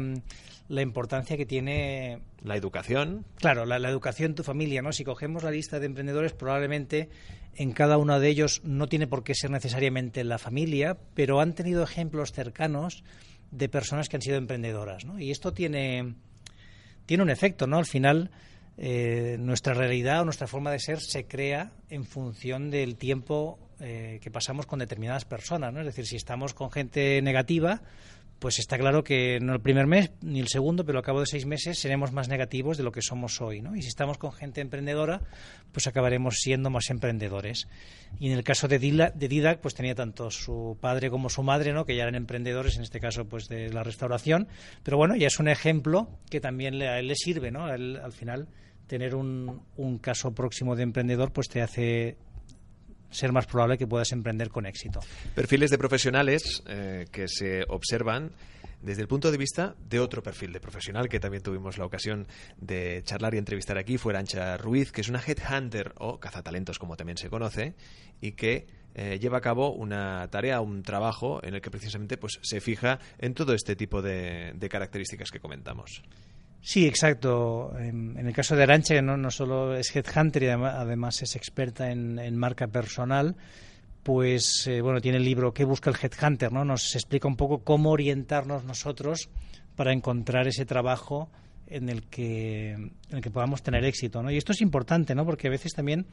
la 0.69 0.83
importancia 0.83 1.37
que 1.37 1.45
tiene... 1.45 2.23
La 2.43 2.57
educación. 2.57 3.27
Claro, 3.37 3.67
la, 3.67 3.79
la 3.79 3.91
educación, 3.91 4.35
tu 4.35 4.43
familia, 4.43 4.81
¿no? 4.81 4.93
Si 4.93 5.05
cogemos 5.05 5.43
la 5.43 5.51
lista 5.51 5.81
de 5.81 5.87
emprendedores, 5.87 6.33
probablemente 6.33 7.11
en 7.57 7.73
cada 7.73 7.99
uno 7.99 8.19
de 8.21 8.29
ellos 8.29 8.61
no 8.65 8.89
tiene 8.89 9.07
por 9.07 9.25
qué 9.25 9.35
ser 9.35 9.51
necesariamente 9.51 10.25
la 10.25 10.39
familia, 10.39 10.97
pero 11.15 11.41
han 11.41 11.55
tenido 11.55 11.83
ejemplos 11.83 12.33
cercanos 12.33 13.05
de 13.51 13.69
personas 13.69 14.09
que 14.09 14.17
han 14.17 14.23
sido 14.23 14.37
emprendedoras, 14.37 15.05
¿no? 15.05 15.19
Y 15.19 15.31
esto 15.31 15.53
tiene, 15.53 16.15
tiene 17.07 17.23
un 17.23 17.31
efecto, 17.31 17.67
¿no? 17.67 17.79
Al 17.79 17.87
final, 17.87 18.31
eh, 18.77 19.37
nuestra 19.39 19.75
realidad 19.75 20.23
o 20.23 20.25
nuestra 20.25 20.47
forma 20.47 20.73
de 20.73 20.81
ser 20.81 21.01
se 21.01 21.27
crea 21.27 21.73
en 21.89 22.05
función 22.05 22.71
del 22.71 22.97
tiempo 22.97 23.59
eh, 23.81 24.19
que 24.23 24.31
pasamos 24.31 24.67
con 24.67 24.79
determinadas 24.79 25.25
personas, 25.25 25.73
¿no? 25.73 25.81
Es 25.81 25.87
decir, 25.87 26.07
si 26.07 26.17
estamos 26.17 26.55
con 26.55 26.71
gente 26.71 27.21
negativa, 27.23 27.83
pues 28.45 28.59
está 28.59 28.77
claro 28.77 29.03
que 29.05 29.39
no 29.41 29.55
el 29.55 29.63
primer 29.63 29.87
mes 29.87 30.11
ni 30.21 30.39
el 30.39 30.49
segundo, 30.49 30.85
pero 30.85 30.99
al 30.99 31.03
cabo 31.03 31.21
de 31.21 31.25
seis 31.25 31.47
meses 31.47 31.79
seremos 31.79 32.13
más 32.13 32.29
negativos 32.29 32.77
de 32.77 32.83
lo 32.83 32.93
que 32.93 33.01
somos 33.01 33.41
hoy, 33.41 33.63
¿no? 33.63 33.75
Y 33.75 33.81
si 33.81 33.89
estamos 33.89 34.19
con 34.19 34.33
gente 34.33 34.61
emprendedora, 34.61 35.23
pues 35.73 35.87
acabaremos 35.87 36.35
siendo 36.41 36.69
más 36.69 36.91
emprendedores. 36.91 37.69
Y 38.21 38.27
en 38.27 38.37
el 38.37 38.45
caso 38.45 38.69
de, 38.69 38.79
Didac, 38.79 39.61
pues 39.63 39.75
tenía 39.75 39.95
tanto 39.95 40.31
su 40.31 40.77
padre 40.79 41.09
como 41.09 41.31
su 41.31 41.43
madre, 41.43 41.73
¿no? 41.73 41.87
Que 41.87 41.97
ya 41.97 42.03
eran 42.03 42.17
emprendedores, 42.17 42.77
en 42.77 42.83
este 42.83 43.01
caso, 43.01 43.27
pues 43.27 43.49
de 43.49 43.71
la 43.71 43.83
restauración. 43.83 44.47
Pero 44.83 44.99
bueno, 44.99 45.17
ya 45.17 45.29
es 45.29 45.41
un 45.41 45.49
ejemplo 45.49 46.11
que 46.29 46.43
también 46.43 46.79
le, 46.79 46.89
a 46.89 46.99
él 46.99 47.09
le 47.09 47.17
sirve, 47.17 47.51
¿no? 47.51 47.65
al 47.65 48.13
final, 48.13 48.49
tener 48.87 49.15
un, 49.15 49.63
un 49.79 49.97
caso 49.97 50.35
próximo 50.35 50.77
de 50.77 50.83
emprendedor, 50.83 51.33
pues 51.33 51.49
te 51.49 51.63
hace 51.63 52.19
ser 53.15 53.33
más 53.33 53.47
probable 53.47 53.79
que 53.79 53.87
puedas 53.87 54.13
emprender 54.13 54.51
con 54.51 54.67
éxito. 54.67 55.01
Perfiles 55.35 55.71
de 55.71 55.79
profesionales 55.79 56.63
eh, 56.67 57.07
que 57.11 57.29
se 57.29 57.65
observan 57.69 58.33
desde 58.83 59.01
el 59.01 59.09
punto 59.09 59.31
de 59.31 59.39
vista 59.39 59.75
de 59.89 59.99
otro 59.99 60.23
perfil 60.23 60.53
de 60.53 60.61
profesional 60.61 61.09
que 61.09 61.19
también 61.19 61.43
tuvimos 61.43 61.79
la 61.79 61.87
ocasión 61.87 62.27
de 62.59 63.03
charlar 63.05 63.35
y 63.35 63.39
entrevistar 63.39 63.79
aquí, 63.79 63.97
fue 63.97 64.15
Ancha 64.15 64.59
Ruiz, 64.59 64.93
que 64.93 65.01
es 65.01 65.09
una 65.09 65.23
headhunter 65.27 65.95
o 65.99 66.21
cazatalentos 66.21 66.79
como 66.79 66.97
también 66.97 67.17
se 67.17 67.31
conoce 67.31 67.75
y 68.21 68.33
que 68.33 68.67
eh, 68.95 69.19
lleva 69.19 69.39
a 69.39 69.41
cabo 69.41 69.73
una 69.73 70.29
tarea, 70.29 70.61
un 70.61 70.83
trabajo 70.83 71.43
en 71.43 71.55
el 71.55 71.63
que 71.63 71.71
precisamente 71.71 72.19
pues 72.19 72.39
se 72.43 72.61
fija 72.61 72.99
en 73.19 73.33
todo 73.33 73.55
este 73.55 73.75
tipo 73.75 74.03
de 74.03 74.69
características 74.71 75.31
que 75.31 75.41
comentamos. 75.41 76.03
Sí, 76.67 76.87
exacto. 76.87 77.79
En, 77.79 78.17
el 78.17 78.33
caso 78.33 78.57
de 78.57 78.63
Arancha, 78.63 78.95
que 78.95 79.03
no, 79.03 79.19
no 79.19 79.31
solo 79.31 79.77
es 79.77 79.95
headhunter 79.95 80.43
y 80.45 80.47
además 80.47 81.21
es 81.21 81.37
experta 81.37 81.91
en, 81.91 82.37
marca 82.39 82.69
personal, 82.69 83.37
pues 84.03 84.67
eh, 84.67 84.81
bueno, 84.81 85.03
tiene 85.03 85.19
el 85.19 85.25
libro 85.25 85.53
¿Qué 85.53 85.65
busca 85.65 85.91
el 85.91 85.97
headhunter? 86.01 86.51
¿no? 86.51 86.65
Nos 86.65 86.95
explica 86.95 87.29
un 87.29 87.37
poco 87.37 87.59
cómo 87.59 87.91
orientarnos 87.91 88.65
nosotros 88.65 89.29
para 89.77 89.93
encontrar 89.93 90.49
ese 90.49 90.65
trabajo 90.65 91.29
en 91.67 91.91
el 91.91 92.05
que, 92.05 92.71
en 92.73 92.93
el 93.11 93.21
que 93.21 93.31
podamos 93.31 93.63
tener 93.63 93.85
éxito. 93.85 94.23
¿no? 94.23 94.31
Y 94.31 94.39
esto 94.39 94.53
es 94.53 94.63
importante, 94.63 95.15
¿no? 95.15 95.27
porque 95.27 95.49
a 95.49 95.51
veces 95.51 95.75
también 95.75 96.07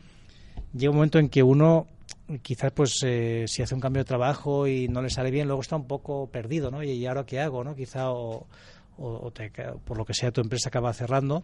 llega 0.73 0.91
un 0.91 0.97
momento 0.97 1.17
en 1.17 1.29
que 1.29 1.43
uno 1.43 1.87
quizás 2.41 2.73
pues 2.73 2.99
eh, 3.05 3.45
si 3.47 3.61
hace 3.61 3.73
un 3.73 3.79
cambio 3.79 4.01
de 4.01 4.07
trabajo 4.07 4.67
y 4.67 4.89
no 4.89 5.01
le 5.01 5.09
sale 5.09 5.31
bien, 5.31 5.47
luego 5.47 5.61
está 5.61 5.77
un 5.77 5.87
poco 5.87 6.27
perdido, 6.27 6.71
¿no? 6.71 6.83
Y, 6.83 7.05
ahora 7.05 7.25
qué 7.25 7.39
hago, 7.39 7.63
¿no? 7.63 7.75
Quizá 7.75 8.11
o, 8.11 8.47
o, 9.01 9.33
por 9.85 9.97
lo 9.97 10.05
que 10.05 10.13
sea 10.13 10.31
tu 10.31 10.41
empresa 10.41 10.69
acaba 10.69 10.93
cerrando 10.93 11.43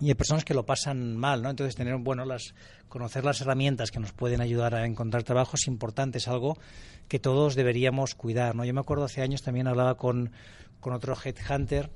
y 0.00 0.08
hay 0.08 0.14
personas 0.14 0.44
que 0.44 0.54
lo 0.54 0.66
pasan 0.66 1.16
mal, 1.16 1.42
¿no? 1.42 1.50
Entonces 1.50 1.76
tener 1.76 1.96
bueno 1.98 2.24
las 2.24 2.54
conocer 2.88 3.24
las 3.24 3.40
herramientas 3.40 3.90
que 3.90 4.00
nos 4.00 4.12
pueden 4.12 4.40
ayudar 4.40 4.74
a 4.74 4.86
encontrar 4.86 5.22
trabajo 5.22 5.52
es 5.54 5.66
importante, 5.66 6.18
es 6.18 6.28
algo 6.28 6.58
que 7.08 7.18
todos 7.18 7.54
deberíamos 7.54 8.14
cuidar, 8.14 8.54
¿no? 8.54 8.64
Yo 8.64 8.74
me 8.74 8.80
acuerdo 8.80 9.04
hace 9.04 9.22
años 9.22 9.42
también 9.42 9.68
hablaba 9.68 9.96
con, 9.96 10.32
con 10.80 10.92
otro 10.92 11.16
headhunter 11.22 11.90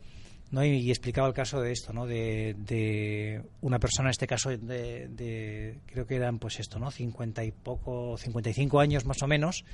¿no? 0.51 0.65
Y, 0.65 0.91
explicaba 0.91 1.29
el 1.29 1.35
caso 1.35 1.61
de 1.61 1.73
esto, 1.73 1.93
¿no? 1.93 2.07
De, 2.07 2.55
de 2.59 3.43
una 3.61 3.79
persona, 3.79 4.09
en 4.09 4.13
este 4.13 4.27
caso, 4.27 4.51
de, 4.51 5.09
de, 5.09 5.79
creo 5.87 6.07
que 6.07 6.17
eran, 6.17 6.39
pues 6.39 6.59
esto, 6.61 6.79
¿no? 6.79 6.91
50 6.91 7.45
y 7.45 7.53
poco, 7.53 8.17
55 8.17 8.81
años 8.81 9.05
más 9.05 9.23
o 9.23 9.27
menos, 9.27 9.65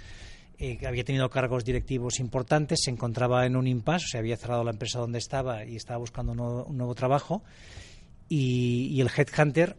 eh, 0.58 0.78
había 0.86 1.04
tenido 1.04 1.28
cargos 1.30 1.64
directivos 1.64 2.20
importantes, 2.20 2.80
se 2.84 2.90
encontraba 2.90 3.46
en 3.46 3.56
un 3.56 3.66
impasse, 3.66 4.04
o 4.04 4.08
sea, 4.08 4.20
había 4.20 4.36
cerrado 4.36 4.64
la 4.64 4.70
empresa 4.70 4.98
donde 4.98 5.18
estaba 5.18 5.64
y 5.64 5.76
estaba 5.76 5.98
buscando 5.98 6.32
un 6.32 6.76
nuevo, 6.76 6.94
trabajo. 6.94 7.42
Y, 8.28 9.00
el 9.00 9.10
headhunter, 9.14 9.76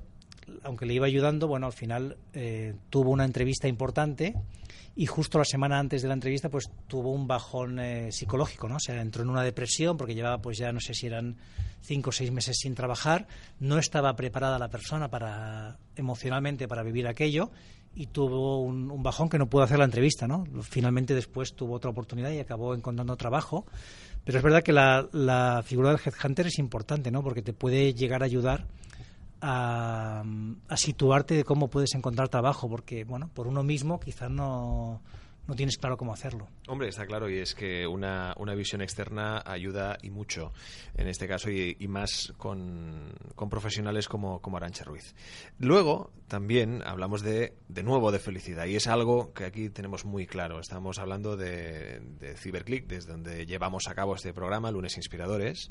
aunque 0.64 0.86
le 0.86 0.94
iba 0.94 1.08
ayudando, 1.08 1.48
bueno, 1.48 1.66
al 1.66 1.74
final 1.74 2.18
eh, 2.34 2.76
tuvo 2.90 3.12
una 3.12 3.26
entrevista 3.26 3.68
importante 3.68 4.36
y 4.96 5.06
justo 5.08 5.38
la 5.38 5.46
semana 5.46 5.78
antes 5.78 6.02
de 6.02 6.08
la 6.08 6.14
entrevista 6.14 6.50
pues 6.50 6.70
tuvo 6.88 7.12
un 7.12 7.28
bajón 7.28 7.80
eh, 7.80 8.12
psicológico, 8.12 8.70
¿no? 8.70 8.78
O 8.78 8.80
sea, 8.80 9.02
entró 9.02 9.24
en 9.24 9.30
una 9.30 9.44
depresión 9.44 9.98
porque 9.98 10.16
llevaba 10.16 10.42
pues 10.42 10.58
ya 10.58 10.72
no 10.72 10.80
sé 10.80 10.94
si 10.94 11.08
eran 11.08 11.36
cinco 11.82 12.12
o 12.12 12.14
seis 12.14 12.32
meses 12.32 12.58
sin 12.60 12.76
trabajar, 12.76 13.28
no 13.60 13.78
estaba 13.78 14.16
preparada 14.16 14.58
la 14.58 14.70
persona 14.70 15.10
para 15.10 15.78
emocionalmente 15.96 16.68
para 16.68 16.84
vivir 16.84 17.08
aquello 17.08 17.52
y 17.96 18.08
tuvo 18.08 18.62
un, 18.62 19.02
bajón 19.02 19.30
que 19.30 19.40
no 19.40 19.48
pudo 19.48 19.64
hacer 19.64 19.80
la 19.80 19.86
entrevista, 19.86 20.28
¿no? 20.28 20.46
Finalmente 20.62 21.16
después 21.16 21.54
tuvo 21.54 21.76
otra 21.76 21.90
oportunidad 21.90 22.32
y 22.32 22.40
acabó 22.40 22.76
encontrando 22.76 23.16
trabajo. 23.16 23.66
Pero 24.24 24.38
es 24.38 24.44
verdad 24.44 24.64
que 24.64 24.74
la, 24.74 25.08
la 25.12 25.64
figura 25.64 25.92
del 25.92 26.00
headhunter 26.04 26.48
es 26.48 26.60
importante, 26.60 27.12
¿no? 27.12 27.24
Porque 27.24 27.42
te 27.42 27.54
puede 27.54 27.94
llegar 27.94 28.22
a 28.22 28.26
ayudar 28.26 28.66
a, 29.42 30.24
situarte 30.76 31.36
de 31.36 31.44
cómo 31.44 31.70
puedes 31.70 31.94
encontrar 31.96 32.30
trabajo, 32.30 32.70
porque, 32.70 33.04
bueno, 33.04 33.30
por 33.34 33.48
uno 33.48 33.64
mismo 33.64 34.00
quizás 34.00 34.30
no, 34.30 35.02
no 35.48 35.56
tienes 35.56 35.78
claro 35.78 35.98
cómo 35.98 36.14
hacerlo. 36.14 36.48
Hombre, 36.68 36.90
está 36.90 37.06
claro, 37.06 37.30
y 37.30 37.40
es 37.40 37.54
que 37.54 37.86
una, 37.86 38.34
una 38.38 38.56
visión 38.56 38.82
externa 38.82 39.44
ayuda 39.46 39.98
y 40.02 40.10
mucho 40.10 40.52
en 40.96 41.08
este 41.08 41.28
caso, 41.28 41.50
y, 41.50 41.76
más 41.88 42.34
con, 42.38 43.14
con, 43.36 43.50
profesionales 43.50 44.08
como, 44.08 44.42
como 44.42 44.58
Arancha 44.58 44.84
Ruiz. 44.84 45.14
Luego, 45.60 46.12
también 46.28 46.82
hablamos 46.86 47.22
de, 47.22 47.58
de 47.68 47.84
nuevo 47.84 48.12
de 48.12 48.20
felicidad, 48.20 48.66
y 48.66 48.76
es 48.76 48.88
algo 48.88 49.34
que 49.34 49.46
aquí 49.46 49.70
tenemos 49.70 50.06
muy 50.06 50.26
claro. 50.26 50.60
Estamos 50.60 51.00
hablando 51.00 51.38
de, 51.38 52.00
de 52.20 52.36
Ciberclick, 52.36 52.88
desde 52.88 53.12
donde 53.12 53.46
llevamos 53.46 53.88
a 53.88 53.96
cabo 53.96 54.16
este 54.16 54.34
programa, 54.34 54.72
Lunes 54.72 54.98
Inspiradores, 54.98 55.68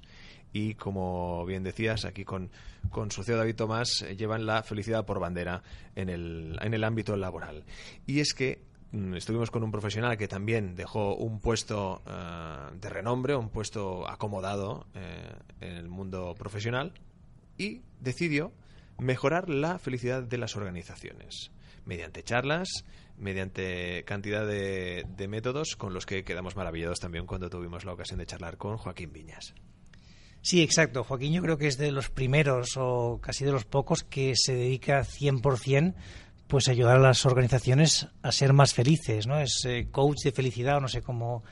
y 0.55 0.75
como 0.75 1.45
bien 1.45 1.65
decías, 1.65 2.05
aquí 2.05 2.25
con, 2.25 2.51
con 2.91 3.11
su 3.11 3.25
CEO 3.25 3.37
David 3.39 3.57
Tomás 3.57 4.03
eh, 4.03 4.17
llevan 4.17 4.47
la 4.47 4.63
felicidad 4.63 5.05
por 5.05 5.19
bandera 5.19 5.63
en 5.97 6.09
el, 6.09 6.57
en 6.63 6.75
el 6.75 6.85
ámbito 6.85 7.17
laboral. 7.17 7.65
Y 8.07 8.21
es 8.21 8.35
que 8.35 8.63
estuvimos 9.17 9.51
con 9.51 9.65
un 9.65 9.73
profesional 9.73 10.17
que 10.17 10.29
también 10.29 10.75
dejó 10.75 11.17
un 11.17 11.41
puesto 11.41 12.03
eh, 12.07 12.77
de 12.81 12.89
renombre, 12.89 13.35
un 13.35 13.49
puesto 13.49 14.09
acomodado 14.09 14.87
eh, 14.95 15.33
en 15.61 15.77
el 15.77 15.89
mundo 15.89 16.35
profesional 16.39 16.93
y 17.59 17.83
decidió 18.01 18.53
mejorar 18.99 19.49
la 19.49 19.79
felicidad 19.79 20.23
de 20.23 20.39
las 20.39 20.57
organizaciones 20.57 21.51
mediante 21.85 22.23
charlas, 22.23 22.85
mediante 23.19 24.05
cantidad 24.05 24.47
de, 24.47 25.05
de 25.17 25.29
métodos 25.29 25.77
con 25.77 25.93
los 25.93 26.07
que 26.07 26.25
quedamos 26.25 26.57
maravillados 26.57 27.01
también 27.01 27.27
cuando 27.27 27.51
tuvimos 27.51 27.85
la 27.85 27.93
ocasión 27.93 28.19
de 28.19 28.27
charlar 28.27 28.57
con 28.57 28.77
Joaquín 28.77 29.13
Viñas. 29.13 29.55
Sí, 30.41 30.63
exacto. 30.63 31.05
Joaquín 31.05 31.33
yo 31.33 31.43
creo 31.43 31.57
que 31.57 31.67
es 31.67 31.79
de 31.79 31.91
los 31.91 32.11
primeros 32.11 32.77
o 32.77 33.19
casi 33.21 33.45
de 33.45 33.53
los 33.53 33.65
pocos 33.65 34.05
que 34.05 34.35
se 34.37 34.55
dedica 34.55 35.01
100% 35.01 35.95
pues 36.47 36.69
ayudar 36.69 36.97
a 36.97 37.01
las 37.01 37.27
organizaciones 37.27 38.09
a 38.23 38.33
ser 38.33 38.53
más 38.53 38.75
felices, 38.75 39.27
¿no? 39.27 39.39
Es 39.39 39.65
eh, 39.67 39.89
coach 39.91 40.23
de 40.25 40.33
felicidad 40.33 40.77
o 40.77 40.81
no 40.81 40.89
sé 40.89 41.03
cómo, 41.03 41.43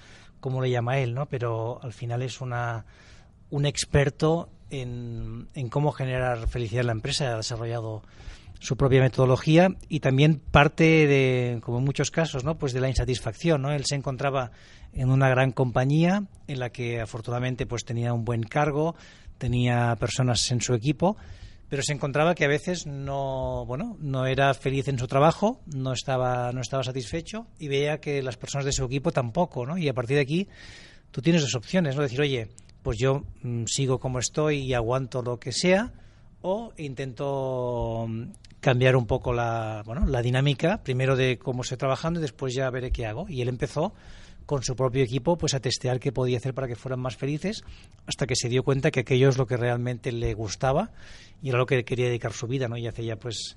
cómo 0.40 0.60
le 0.60 0.70
llama 0.70 0.98
él, 0.98 1.14
¿no? 1.14 1.26
Pero 1.26 1.82
al 1.82 1.92
final 1.92 2.22
es 2.22 2.40
una, 2.40 2.84
un 3.50 3.66
experto 3.66 4.50
en, 4.70 5.48
en 5.54 5.68
cómo 5.68 5.92
generar 5.92 6.46
felicidad 6.48 6.80
en 6.80 6.86
la 6.86 6.92
empresa, 6.92 7.32
ha 7.32 7.36
desarrollado 7.36 8.02
su 8.62 8.76
propia 8.76 9.00
metodología 9.00 9.74
y 9.88 9.98
también 9.98 10.38
parte 10.38 10.84
de, 10.84 11.58
como 11.62 11.78
en 11.78 11.84
muchos 11.84 12.12
casos, 12.12 12.44
¿no? 12.44 12.58
pues 12.58 12.72
de 12.72 12.80
la 12.80 12.88
insatisfacción. 12.88 13.60
¿no? 13.60 13.72
Él 13.72 13.84
se 13.84 13.96
encontraba 13.96 14.52
en 14.92 15.10
una 15.10 15.28
gran 15.28 15.50
compañía 15.50 16.26
en 16.46 16.60
la 16.60 16.70
que 16.70 17.00
afortunadamente 17.00 17.66
pues 17.66 17.84
tenía 17.84 18.12
un 18.12 18.24
buen 18.24 18.44
cargo, 18.44 18.94
tenía 19.36 19.96
personas 19.96 20.48
en 20.52 20.60
su 20.60 20.74
equipo, 20.74 21.16
pero 21.72 21.82
se 21.82 21.94
encontraba 21.94 22.34
que 22.34 22.44
a 22.44 22.48
veces 22.48 22.86
no, 22.86 23.64
bueno, 23.64 23.96
no 23.98 24.26
era 24.26 24.52
feliz 24.52 24.88
en 24.88 24.98
su 24.98 25.06
trabajo, 25.06 25.62
no 25.74 25.94
estaba, 25.94 26.52
no 26.52 26.60
estaba 26.60 26.84
satisfecho 26.84 27.46
y 27.58 27.68
veía 27.68 27.98
que 27.98 28.22
las 28.22 28.36
personas 28.36 28.66
de 28.66 28.72
su 28.72 28.84
equipo 28.84 29.10
tampoco, 29.10 29.64
¿no? 29.64 29.78
Y 29.78 29.88
a 29.88 29.94
partir 29.94 30.16
de 30.16 30.20
aquí 30.20 30.48
tú 31.10 31.22
tienes 31.22 31.40
dos 31.40 31.54
opciones, 31.54 31.96
¿no? 31.96 32.02
Decir, 32.02 32.20
oye, 32.20 32.48
pues 32.82 32.98
yo 32.98 33.24
mm, 33.40 33.64
sigo 33.64 33.98
como 33.98 34.18
estoy 34.18 34.58
y 34.58 34.74
aguanto 34.74 35.22
lo 35.22 35.40
que 35.40 35.50
sea, 35.50 35.94
o 36.42 36.74
intento 36.76 38.04
mm, 38.06 38.24
cambiar 38.60 38.94
un 38.94 39.06
poco 39.06 39.32
la, 39.32 39.82
bueno, 39.86 40.04
la 40.04 40.20
dinámica, 40.20 40.82
primero 40.82 41.16
de 41.16 41.38
cómo 41.38 41.62
estoy 41.62 41.78
trabajando 41.78 42.20
y 42.20 42.22
después 42.22 42.52
ya 42.52 42.68
veré 42.68 42.90
qué 42.90 43.06
hago. 43.06 43.24
Y 43.30 43.40
él 43.40 43.48
empezó 43.48 43.94
con 44.46 44.62
su 44.62 44.74
propio 44.76 45.02
equipo 45.02 45.36
pues 45.36 45.54
a 45.54 45.60
testear 45.60 46.00
qué 46.00 46.12
podía 46.12 46.38
hacer 46.38 46.54
para 46.54 46.68
que 46.68 46.76
fueran 46.76 47.00
más 47.00 47.16
felices 47.16 47.64
hasta 48.06 48.26
que 48.26 48.36
se 48.36 48.48
dio 48.48 48.62
cuenta 48.62 48.90
que 48.90 49.00
aquello 49.00 49.28
es 49.28 49.38
lo 49.38 49.46
que 49.46 49.56
realmente 49.56 50.12
le 50.12 50.34
gustaba 50.34 50.90
y 51.42 51.48
era 51.48 51.58
lo 51.58 51.66
que 51.66 51.84
quería 51.84 52.06
dedicar 52.06 52.32
su 52.32 52.46
vida, 52.46 52.68
¿no? 52.68 52.76
Y 52.76 52.86
hace 52.86 53.04
ya 53.04 53.16
pues 53.16 53.56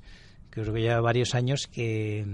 creo 0.49 0.73
que 0.73 0.81
ya 0.81 0.99
varios 1.01 1.35
años 1.35 1.67
que, 1.67 2.25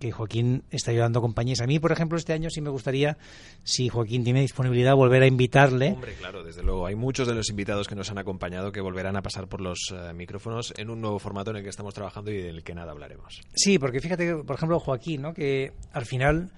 que 0.00 0.10
Joaquín 0.10 0.64
está 0.70 0.90
ayudando 0.90 1.18
a 1.18 1.22
compañías. 1.22 1.60
A 1.60 1.66
mí, 1.66 1.78
por 1.78 1.92
ejemplo, 1.92 2.16
este 2.16 2.32
año 2.32 2.48
sí 2.48 2.60
me 2.62 2.70
gustaría, 2.70 3.18
si 3.62 3.88
Joaquín 3.88 4.24
tiene 4.24 4.40
disponibilidad, 4.40 4.94
volver 4.96 5.22
a 5.22 5.26
invitarle. 5.26 5.92
Hombre, 5.92 6.14
claro, 6.14 6.42
desde 6.42 6.62
luego. 6.62 6.86
Hay 6.86 6.94
muchos 6.94 7.28
de 7.28 7.34
los 7.34 7.50
invitados 7.50 7.86
que 7.86 7.94
nos 7.94 8.10
han 8.10 8.18
acompañado 8.18 8.72
que 8.72 8.80
volverán 8.80 9.16
a 9.16 9.22
pasar 9.22 9.46
por 9.46 9.60
los 9.60 9.90
uh, 9.92 10.14
micrófonos 10.14 10.72
en 10.78 10.88
un 10.88 11.02
nuevo 11.02 11.18
formato 11.18 11.50
en 11.50 11.58
el 11.58 11.62
que 11.62 11.68
estamos 11.68 11.92
trabajando 11.92 12.30
y 12.30 12.40
del 12.40 12.64
que 12.64 12.74
nada 12.74 12.92
hablaremos. 12.92 13.42
Sí, 13.54 13.78
porque 13.78 14.00
fíjate, 14.00 14.36
por 14.36 14.56
ejemplo, 14.56 14.80
Joaquín, 14.80 15.20
¿no? 15.22 15.34
que 15.34 15.72
al 15.92 16.06
final 16.06 16.50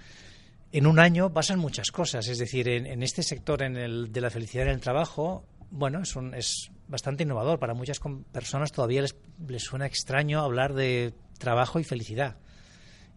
en 0.72 0.86
un 0.86 0.98
año 0.98 1.32
pasan 1.32 1.58
muchas 1.58 1.90
cosas. 1.90 2.28
Es 2.28 2.38
decir, 2.38 2.68
en, 2.68 3.02
este 3.02 3.22
sector 3.22 3.62
en 3.62 3.76
el, 3.76 4.12
de 4.12 4.20
la 4.20 4.30
felicidad 4.30 4.66
en 4.66 4.72
el 4.72 4.80
trabajo, 4.80 5.44
bueno, 5.70 6.00
es, 6.00 6.16
un, 6.16 6.34
es 6.34 6.70
bastante 6.88 7.22
innovador. 7.22 7.58
Para 7.58 7.74
muchas 7.74 8.00
personas 8.32 8.72
todavía 8.72 9.02
les, 9.02 9.14
les 9.46 9.62
suena 9.62 9.86
extraño 9.86 10.40
hablar 10.40 10.72
de 10.74 11.12
trabajo 11.38 11.78
y 11.78 11.84
felicidad. 11.84 12.36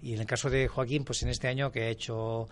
Y 0.01 0.13
en 0.13 0.19
el 0.19 0.25
caso 0.25 0.49
de 0.49 0.67
Joaquín, 0.67 1.05
pues 1.05 1.23
en 1.23 1.29
este 1.29 1.47
año 1.47 1.71
que 1.71 1.83
ha 1.83 1.89
hecho 1.89 2.47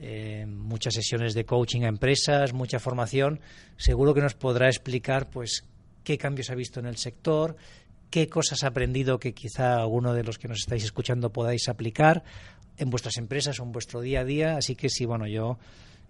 eh, 0.00 0.46
muchas 0.46 0.94
sesiones 0.94 1.34
de 1.34 1.44
coaching 1.44 1.82
a 1.82 1.88
empresas, 1.88 2.52
mucha 2.52 2.78
formación, 2.78 3.40
seguro 3.76 4.14
que 4.14 4.20
nos 4.20 4.34
podrá 4.34 4.68
explicar 4.68 5.30
pues 5.30 5.64
qué 6.04 6.18
cambios 6.18 6.50
ha 6.50 6.54
visto 6.54 6.80
en 6.80 6.86
el 6.86 6.96
sector, 6.96 7.56
qué 8.10 8.28
cosas 8.28 8.62
ha 8.64 8.68
aprendido 8.68 9.18
que 9.18 9.34
quizá 9.34 9.76
alguno 9.76 10.14
de 10.14 10.24
los 10.24 10.38
que 10.38 10.48
nos 10.48 10.58
estáis 10.58 10.84
escuchando 10.84 11.32
podáis 11.32 11.68
aplicar 11.68 12.22
en 12.78 12.90
vuestras 12.90 13.16
empresas 13.16 13.60
o 13.60 13.64
en 13.64 13.72
vuestro 13.72 14.00
día 14.00 14.20
a 14.20 14.24
día. 14.24 14.56
Así 14.56 14.74
que 14.74 14.88
sí, 14.88 15.04
bueno, 15.04 15.26
yo 15.26 15.58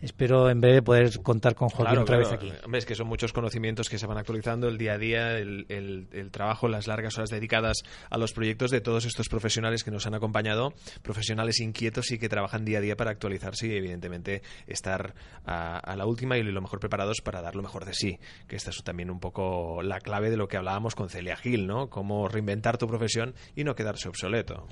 espero 0.00 0.48
en 0.48 0.60
breve 0.60 0.82
poder 0.82 1.20
contar 1.22 1.54
con 1.54 1.68
Joaquín 1.68 1.86
claro, 1.86 2.02
otra 2.02 2.18
claro. 2.18 2.30
vez 2.30 2.38
aquí. 2.38 2.64
Hombre, 2.64 2.78
es 2.78 2.86
que 2.86 2.94
son 2.94 3.08
muchos 3.08 3.32
conocimientos 3.32 3.88
que 3.88 3.98
se 3.98 4.06
van 4.06 4.18
actualizando 4.18 4.68
el 4.68 4.78
día 4.78 4.92
a 4.92 4.98
día, 4.98 5.38
el, 5.38 5.66
el, 5.68 6.08
el, 6.12 6.30
trabajo, 6.30 6.68
las 6.68 6.86
largas 6.86 7.16
horas 7.18 7.30
dedicadas 7.30 7.78
a 8.08 8.18
los 8.18 8.32
proyectos 8.32 8.70
de 8.70 8.80
todos 8.80 9.04
estos 9.06 9.28
profesionales 9.28 9.82
que 9.82 9.90
nos 9.90 10.06
han 10.06 10.14
acompañado, 10.14 10.72
profesionales 11.02 11.60
inquietos 11.60 12.10
y 12.12 12.18
que 12.18 12.28
trabajan 12.28 12.64
día 12.64 12.78
a 12.78 12.80
día 12.80 12.96
para 12.96 13.10
actualizarse 13.10 13.66
y 13.66 13.76
evidentemente 13.76 14.42
estar 14.66 15.14
a, 15.44 15.78
a 15.78 15.96
la 15.96 16.06
última 16.06 16.38
y 16.38 16.42
lo 16.42 16.60
mejor 16.60 16.78
preparados 16.78 17.20
para 17.22 17.42
dar 17.42 17.56
lo 17.56 17.62
mejor 17.62 17.84
de 17.84 17.94
sí, 17.94 18.18
que 18.46 18.56
esta 18.56 18.70
es 18.70 18.82
también 18.84 19.10
un 19.10 19.18
poco 19.18 19.82
la 19.82 20.00
clave 20.00 20.30
de 20.30 20.36
lo 20.36 20.48
que 20.48 20.56
hablábamos 20.56 20.94
con 20.94 21.08
Celia 21.08 21.36
Gil, 21.36 21.66
¿no? 21.66 21.90
Cómo 21.90 22.28
reinventar 22.28 22.78
tu 22.78 22.86
profesión 22.86 23.34
y 23.56 23.64
no 23.64 23.74
quedarse 23.74 24.08
obsoleto. 24.08 24.68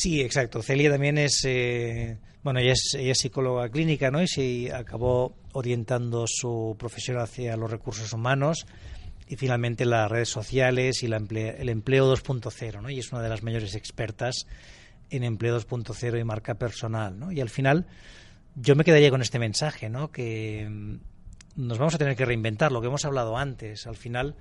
Sí, 0.00 0.22
exacto. 0.22 0.62
Celia 0.62 0.90
también 0.90 1.18
es, 1.18 1.44
eh, 1.44 2.16
bueno, 2.42 2.58
ella 2.58 2.72
es, 2.72 2.94
ella 2.98 3.12
es, 3.12 3.18
psicóloga 3.18 3.68
clínica, 3.68 4.10
¿no? 4.10 4.22
Y 4.22 4.28
se 4.28 4.72
acabó 4.72 5.36
orientando 5.52 6.24
su 6.26 6.74
profesión 6.78 7.18
hacia 7.18 7.54
los 7.58 7.70
recursos 7.70 8.10
humanos 8.14 8.64
y 9.28 9.36
finalmente 9.36 9.84
las 9.84 10.10
redes 10.10 10.30
sociales 10.30 11.02
y 11.02 11.06
la 11.06 11.18
el 11.18 11.68
empleo 11.68 12.10
2.0, 12.10 12.80
¿no? 12.80 12.88
Y 12.88 12.98
es 12.98 13.12
una 13.12 13.20
de 13.20 13.28
las 13.28 13.42
mayores 13.42 13.74
expertas 13.74 14.46
en 15.10 15.22
empleo 15.22 15.60
2.0 15.60 16.18
y 16.18 16.24
marca 16.24 16.54
personal, 16.54 17.18
¿no? 17.18 17.30
Y 17.30 17.42
al 17.42 17.50
final 17.50 17.86
yo 18.54 18.76
me 18.76 18.84
quedaría 18.84 19.10
con 19.10 19.20
este 19.20 19.38
mensaje, 19.38 19.90
¿no? 19.90 20.10
Que 20.10 20.66
nos 21.56 21.76
vamos 21.76 21.94
a 21.94 21.98
tener 21.98 22.16
que 22.16 22.24
reinventar, 22.24 22.72
lo 22.72 22.80
que 22.80 22.86
hemos 22.86 23.04
hablado 23.04 23.36
antes. 23.36 23.86
Al 23.86 23.96
final, 23.96 24.34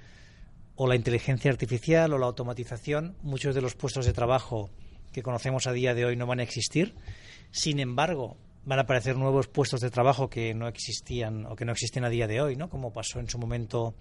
o 0.77 0.87
la 0.87 0.95
inteligencia 0.95 1.51
artificial 1.51 2.13
o 2.13 2.17
la 2.17 2.27
automatización, 2.27 3.17
muchos 3.23 3.53
de 3.55 3.61
los 3.61 3.75
puestos 3.75 4.05
de 4.05 4.13
trabajo 4.13 4.69
que 5.11 5.23
conocemos 5.23 5.67
a 5.67 5.73
día 5.73 5.93
de 5.93 6.05
hoy 6.05 6.15
no 6.15 6.27
van 6.27 6.39
a 6.39 6.43
existir. 6.43 6.95
Sin 7.51 7.79
embargo, 7.79 8.37
van 8.65 8.79
a 8.79 8.83
aparecer 8.83 9.17
nuevos 9.17 9.47
puestos 9.47 9.81
de 9.81 9.89
trabajo 9.89 10.29
que 10.29 10.53
no 10.53 10.67
existían 10.67 11.45
o 11.45 11.55
que 11.55 11.65
no 11.65 11.71
existen 11.71 12.03
a 12.03 12.09
día 12.09 12.27
de 12.27 12.41
hoy, 12.41 12.55
¿no? 12.55 12.69
Como 12.69 12.93
pasó 12.93 13.19
en 13.19 13.29
su 13.29 13.39
momento 13.39 13.95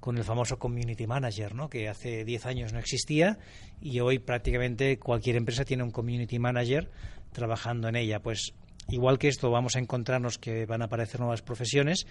con 0.00 0.18
el 0.18 0.24
famoso 0.24 0.58
community 0.58 1.06
manager, 1.06 1.54
¿no? 1.54 1.68
Que 1.68 1.88
hace 1.88 2.24
10 2.24 2.46
años 2.46 2.72
no 2.72 2.78
existía 2.78 3.38
y 3.80 4.00
hoy 4.00 4.18
prácticamente 4.18 4.98
cualquier 4.98 5.36
empresa 5.36 5.64
tiene 5.64 5.82
un 5.82 5.90
community 5.90 6.38
manager 6.38 6.90
trabajando 7.32 7.88
en 7.88 7.96
ella. 7.96 8.20
Pues 8.20 8.54
igual 8.88 9.18
que 9.18 9.28
esto 9.28 9.50
vamos 9.50 9.76
a 9.76 9.80
encontrarnos 9.80 10.38
que 10.38 10.66
van 10.66 10.82
a 10.82 10.86
aparecer 10.86 11.20
nuevas 11.20 11.42
profesiones 11.42 12.06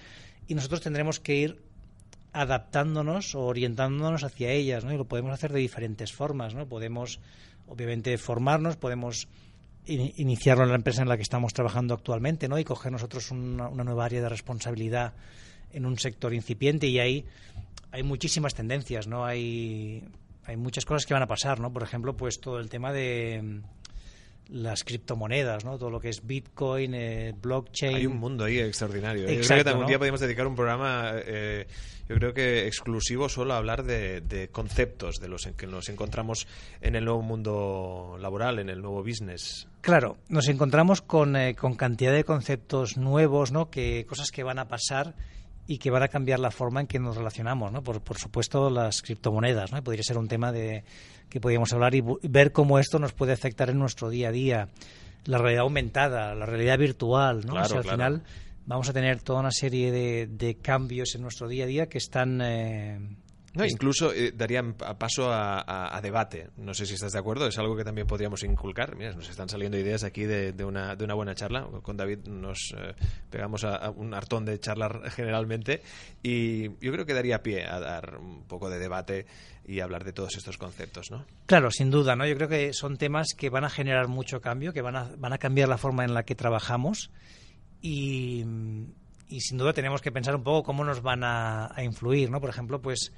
y 0.47 0.55
nosotros 0.55 0.81
tendremos 0.81 1.19
que 1.19 1.35
ir 1.35 1.61
adaptándonos 2.33 3.33
o 3.33 3.45
orientándonos 3.45 4.23
hacia 4.23 4.51
ellas, 4.51 4.83
¿no? 4.83 4.93
Y 4.93 4.97
lo 4.97 5.05
podemos 5.05 5.31
hacer 5.31 5.53
de 5.53 5.59
diferentes 5.59 6.11
formas, 6.11 6.53
¿no? 6.53 6.67
Podemos 6.67 7.21
obviamente 7.67 8.17
formarnos, 8.17 8.77
podemos 8.77 9.27
in 9.85 10.13
iniciarlo 10.17 10.63
en 10.63 10.69
la 10.69 10.75
empresa 10.75 11.01
en 11.01 11.09
la 11.09 11.15
que 11.15 11.23
estamos 11.23 11.53
trabajando 11.53 11.93
actualmente, 11.93 12.47
¿no? 12.47 12.57
Y 12.57 12.63
coger 12.63 12.91
nosotros 12.91 13.31
una, 13.31 13.67
una, 13.67 13.83
nueva 13.83 14.05
área 14.05 14.21
de 14.21 14.29
responsabilidad 14.29 15.13
en 15.71 15.85
un 15.85 15.99
sector 15.99 16.33
incipiente 16.33 16.87
y 16.87 16.99
ahí 16.99 17.25
hay 17.91 18.03
muchísimas 18.03 18.55
tendencias, 18.55 19.07
¿no? 19.07 19.25
Hay 19.25 20.03
hay 20.45 20.57
muchas 20.57 20.85
cosas 20.85 21.05
que 21.05 21.13
van 21.13 21.23
a 21.23 21.27
pasar, 21.27 21.59
¿no? 21.59 21.71
Por 21.71 21.83
ejemplo, 21.83 22.15
pues 22.15 22.39
todo 22.39 22.59
el 22.59 22.69
tema 22.69 22.93
de 22.93 23.61
las 24.49 24.83
criptomonedas, 24.83 25.65
¿no? 25.65 25.77
Todo 25.77 25.89
lo 25.89 25.99
que 25.99 26.09
es 26.09 26.25
Bitcoin, 26.25 26.93
eh, 26.93 27.33
blockchain. 27.41 27.95
Hay 27.95 28.05
un 28.05 28.17
mundo 28.17 28.45
ahí 28.45 28.59
extraordinario. 28.59 29.27
¿eh? 29.27 29.35
Exacto, 29.35 29.55
yo 29.55 29.63
creo 29.63 29.63
que 29.63 29.73
¿no? 29.73 29.79
un 29.81 29.87
día 29.87 29.97
podríamos 29.97 30.21
dedicar 30.21 30.47
un 30.47 30.55
programa, 30.55 31.11
eh, 31.15 31.67
yo 32.07 32.15
creo 32.15 32.33
que 32.33 32.67
exclusivo 32.67 33.29
solo 33.29 33.53
a 33.53 33.57
hablar 33.57 33.83
de, 33.83 34.21
de, 34.21 34.49
conceptos 34.49 35.19
de 35.19 35.27
los 35.27 35.45
en 35.47 35.55
que 35.55 35.65
nos 35.67 35.89
encontramos 35.89 36.47
en 36.81 36.95
el 36.95 37.05
nuevo 37.05 37.21
mundo 37.21 38.17
laboral, 38.19 38.59
en 38.59 38.69
el 38.69 38.81
nuevo 38.81 39.03
business. 39.03 39.67
Claro, 39.81 40.17
nos 40.29 40.47
encontramos 40.47 41.01
con, 41.01 41.35
eh, 41.35 41.55
con 41.55 41.75
cantidad 41.75 42.13
de 42.13 42.23
conceptos 42.23 42.97
nuevos, 42.97 43.51
¿no? 43.51 43.69
Que 43.69 44.05
cosas 44.05 44.31
que 44.31 44.43
van 44.43 44.59
a 44.59 44.67
pasar 44.67 45.15
y 45.67 45.79
que 45.79 45.89
van 45.89 46.03
a 46.03 46.07
cambiar 46.07 46.39
la 46.39 46.51
forma 46.51 46.81
en 46.81 46.87
que 46.87 46.99
nos 46.99 47.17
relacionamos, 47.17 47.71
¿no? 47.71 47.81
Por, 47.81 48.01
por 48.01 48.19
supuesto, 48.19 48.69
las 48.69 49.01
criptomonedas, 49.01 49.71
¿no? 49.71 49.83
Podría 49.83 50.03
ser 50.03 50.17
un 50.17 50.27
tema 50.27 50.51
de 50.51 50.83
que 51.35 51.41
podríamos 51.41 51.73
hablar 51.73 51.93
y 51.93 52.01
ver 52.23 52.53
cómo 52.53 52.79
esto 52.79 52.97
nos 52.97 53.11
puede 53.11 53.33
afectar 53.33 53.69
en 53.69 53.77
nuestro 53.77 54.09
día 54.09 54.29
a 54.29 54.31
día. 54.31 54.69
La 55.25 55.37
realidad 55.37 55.63
aumentada, 55.63 56.33
la 56.33 56.45
realidad 56.45 56.79
virtual, 56.79 57.45
¿no? 57.45 57.51
Claro, 57.51 57.65
o 57.65 57.67
sea, 57.67 57.77
al 57.79 57.83
claro. 57.83 57.97
final 57.97 58.23
vamos 58.65 58.87
a 58.87 58.93
tener 58.93 59.21
toda 59.21 59.41
una 59.41 59.51
serie 59.51 59.91
de, 59.91 60.27
de 60.27 60.55
cambios 60.55 61.13
en 61.13 61.23
nuestro 61.23 61.49
día 61.49 61.65
a 61.65 61.67
día 61.67 61.89
que 61.89 61.97
están... 61.97 62.39
Eh, 62.41 62.99
no, 63.53 63.65
incluso 63.65 64.13
eh, 64.13 64.31
darían 64.33 64.75
paso 64.75 65.29
a, 65.29 65.59
a, 65.59 65.97
a, 65.97 66.01
debate. 66.01 66.51
No 66.55 66.73
sé 66.73 66.85
si 66.85 66.93
estás 66.93 67.11
de 67.11 67.19
acuerdo, 67.19 67.47
es 67.47 67.57
algo 67.57 67.75
que 67.75 67.83
también 67.83 68.07
podríamos 68.07 68.41
inculcar. 68.43 68.95
Mira, 68.95 69.11
nos 69.11 69.29
están 69.29 69.49
saliendo 69.49 69.77
ideas 69.77 70.05
aquí 70.05 70.23
de, 70.23 70.53
de, 70.53 70.63
una, 70.63 70.95
de 70.95 71.03
una, 71.03 71.15
buena 71.15 71.35
charla. 71.35 71.67
Con 71.81 71.97
David 71.97 72.19
nos 72.27 72.73
eh, 72.77 72.93
pegamos 73.29 73.65
a, 73.65 73.75
a, 73.75 73.89
un 73.89 74.13
hartón 74.13 74.45
de 74.45 74.57
charlar 74.59 75.09
generalmente 75.11 75.81
y 76.23 76.69
yo 76.79 76.93
creo 76.93 77.05
que 77.05 77.13
daría 77.13 77.43
pie 77.43 77.65
a 77.65 77.81
dar 77.81 78.19
un 78.19 78.43
poco 78.43 78.69
de 78.69 78.79
debate 78.79 79.25
y 79.67 79.79
hablar 79.79 80.03
de 80.03 80.13
todos 80.13 80.35
estos 80.35 80.57
conceptos, 80.57 81.11
¿no? 81.11 81.25
Claro, 81.45 81.71
sin 81.71 81.89
duda, 81.89 82.15
¿no? 82.15 82.25
Yo 82.27 82.35
creo 82.35 82.47
que 82.47 82.73
son 82.73 82.97
temas 82.97 83.33
que 83.35 83.49
van 83.49 83.63
a 83.63 83.69
generar 83.69 84.07
mucho 84.07 84.41
cambio, 84.41 84.73
que 84.73 84.81
van 84.81 84.95
a, 84.95 85.09
van 85.17 85.33
a 85.33 85.37
cambiar 85.37 85.69
la 85.69 85.77
forma 85.77 86.03
en 86.03 86.13
la 86.13 86.23
que 86.23 86.35
trabajamos 86.35 87.11
y, 87.81 88.43
sin 89.39 89.57
duda 89.57 89.73
tenemos 89.73 90.01
que 90.01 90.11
pensar 90.11 90.35
un 90.35 90.43
poco 90.43 90.63
cómo 90.63 90.83
nos 90.83 91.01
van 91.01 91.23
a, 91.23 91.71
influir, 91.83 92.29
¿no? 92.29 92.39
Por 92.39 92.49
ejemplo, 92.49 92.81
pues 92.81 93.11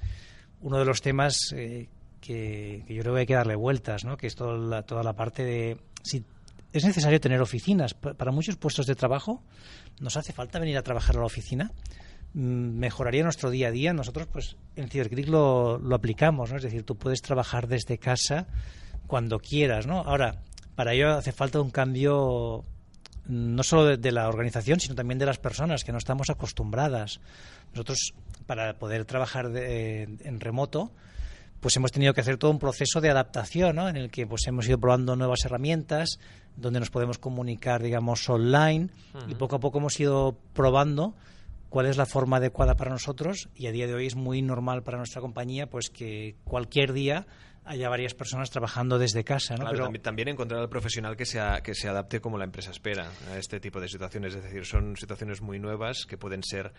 uno 0.60 0.78
de 0.78 0.84
los 0.84 1.00
temas 1.00 1.52
eh, 1.54 1.88
que, 2.20 2.84
yo 2.88 3.02
creo 3.02 3.14
que 3.14 3.20
hay 3.20 3.26
que 3.26 3.34
darle 3.34 3.54
vueltas, 3.54 4.04
¿no? 4.04 4.16
Que 4.16 4.26
es 4.26 4.34
toda 4.34 5.02
la 5.02 5.12
parte 5.14 5.44
de 5.44 5.78
si 6.02 6.24
es 6.72 6.84
necesario 6.84 7.20
tener 7.20 7.40
oficinas 7.40 7.94
para 7.94 8.30
muchos 8.30 8.56
puestos 8.56 8.86
de 8.86 8.94
trabajo. 8.94 9.42
Nos 10.00 10.16
hace 10.16 10.32
falta 10.32 10.58
venir 10.58 10.76
a 10.76 10.82
trabajar 10.82 11.16
a 11.16 11.20
la 11.20 11.26
oficina. 11.26 11.72
Mejoraría 12.34 13.24
nuestro 13.24 13.50
día 13.50 13.68
a 13.68 13.70
día. 13.70 13.92
Nosotros, 13.92 14.28
pues, 14.30 14.56
en 14.76 14.88
CiberClick 14.88 15.28
lo, 15.28 15.78
lo 15.78 15.94
aplicamos, 15.94 16.50
¿no? 16.50 16.56
Es 16.56 16.62
decir, 16.62 16.84
tú 16.84 16.96
puedes 16.96 17.22
trabajar 17.22 17.68
desde 17.68 17.98
casa 17.98 18.46
cuando 19.06 19.38
quieras, 19.38 19.86
¿no? 19.86 20.00
Ahora, 20.00 20.42
para 20.74 20.92
ello 20.92 21.10
hace 21.10 21.32
falta 21.32 21.60
un 21.60 21.70
cambio 21.70 22.64
no 23.26 23.62
solo 23.62 23.84
de, 23.84 23.96
de, 23.96 24.12
la 24.12 24.28
organización, 24.28 24.80
sino 24.80 24.94
también 24.94 25.18
de 25.18 25.26
las 25.26 25.38
personas, 25.38 25.84
que 25.84 25.92
no 25.92 25.98
estamos 25.98 26.30
acostumbradas. 26.30 27.20
Nosotros, 27.72 28.14
para 28.46 28.78
poder 28.78 29.04
trabajar 29.04 29.50
de, 29.50 30.02
en 30.02 30.40
remoto, 30.40 30.90
pues 31.60 31.76
hemos 31.76 31.92
tenido 31.92 32.14
que 32.14 32.20
hacer 32.20 32.38
todo 32.38 32.50
un 32.50 32.58
proceso 32.58 33.00
de 33.00 33.10
adaptación, 33.10 33.76
¿no? 33.76 33.88
En 33.88 33.96
el 33.96 34.10
que 34.10 34.26
pues 34.26 34.46
hemos 34.46 34.68
ido 34.68 34.78
probando 34.78 35.16
nuevas 35.16 35.44
herramientas, 35.44 36.18
donde 36.56 36.80
nos 36.80 36.90
podemos 36.90 37.18
comunicar, 37.18 37.82
digamos, 37.82 38.28
online, 38.28 38.88
uh 39.14 39.18
-huh. 39.18 39.30
y 39.30 39.34
poco 39.34 39.56
a 39.56 39.60
poco 39.60 39.78
hemos 39.78 39.98
ido 39.98 40.36
probando 40.52 41.14
cuál 41.68 41.86
es 41.86 41.96
la 41.96 42.06
forma 42.06 42.38
adecuada 42.38 42.74
para 42.76 42.90
nosotros, 42.90 43.48
y 43.54 43.66
a 43.66 43.72
día 43.72 43.86
de 43.86 43.94
hoy 43.94 44.06
es 44.06 44.16
muy 44.16 44.42
normal 44.42 44.82
para 44.82 44.98
nuestra 44.98 45.20
compañía, 45.20 45.68
pues 45.68 45.90
que 45.90 46.36
cualquier 46.44 46.92
día 46.92 47.26
haya 47.64 47.88
varias 47.90 48.14
personas 48.14 48.50
trabajando 48.50 48.98
desde 48.98 49.24
casa. 49.24 49.54
¿no? 49.54 49.60
Claro, 49.60 49.72
Pero... 49.72 49.84
también, 49.84 50.02
también, 50.02 50.28
encontrar 50.28 50.60
al 50.60 50.68
profesional 50.70 51.16
que 51.16 51.26
se, 51.26 51.40
que 51.62 51.74
se 51.74 51.88
adapte 51.88 52.20
como 52.20 52.38
la 52.38 52.44
empresa 52.44 52.70
espera 52.70 53.10
a 53.30 53.36
este 53.36 53.60
tipo 53.60 53.78
de 53.78 53.88
situaciones. 53.88 54.34
Es 54.34 54.42
decir, 54.42 54.64
son 54.64 54.96
situaciones 54.96 55.42
muy 55.42 55.58
nuevas 55.58 56.06
que 56.06 56.16
pueden 56.16 56.42
ser 56.42 56.72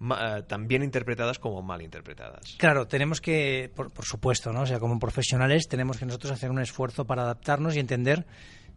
eh, 0.00 0.42
tan 0.48 0.66
bien 0.66 0.82
interpretadas 0.82 1.38
como 1.38 1.62
mal 1.62 1.80
interpretadas. 1.80 2.56
Claro, 2.58 2.88
tenemos 2.88 3.20
que, 3.20 3.70
por, 3.74 3.92
supuesto, 4.04 4.52
¿no? 4.52 4.62
O 4.62 4.66
sea, 4.66 4.80
como 4.80 4.98
profesionales 4.98 5.68
tenemos 5.68 5.96
que 5.96 6.06
nosotros 6.06 6.32
hacer 6.32 6.50
un 6.50 6.60
esfuerzo 6.60 7.04
para 7.04 7.22
adaptarnos 7.22 7.76
y 7.76 7.78
entender 7.78 8.26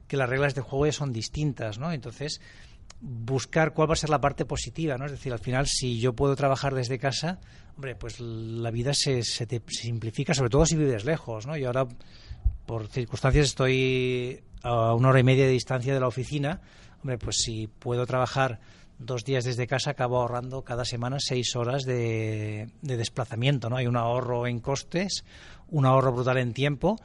que 0.07 0.17
las 0.17 0.29
reglas 0.29 0.53
de 0.53 0.61
juego 0.61 0.85
ya 0.85 0.91
son 0.91 1.11
distintas, 1.11 1.79
¿no? 1.79 1.91
Entonces, 1.91 2.41
buscar 3.01 3.73
cuál 3.73 3.89
va 3.89 3.93
a 3.93 3.97
ser 3.97 4.09
la 4.09 4.21
parte 4.21 4.45
positiva, 4.45 4.97
¿no? 4.97 5.05
Es 5.05 5.11
decir, 5.11 5.31
al 5.33 5.39
final, 5.39 5.67
si 5.67 5.99
yo 5.99 6.13
puedo 6.13 6.35
trabajar 6.35 6.73
desde 6.73 6.97
casa, 6.97 7.39
hombre, 7.75 7.95
pues 7.95 8.19
la 8.19 8.71
vida 8.71 8.93
se, 8.93 9.23
se 9.23 9.45
te 9.45 9.61
simplifica, 9.67 10.33
sobre 10.33 10.49
todo 10.49 10.65
si 10.65 10.75
vives 10.75 11.05
lejos, 11.05 11.45
¿no? 11.45 11.57
Y 11.57 11.65
ahora, 11.65 11.87
por 12.65 12.87
circunstancias, 12.87 13.47
estoy 13.47 14.41
a 14.63 14.93
una 14.93 15.09
hora 15.09 15.19
y 15.19 15.23
media 15.23 15.45
de 15.45 15.51
distancia 15.51 15.93
de 15.93 15.99
la 15.99 16.07
oficina. 16.07 16.61
Hombre, 17.01 17.17
pues 17.17 17.37
si 17.43 17.67
puedo 17.67 18.05
trabajar 18.05 18.59
dos 18.97 19.23
días 19.23 19.43
desde 19.43 19.67
casa, 19.67 19.91
acabo 19.91 20.19
ahorrando 20.19 20.63
cada 20.63 20.85
semana 20.85 21.17
seis 21.19 21.55
horas 21.55 21.83
de, 21.83 22.69
de 22.81 22.97
desplazamiento, 22.97 23.69
¿no? 23.69 23.77
Hay 23.77 23.87
un 23.87 23.97
ahorro 23.97 24.47
en 24.47 24.59
costes, 24.59 25.25
un 25.69 25.85
ahorro 25.85 26.13
brutal 26.13 26.37
en 26.37 26.53
tiempo 26.53 26.97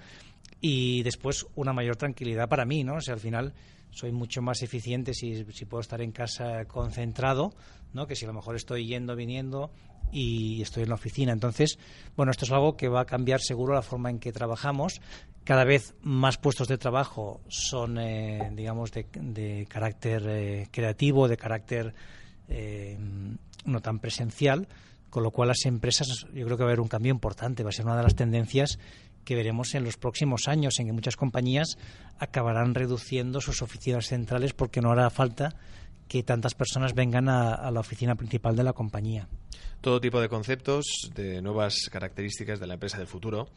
y 0.60 1.02
después 1.02 1.46
una 1.54 1.72
mayor 1.72 1.96
tranquilidad 1.96 2.48
para 2.48 2.64
mí, 2.64 2.84
¿no? 2.84 2.94
O 2.94 3.00
sea, 3.00 3.14
al 3.14 3.20
final 3.20 3.54
soy 3.90 4.12
mucho 4.12 4.42
más 4.42 4.62
eficiente 4.62 5.14
si, 5.14 5.44
si 5.52 5.64
puedo 5.64 5.80
estar 5.80 6.00
en 6.00 6.12
casa 6.12 6.64
concentrado, 6.66 7.52
¿no? 7.92 8.06
Que 8.06 8.16
si 8.16 8.24
a 8.24 8.28
lo 8.28 8.34
mejor 8.34 8.56
estoy 8.56 8.86
yendo, 8.86 9.16
viniendo 9.16 9.70
y 10.12 10.62
estoy 10.62 10.84
en 10.84 10.88
la 10.88 10.94
oficina. 10.94 11.32
Entonces, 11.32 11.78
bueno, 12.16 12.32
esto 12.32 12.44
es 12.44 12.52
algo 12.52 12.76
que 12.76 12.88
va 12.88 13.02
a 13.02 13.06
cambiar 13.06 13.40
seguro 13.40 13.74
la 13.74 13.82
forma 13.82 14.10
en 14.10 14.18
que 14.18 14.32
trabajamos. 14.32 15.00
Cada 15.44 15.64
vez 15.64 15.94
más 16.02 16.38
puestos 16.38 16.68
de 16.68 16.78
trabajo 16.78 17.40
son, 17.48 17.98
eh, 17.98 18.50
digamos, 18.54 18.92
de, 18.92 19.66
carácter 19.68 20.24
eh, 20.28 20.68
creativo, 20.70 21.28
de 21.28 21.36
carácter 21.36 21.94
eh, 22.48 22.98
no 23.64 23.80
tan 23.80 23.98
presencial, 23.98 24.68
con 25.08 25.22
lo 25.22 25.30
cual 25.30 25.48
las 25.48 25.64
empresas, 25.64 26.26
yo 26.32 26.44
creo 26.46 26.56
que 26.56 26.62
va 26.62 26.70
a 26.70 26.72
haber 26.72 26.80
un 26.80 26.88
cambio 26.88 27.10
importante, 27.10 27.62
va 27.62 27.70
a 27.70 27.72
ser 27.72 27.86
una 27.86 27.96
de 27.96 28.02
las 28.02 28.14
tendencias 28.14 28.78
que 29.24 29.34
veremos 29.34 29.74
en 29.74 29.84
los 29.84 29.96
próximos 29.96 30.48
años, 30.48 30.78
en 30.78 30.86
que 30.86 30.92
muchas 30.92 31.16
compañías 31.16 31.78
acabarán 32.18 32.74
reduciendo 32.74 33.40
sus 33.40 33.62
oficinas 33.62 34.06
centrales 34.06 34.52
porque 34.52 34.80
no 34.80 34.90
hará 34.90 35.08
falta 35.10 35.54
que 36.08 36.24
tantas 36.24 36.54
personas 36.54 36.94
vengan 36.94 37.28
a, 37.28 37.70
la 37.70 37.80
oficina 37.80 38.16
principal 38.16 38.56
de 38.56 38.64
la 38.64 38.72
compañía. 38.72 39.28
Todo 39.80 40.00
tipo 40.00 40.20
de 40.20 40.28
conceptos, 40.28 40.84
de 41.14 41.40
nuevas 41.40 41.88
características 41.90 42.58
de 42.58 42.66
la 42.66 42.74
empresa 42.74 42.98
del 42.98 43.06
futuro, 43.06 43.48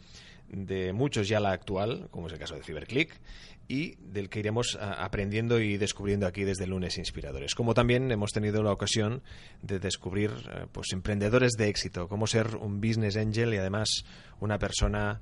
de 0.47 0.93
muchos 0.93 1.27
ya 1.27 1.39
la 1.39 1.51
actual, 1.51 2.07
como 2.11 2.27
es 2.27 2.33
el 2.33 2.39
caso 2.39 2.53
de 2.53 2.61
CyberClick, 2.61 3.19
y 3.67 3.95
del 3.95 4.29
que 4.29 4.39
iremos 4.39 4.77
aprendiendo 4.79 5.59
y 5.59 5.77
descubriendo 5.77 6.27
aquí 6.27 6.43
desde 6.43 6.67
lunes 6.67 6.97
inspiradores. 6.99 7.55
Como 7.55 7.73
también 7.73 8.11
hemos 8.11 8.31
tenido 8.31 8.61
la 8.61 8.71
ocasión 8.71 9.23
de 9.61 9.79
descubrir 9.79 10.31
eh, 10.31 10.67
pues 10.71 10.91
emprendedores 10.91 11.53
de 11.53 11.69
éxito, 11.69 12.07
cómo 12.07 12.27
ser 12.27 12.55
un 12.57 12.81
business 12.81 13.17
angel 13.17 13.53
y 13.53 13.57
además 13.57 14.05
una 14.39 14.59
persona 14.59 15.21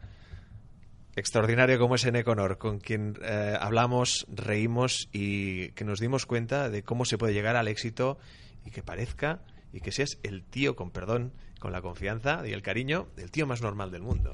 extraordinario 1.15 1.79
como 1.79 1.95
es 1.95 2.05
Eneconor, 2.05 2.57
con 2.57 2.79
quien 2.79 3.17
eh, 3.23 3.55
hablamos, 3.59 4.25
reímos 4.29 5.09
y 5.11 5.69
que 5.69 5.83
nos 5.83 5.99
dimos 5.99 6.25
cuenta 6.25 6.69
de 6.69 6.83
cómo 6.83 7.05
se 7.05 7.17
puede 7.17 7.33
llegar 7.33 7.55
al 7.55 7.67
éxito 7.67 8.17
y 8.65 8.71
que 8.71 8.83
parezca 8.83 9.41
y 9.73 9.81
que 9.81 9.91
seas 9.91 10.17
el 10.23 10.43
tío, 10.43 10.75
con 10.75 10.91
perdón, 10.91 11.33
con 11.59 11.71
la 11.71 11.81
confianza 11.81 12.41
y 12.45 12.51
el 12.51 12.61
cariño, 12.61 13.07
el 13.17 13.31
tío 13.31 13.47
más 13.47 13.61
normal 13.61 13.91
del 13.91 14.01
mundo. 14.01 14.31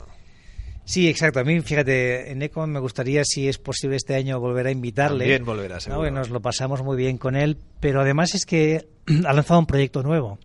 Sí, 0.85 1.09
exacto. 1.09 1.41
A 1.41 1.43
mí, 1.43 1.59
fíjate, 1.59 2.31
en 2.31 2.41
Econ 2.41 2.71
me 2.71 2.79
gustaría, 2.79 3.21
si 3.25 3.49
es 3.49 3.57
posible 3.57 3.97
este 3.97 4.15
año, 4.15 4.39
volver 4.39 4.67
a 4.67 4.71
invitarle. 4.71 5.25
También 5.25 5.43
volverá, 5.43 5.81
seguro. 5.81 6.09
nos 6.11 6.29
lo 6.29 6.41
pasamos 6.41 6.81
muy 6.81 6.95
bien 6.95 7.17
con 7.17 7.35
él, 7.35 7.57
pero 7.81 8.01
además 8.01 8.33
es 8.35 8.45
que 8.45 8.87
ha 9.25 9.33
lanzado 9.33 9.59
un 9.59 9.65
proyecto 9.65 10.01
nuevo. 10.01 10.39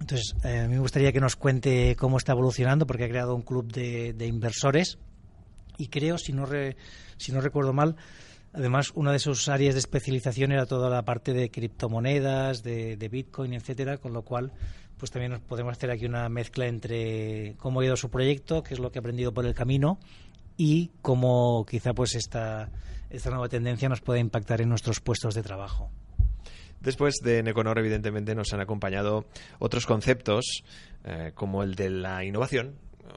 Entonces, 0.00 0.36
eh, 0.44 0.60
a 0.60 0.68
mí 0.68 0.74
me 0.74 0.80
gustaría 0.80 1.12
que 1.12 1.20
nos 1.20 1.34
cuente 1.34 1.96
cómo 1.96 2.18
está 2.18 2.32
evolucionando, 2.32 2.86
porque 2.86 3.04
ha 3.04 3.08
creado 3.08 3.34
un 3.34 3.42
club 3.42 3.72
de, 3.72 4.12
de 4.12 4.26
inversores 4.26 4.98
y 5.76 5.88
creo, 5.88 6.18
si 6.18 6.32
no, 6.32 6.46
si 7.16 7.32
no 7.32 7.40
recuerdo 7.40 7.72
mal, 7.72 7.96
además 8.52 8.92
una 8.94 9.12
de 9.12 9.18
sus 9.18 9.48
áreas 9.48 9.74
de 9.74 9.80
especialización 9.80 10.52
era 10.52 10.66
toda 10.66 10.88
la 10.90 11.04
parte 11.04 11.32
de 11.32 11.50
criptomonedas, 11.50 12.62
de, 12.62 12.96
de 12.96 13.08
Bitcoin, 13.08 13.54
etcétera, 13.54 13.98
con 13.98 14.12
lo 14.12 14.22
cual 14.22 14.52
pues 14.98 15.10
también 15.10 15.32
nos 15.32 15.40
podemos 15.40 15.72
hacer 15.72 15.90
aquí 15.90 16.06
una 16.06 16.28
mezcla 16.28 16.66
entre 16.66 17.56
cómo 17.58 17.80
ha 17.80 17.84
ido 17.84 17.96
su 17.96 18.10
proyecto, 18.10 18.62
qué 18.62 18.74
es 18.74 18.80
lo 18.80 18.90
que 18.90 18.98
ha 18.98 19.00
aprendido 19.00 19.34
por 19.34 19.44
el 19.44 19.54
camino 19.54 19.98
y 20.56 20.92
cómo 21.02 21.66
quizá 21.68 21.94
pues 21.94 22.14
esta, 22.14 22.70
esta 23.10 23.30
nueva 23.30 23.48
tendencia 23.48 23.88
nos 23.88 24.00
pueda 24.00 24.20
impactar 24.20 24.60
en 24.60 24.68
nuestros 24.68 25.00
puestos 25.00 25.34
de 25.34 25.42
trabajo. 25.42 25.90
Después 26.80 27.14
de 27.22 27.42
Neconor, 27.42 27.78
evidentemente, 27.78 28.34
nos 28.34 28.52
han 28.52 28.60
acompañado 28.60 29.24
otros 29.58 29.86
conceptos, 29.86 30.62
eh, 31.04 31.32
como 31.34 31.62
el 31.62 31.74
de 31.74 31.88
la 31.88 32.24
innovación, 32.24 32.74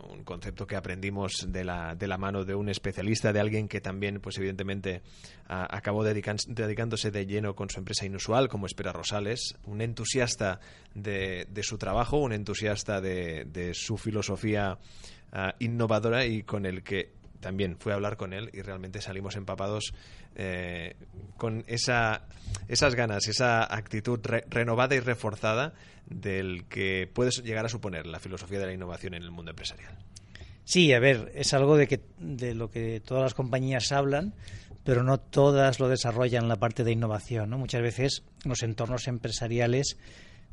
un 0.09 0.23
concepto 0.23 0.67
que 0.67 0.75
aprendimos 0.75 1.45
de 1.47 1.63
la, 1.63 1.95
de 1.95 2.07
la 2.07 2.17
mano 2.17 2.43
de 2.43 2.55
un 2.55 2.69
especialista, 2.69 3.33
de 3.33 3.39
alguien 3.39 3.67
que 3.67 3.81
también, 3.81 4.19
pues 4.19 4.37
evidentemente, 4.37 5.01
acabó 5.47 6.03
dedicándose 6.03 7.11
de 7.11 7.25
lleno 7.25 7.55
con 7.55 7.69
su 7.69 7.79
empresa 7.79 8.05
inusual, 8.05 8.49
como 8.49 8.65
Espera 8.65 8.91
Rosales, 8.91 9.55
un 9.65 9.81
entusiasta 9.81 10.59
de, 10.93 11.47
de 11.49 11.63
su 11.63 11.77
trabajo, 11.77 12.17
un 12.17 12.33
entusiasta 12.33 13.01
de, 13.01 13.45
de 13.45 13.73
su 13.73 13.97
filosofía 13.97 14.77
ah, 15.31 15.55
innovadora 15.59 16.25
y 16.25 16.43
con 16.43 16.65
el 16.65 16.83
que 16.83 17.13
también 17.39 17.77
fui 17.77 17.91
a 17.91 17.95
hablar 17.95 18.17
con 18.17 18.33
él 18.33 18.49
y 18.53 18.61
realmente 18.61 19.01
salimos 19.01 19.35
empapados 19.35 19.93
eh, 20.35 20.95
con 21.37 21.63
esa, 21.67 22.23
esas 22.67 22.95
ganas, 22.95 23.27
esa 23.27 23.63
actitud 23.73 24.19
renovada 24.49 24.95
y 24.95 24.99
reforzada 24.99 25.73
del 26.05 26.65
que 26.65 27.09
puede 27.11 27.31
llegar 27.43 27.65
a 27.65 27.69
suponer 27.69 28.05
la 28.07 28.19
filosofía 28.19 28.59
de 28.59 28.67
la 28.67 28.73
innovación 28.73 29.13
en 29.13 29.23
el 29.23 29.31
mundo 29.31 29.51
empresarial. 29.51 29.97
Sí, 30.63 30.91
a 30.93 30.99
ver, 30.99 31.31
es 31.35 31.53
algo 31.53 31.77
de, 31.77 31.87
que, 31.87 32.01
de 32.19 32.53
lo 32.53 32.69
que 32.69 32.99
todas 32.99 33.23
las 33.23 33.33
compañías 33.33 33.91
hablan, 33.91 34.33
pero 34.83 35.03
no 35.03 35.17
todas 35.17 35.79
lo 35.79 35.87
desarrollan 35.87 36.49
la 36.49 36.57
parte 36.57 36.83
de 36.83 36.91
innovación. 36.91 37.49
¿no? 37.49 37.57
Muchas 37.57 37.81
veces 37.81 38.23
los 38.43 38.63
entornos 38.63 39.07
empresariales 39.07 39.97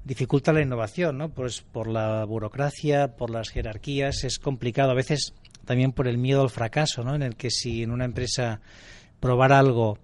dificultan 0.04 0.54
la 0.54 0.62
innovación, 0.62 1.18
¿no? 1.18 1.30
Pues 1.30 1.62
por 1.62 1.88
la 1.88 2.24
burocracia, 2.24 3.16
por 3.16 3.30
las 3.30 3.48
jerarquías, 3.48 4.22
es 4.24 4.38
complicado. 4.38 4.90
A 4.90 4.94
veces 4.94 5.34
también 5.64 5.92
por 5.92 6.08
el 6.08 6.18
miedo 6.18 6.42
al 6.42 6.50
fracaso, 6.50 7.02
¿no? 7.02 7.14
En 7.14 7.22
el 7.22 7.36
que 7.36 7.50
si 7.50 7.82
en 7.82 7.90
una 7.90 8.04
empresa 8.04 8.60
probar 9.20 9.52
algo 9.52 9.98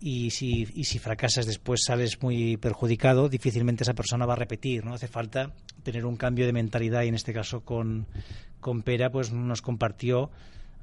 y 0.00 0.30
si, 0.30 0.66
y 0.74 0.84
si 0.84 0.98
fracasas 0.98 1.46
después 1.46 1.82
sales 1.84 2.22
muy 2.22 2.56
perjudicado, 2.56 3.28
difícilmente 3.28 3.84
esa 3.84 3.94
persona 3.94 4.26
va 4.26 4.32
a 4.32 4.36
repetir, 4.36 4.84
¿no? 4.84 4.94
Hace 4.94 5.08
falta 5.08 5.52
tener 5.82 6.06
un 6.06 6.16
cambio 6.16 6.46
de 6.46 6.52
mentalidad 6.52 7.02
y 7.02 7.08
en 7.08 7.14
este 7.14 7.32
caso 7.32 7.60
con, 7.64 8.06
con 8.60 8.82
Pera 8.82 9.10
pues 9.10 9.32
nos 9.32 9.60
compartió 9.60 10.30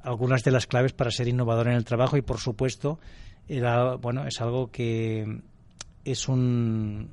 algunas 0.02 0.44
de 0.44 0.52
las 0.52 0.68
claves 0.68 0.94
para 0.94 1.12
ser 1.12 1.28
innovador 1.28 1.68
en 1.68 1.74
el 1.74 1.86
trabajo 1.86 2.18
y 2.18 2.22
por 2.22 2.40
supuesto 2.40 3.00
era, 3.48 3.96
bueno, 3.96 4.28
es 4.28 4.40
algo 4.42 4.72
que 4.72 5.42
es 6.04 6.28
un, 6.28 7.10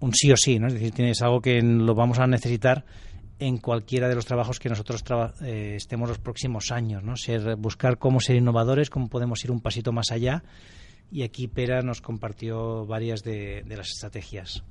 un 0.00 0.14
sí 0.14 0.32
o 0.32 0.36
sí, 0.36 0.58
¿no? 0.58 0.66
Es 0.66 0.74
decir, 0.74 0.92
es 1.04 1.22
algo 1.22 1.40
que 1.40 1.60
lo 1.62 1.94
vamos 1.94 2.18
a 2.18 2.26
necesitar 2.26 2.84
en 3.38 3.58
cualquiera 3.58 4.08
de 4.08 4.14
los 4.14 4.26
trabajos 4.26 4.58
que 4.58 4.68
nosotros 4.68 5.04
eh, 5.42 5.74
estemos 5.76 6.08
los 6.08 6.18
próximos 6.18 6.70
años, 6.70 7.02
¿no? 7.02 7.16
Ser, 7.16 7.56
buscar 7.56 7.98
cómo 7.98 8.20
ser 8.20 8.36
innovadores, 8.36 8.90
cómo 8.90 9.08
podemos 9.08 9.44
ir 9.44 9.50
un 9.50 9.60
pasito 9.60 9.92
más 9.92 10.10
allá. 10.10 10.42
Y 11.10 11.22
aquí 11.22 11.46
Pera 11.46 11.82
nos 11.82 12.00
compartió 12.00 12.84
varias 12.86 13.22
de 13.22 13.64
las 13.68 13.88
estrategias. 13.90 14.64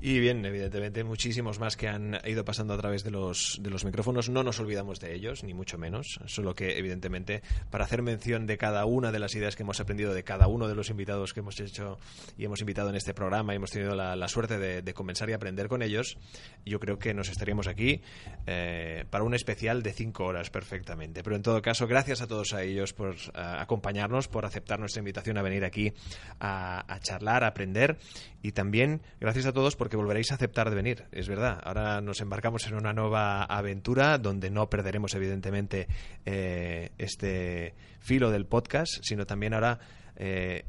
Y 0.00 0.20
bien, 0.20 0.44
evidentemente, 0.44 1.04
muchísimos 1.04 1.58
más 1.58 1.76
que 1.76 1.88
han 1.88 2.20
ido 2.26 2.44
pasando 2.44 2.74
a 2.74 2.78
través 2.78 3.02
de 3.02 3.10
los, 3.10 3.58
de 3.62 3.70
los 3.70 3.84
micrófonos. 3.84 4.28
No 4.28 4.42
nos 4.42 4.60
olvidamos 4.60 5.00
de 5.00 5.14
ellos, 5.14 5.42
ni 5.42 5.54
mucho 5.54 5.78
menos. 5.78 6.20
Solo 6.26 6.54
que, 6.54 6.78
evidentemente, 6.78 7.42
para 7.70 7.84
hacer 7.84 8.02
mención 8.02 8.46
de 8.46 8.58
cada 8.58 8.84
una 8.84 9.10
de 9.10 9.18
las 9.18 9.34
ideas 9.34 9.56
que 9.56 9.62
hemos 9.62 9.80
aprendido 9.80 10.12
de 10.12 10.22
cada 10.22 10.48
uno 10.48 10.68
de 10.68 10.74
los 10.74 10.90
invitados 10.90 11.32
que 11.32 11.40
hemos 11.40 11.58
hecho 11.60 11.98
y 12.36 12.44
hemos 12.44 12.60
invitado 12.60 12.90
en 12.90 12.96
este 12.96 13.14
programa 13.14 13.54
y 13.54 13.56
hemos 13.56 13.70
tenido 13.70 13.94
la, 13.94 14.28
suerte 14.28 14.58
de, 14.58 14.94
comenzar 14.94 15.30
y 15.30 15.32
aprender 15.32 15.68
con 15.68 15.82
ellos, 15.82 16.18
yo 16.64 16.78
creo 16.78 16.98
que 16.98 17.14
nos 17.14 17.28
estaríamos 17.28 17.66
aquí 17.66 18.02
eh, 18.46 19.04
para 19.10 19.24
un 19.24 19.34
especial 19.34 19.82
de 19.82 19.92
cinco 19.92 20.24
horas 20.26 20.50
perfectamente. 20.50 21.22
Pero 21.22 21.36
en 21.36 21.42
todo 21.42 21.62
caso, 21.62 21.86
gracias 21.86 22.20
a 22.20 22.26
todos 22.26 22.52
a 22.52 22.62
ellos 22.62 22.92
por 22.92 23.14
eh, 23.14 23.30
acompañarnos, 23.34 24.28
por 24.28 24.44
aceptar 24.44 24.78
nuestra 24.78 25.00
invitación 25.00 25.38
a 25.38 25.42
venir 25.42 25.64
aquí 25.64 25.92
a, 26.38 26.92
a 26.92 27.00
charlar, 27.00 27.44
a 27.44 27.48
aprender 27.48 27.98
y 28.46 28.52
también 28.52 29.02
gracias 29.18 29.46
a 29.46 29.52
todos 29.52 29.74
por 29.74 29.86
porque 29.86 29.96
volveréis 29.96 30.30
a 30.30 30.34
aceptar 30.34 30.68
de 30.68 30.76
venir, 30.76 31.04
es 31.10 31.28
verdad. 31.28 31.60
Ahora 31.64 32.00
nos 32.00 32.20
embarcamos 32.20 32.66
en 32.66 32.74
una 32.74 32.92
nueva 32.92 33.42
aventura 33.42 34.18
donde 34.18 34.50
no 34.50 34.68
perderemos, 34.68 35.14
evidentemente, 35.14 35.88
eh, 36.24 36.90
este 36.98 37.74
filo 38.00 38.30
del 38.30 38.46
podcast, 38.46 38.92
sino 39.02 39.26
también 39.26 39.54
ahora 39.54 39.80
eh, 40.16 40.64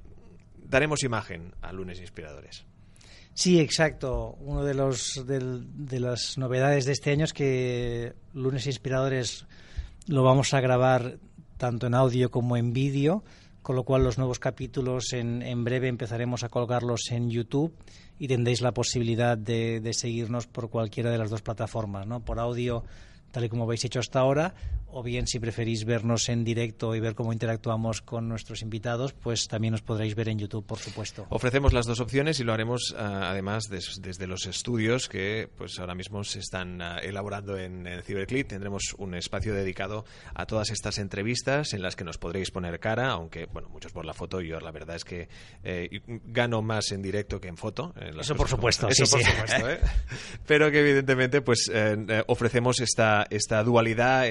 daremos 0.56 1.04
imagen 1.04 1.54
a 1.62 1.72
Lunes 1.72 2.00
Inspiradores. 2.00 2.66
Sí, 3.36 3.60
exacto. 3.60 4.36
Uno 4.40 4.64
de 4.64 4.74
los 4.74 5.24
de 5.26 6.00
las 6.00 6.40
novedades 6.40 6.86
de 6.86 6.92
este 6.94 7.12
año 7.12 7.26
es 7.26 7.34
que 7.34 8.14
Lunes 8.34 8.66
Inspiradores 8.66 9.46
lo 10.08 10.24
vamos 10.24 10.54
a 10.56 10.62
grabar 10.62 11.18
tanto 11.58 11.86
en 11.88 11.94
audio 11.94 12.30
como 12.32 12.56
en 12.56 12.74
vídeo 12.74 13.24
con 13.68 13.76
lo 13.76 13.84
cual 13.84 14.02
los 14.02 14.18
nuevos 14.18 14.40
capítulos 14.40 15.12
en, 15.12 15.42
en 15.42 15.66
breve 15.66 15.90
empezaremos 15.90 16.46
a 16.46 16.48
colgarlos 16.48 17.12
en 17.12 17.30
YouTube 17.30 17.76
y 18.18 18.30
tendréis 18.30 18.62
la 18.62 18.72
posibilidad 18.72 19.38
de, 19.38 19.82
de 19.82 19.94
seguirnos 19.94 20.48
por 20.48 20.70
cualquiera 20.70 21.12
de 21.12 21.18
las 21.18 21.30
dos 21.30 21.42
plataformas, 21.42 22.08
¿no? 22.08 22.22
Por 22.22 22.40
audio 22.40 22.86
tal 23.30 23.44
y 23.44 23.50
como 23.50 23.66
habéis 23.66 23.84
hecho 23.84 24.00
hasta 24.00 24.22
ahora, 24.22 24.54
o 24.88 25.04
bien 25.04 25.28
si 25.28 25.40
preferís 25.40 25.86
vernos 25.86 26.30
en 26.30 26.44
directo 26.44 26.96
y 26.96 27.00
ver 27.00 27.16
cómo 27.16 27.34
interactuamos 27.34 28.02
con 28.02 28.28
nuestros 28.28 28.62
invitados, 28.62 29.14
pues 29.14 29.48
también 29.48 29.74
os 29.74 29.82
podréis 29.82 30.16
ver 30.16 30.30
en 30.30 30.40
YouTube, 30.40 30.66
por 30.66 30.80
supuesto. 30.80 31.26
Ofrecemos 31.30 31.74
las 31.74 31.86
dos 31.86 32.00
opciones 32.00 32.40
y 32.40 32.44
lo 32.44 32.54
haremos 32.54 32.96
ah, 32.98 33.30
además 33.30 33.70
desde 33.70 34.28
los 34.28 34.46
estudios 34.46 35.10
que 35.10 35.50
pues 35.58 35.80
ahora 35.80 35.96
mismo 35.96 36.24
se 36.24 36.40
están 36.40 36.82
ah, 36.82 37.00
elaborando 37.00 37.58
en, 37.58 37.88
en 37.88 38.02
Ciberclick. 38.04 38.48
Tendremos 38.48 38.96
un 38.98 39.14
espacio 39.16 39.54
dedicado 39.54 40.06
a 40.34 40.46
todas 40.46 40.70
estas 40.70 40.98
entrevistas 40.98 41.74
en 41.74 41.82
las 41.82 41.96
que 41.96 42.04
nos 42.04 42.18
podréis 42.18 42.52
poner 42.52 42.80
cara, 42.80 43.12
aunque 43.12 43.46
bueno, 43.46 43.70
muchos 43.70 43.92
por 43.92 44.06
la 44.06 44.14
foto, 44.14 44.42
yo 44.42 44.60
la 44.60 44.72
verdad 44.72 44.96
es 44.96 45.04
que 45.04 45.30
eh, 45.64 46.02
gano 46.26 46.62
más 46.62 46.92
en 46.92 47.02
directo 47.02 47.40
que 47.40 47.48
en 47.48 47.58
foto. 47.58 47.94
Eso 48.20 48.36
por 48.36 48.48
supuesto, 48.48 48.88
Eso 48.88 49.06
sí, 49.06 49.12
por 49.12 49.24
sí. 49.24 49.32
supuesto, 49.32 49.70
¿eh? 49.72 49.80
Pero 50.46 50.72
que 50.72 50.80
evidentemente 50.80 51.42
pues 51.42 51.70
eh, 51.74 51.98
eh, 52.08 52.24
ofrecemos 52.28 52.80
esta 52.80 53.28
esta, 53.30 53.64
dualidad, 53.64 54.28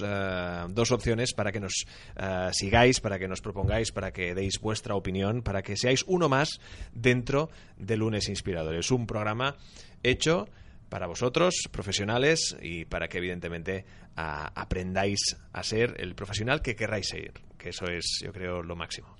uh, 0.00 0.68
dos 0.68 0.90
opciones 0.90 1.32
para 1.34 1.52
que 1.52 1.60
nos 1.60 1.84
uh, 2.16 2.52
sigáis, 2.52 3.00
para 3.00 3.18
que 3.18 3.28
nos 3.28 3.40
propongáis, 3.40 3.92
para 3.92 4.12
que 4.12 4.34
deis 4.34 4.60
vuestra 4.60 4.94
opinión, 4.94 5.42
para 5.42 5.62
que 5.62 5.76
seáis 5.76 6.04
uno 6.06 6.28
más 6.28 6.60
dentro 6.92 7.50
de 7.76 7.96
Lunes 7.96 8.28
Inspiradores. 8.28 8.90
Un 8.90 9.06
programa 9.06 9.56
hecho 10.02 10.48
para 10.88 11.06
vosotros, 11.06 11.68
profesionales, 11.72 12.56
y 12.62 12.84
para 12.84 13.08
que 13.08 13.18
evidentemente 13.18 13.84
aprendáis 14.14 15.36
a 15.52 15.62
ser 15.64 15.96
el 15.98 16.14
profesional 16.14 16.62
que 16.62 16.76
querráis 16.76 17.08
ser, 17.08 17.32
que 17.58 17.70
eso 17.70 17.86
es, 17.86 18.20
yo 18.22 18.32
creo, 18.32 18.62
lo 18.62 18.76
máximo. 18.76 19.16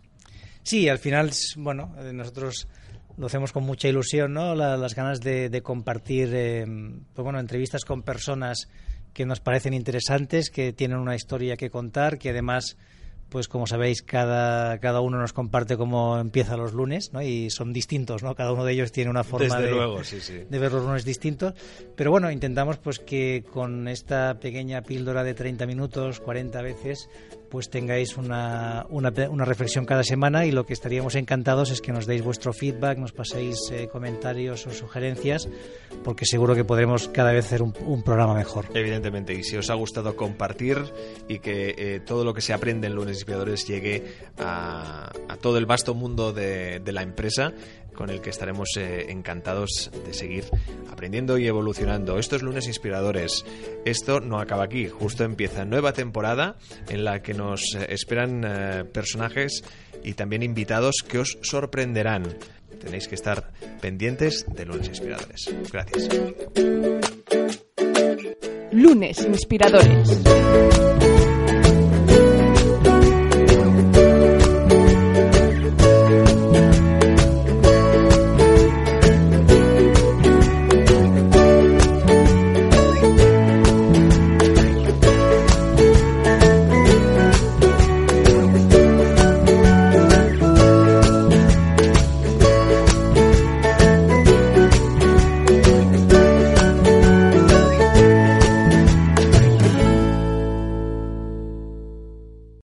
Sí, 0.63 0.89
al 0.89 0.99
final, 0.99 1.33
bueno, 1.57 1.95
nosotros 2.13 2.69
lo 3.17 3.27
hacemos 3.27 3.53
con 3.53 3.65
mucha 3.65 3.89
ilusión, 3.89 4.33
¿no? 4.33 4.55
La, 4.55 4.77
las 4.77 4.95
ganas 4.95 5.21
de, 5.21 5.61
compartir, 5.63 6.31
eh, 6.33 6.65
pues 7.13 7.25
bueno, 7.25 7.39
entrevistas 7.39 7.85
con 7.85 8.03
personas 8.03 8.69
que 9.15 9.25
nos 9.25 9.41
parecen 9.41 9.73
interesantes, 9.73 10.51
que 10.51 10.73
tienen 10.73 10.99
una 10.99 11.15
historia 11.15 11.57
que 11.57 11.71
contar, 11.71 12.19
que 12.19 12.31
además, 12.31 12.77
pues 13.31 13.49
como 13.49 13.67
sabéis, 13.67 14.03
cada, 14.03 14.79
cada 14.81 15.01
uno 15.01 15.19
nos 15.19 15.33
comparte 15.33 15.77
cómo 15.77 16.19
empieza 16.19 16.57
los 16.57 16.75
lunes, 16.75 17.13
¿no? 17.13 17.23
Y 17.23 17.49
son 17.51 17.73
distintos, 17.73 18.23
¿no? 18.23 18.35
Cada 18.35 18.53
uno 18.53 18.65
de 18.65 18.73
ellos 18.73 18.93
tiene 18.93 19.11
una 19.11 19.25
forma 19.25 19.61
de, 19.61 19.71
luego, 19.71 20.05
sí, 20.05 20.21
sí. 20.21 20.41
de, 20.51 20.59
ver 20.59 20.73
los 20.73 20.85
lunes 20.85 21.05
distintos. 21.05 21.55
Pero 21.97 22.11
bueno, 22.11 22.31
intentamos 22.31 22.77
pues 22.79 22.99
que 22.99 23.45
con 23.51 23.89
esta 23.89 24.39
pequeña 24.41 24.83
píldora 24.83 25.23
de 25.23 25.35
30 25.35 25.65
minutos, 25.67 26.21
40 26.21 26.61
veces, 26.61 27.09
pues 27.49 27.71
tengáis 27.71 28.17
una, 28.17 28.87
una, 28.89 29.13
una, 29.31 29.45
reflexión 29.45 29.85
cada 29.85 30.03
semana 30.03 30.47
y 30.47 30.53
lo 30.53 30.67
que 30.67 30.73
estaríamos 30.73 31.15
encantados 31.15 31.71
es 31.71 31.81
que 31.81 31.93
nos 31.93 32.07
deis 32.07 32.23
vuestro 32.23 32.53
feedback, 32.53 32.99
nos 32.99 33.13
paséis 33.13 33.59
eh, 33.73 33.89
comentarios 33.91 34.67
o 34.67 34.71
sugerencias, 34.71 35.49
porque 36.03 36.27
seguro 36.27 36.55
que 36.55 36.65
podremos 36.65 37.09
cada 37.09 37.33
vez 37.33 37.47
hacer 37.47 37.63
un, 37.63 38.03
programa 38.03 38.35
mejor. 38.35 38.67
Evidentemente, 38.75 39.35
y 39.35 39.43
si 39.45 39.57
os 39.57 39.71
ha 39.71 39.75
gustado 39.75 40.17
compartir 40.17 40.79
y 41.29 41.39
que 41.39 41.75
eh, 41.79 42.01
todo 42.01 42.25
lo 42.25 42.35
que 42.35 42.41
se 42.41 42.53
aprende 42.53 42.87
en 42.87 42.95
Lunes 42.95 43.17
Inspiradores 43.17 43.67
llegue 43.67 44.03
a, 44.39 45.13
todo 45.41 45.59
el 45.59 45.67
vasto 45.67 45.95
mundo 45.95 46.33
de 46.33 46.81
la 46.93 47.03
empresa, 47.03 47.53
con 47.95 48.11
el 48.11 48.21
que 48.21 48.31
estaremos 48.31 48.69
eh, 48.77 49.07
encantados 49.09 49.91
de 50.05 50.13
seguir 50.13 50.45
aprendiendo 50.91 51.39
y 51.39 51.47
evolucionando. 51.47 52.19
Estos 52.19 52.43
lunes 52.43 52.67
inspiradores, 52.67 53.45
esto 53.85 54.21
no 54.21 54.39
acaba 54.39 54.65
aquí, 54.65 54.89
justo 54.89 55.25
empieza 55.25 55.65
nueva 55.65 55.93
temporada 55.93 56.57
en 56.89 57.05
la 57.05 57.23
que 57.23 57.35
nos 57.35 57.63
esperan 57.89 58.45
eh, 58.45 58.85
personajes 58.85 59.65
y 60.03 60.15
también 60.15 60.43
invitados 60.43 60.97
que 61.07 61.19
os 61.19 61.39
sorprenderán. 61.43 62.37
Tenéis 62.81 63.09
que 63.09 63.15
estar 63.15 63.53
pendientes 63.81 64.45
de 64.49 64.67
lunes 64.67 64.89
inspiradores. 64.89 65.55
Gracias. 65.73 66.09
Lunes 68.73 69.25
inspiradores. 69.25 70.21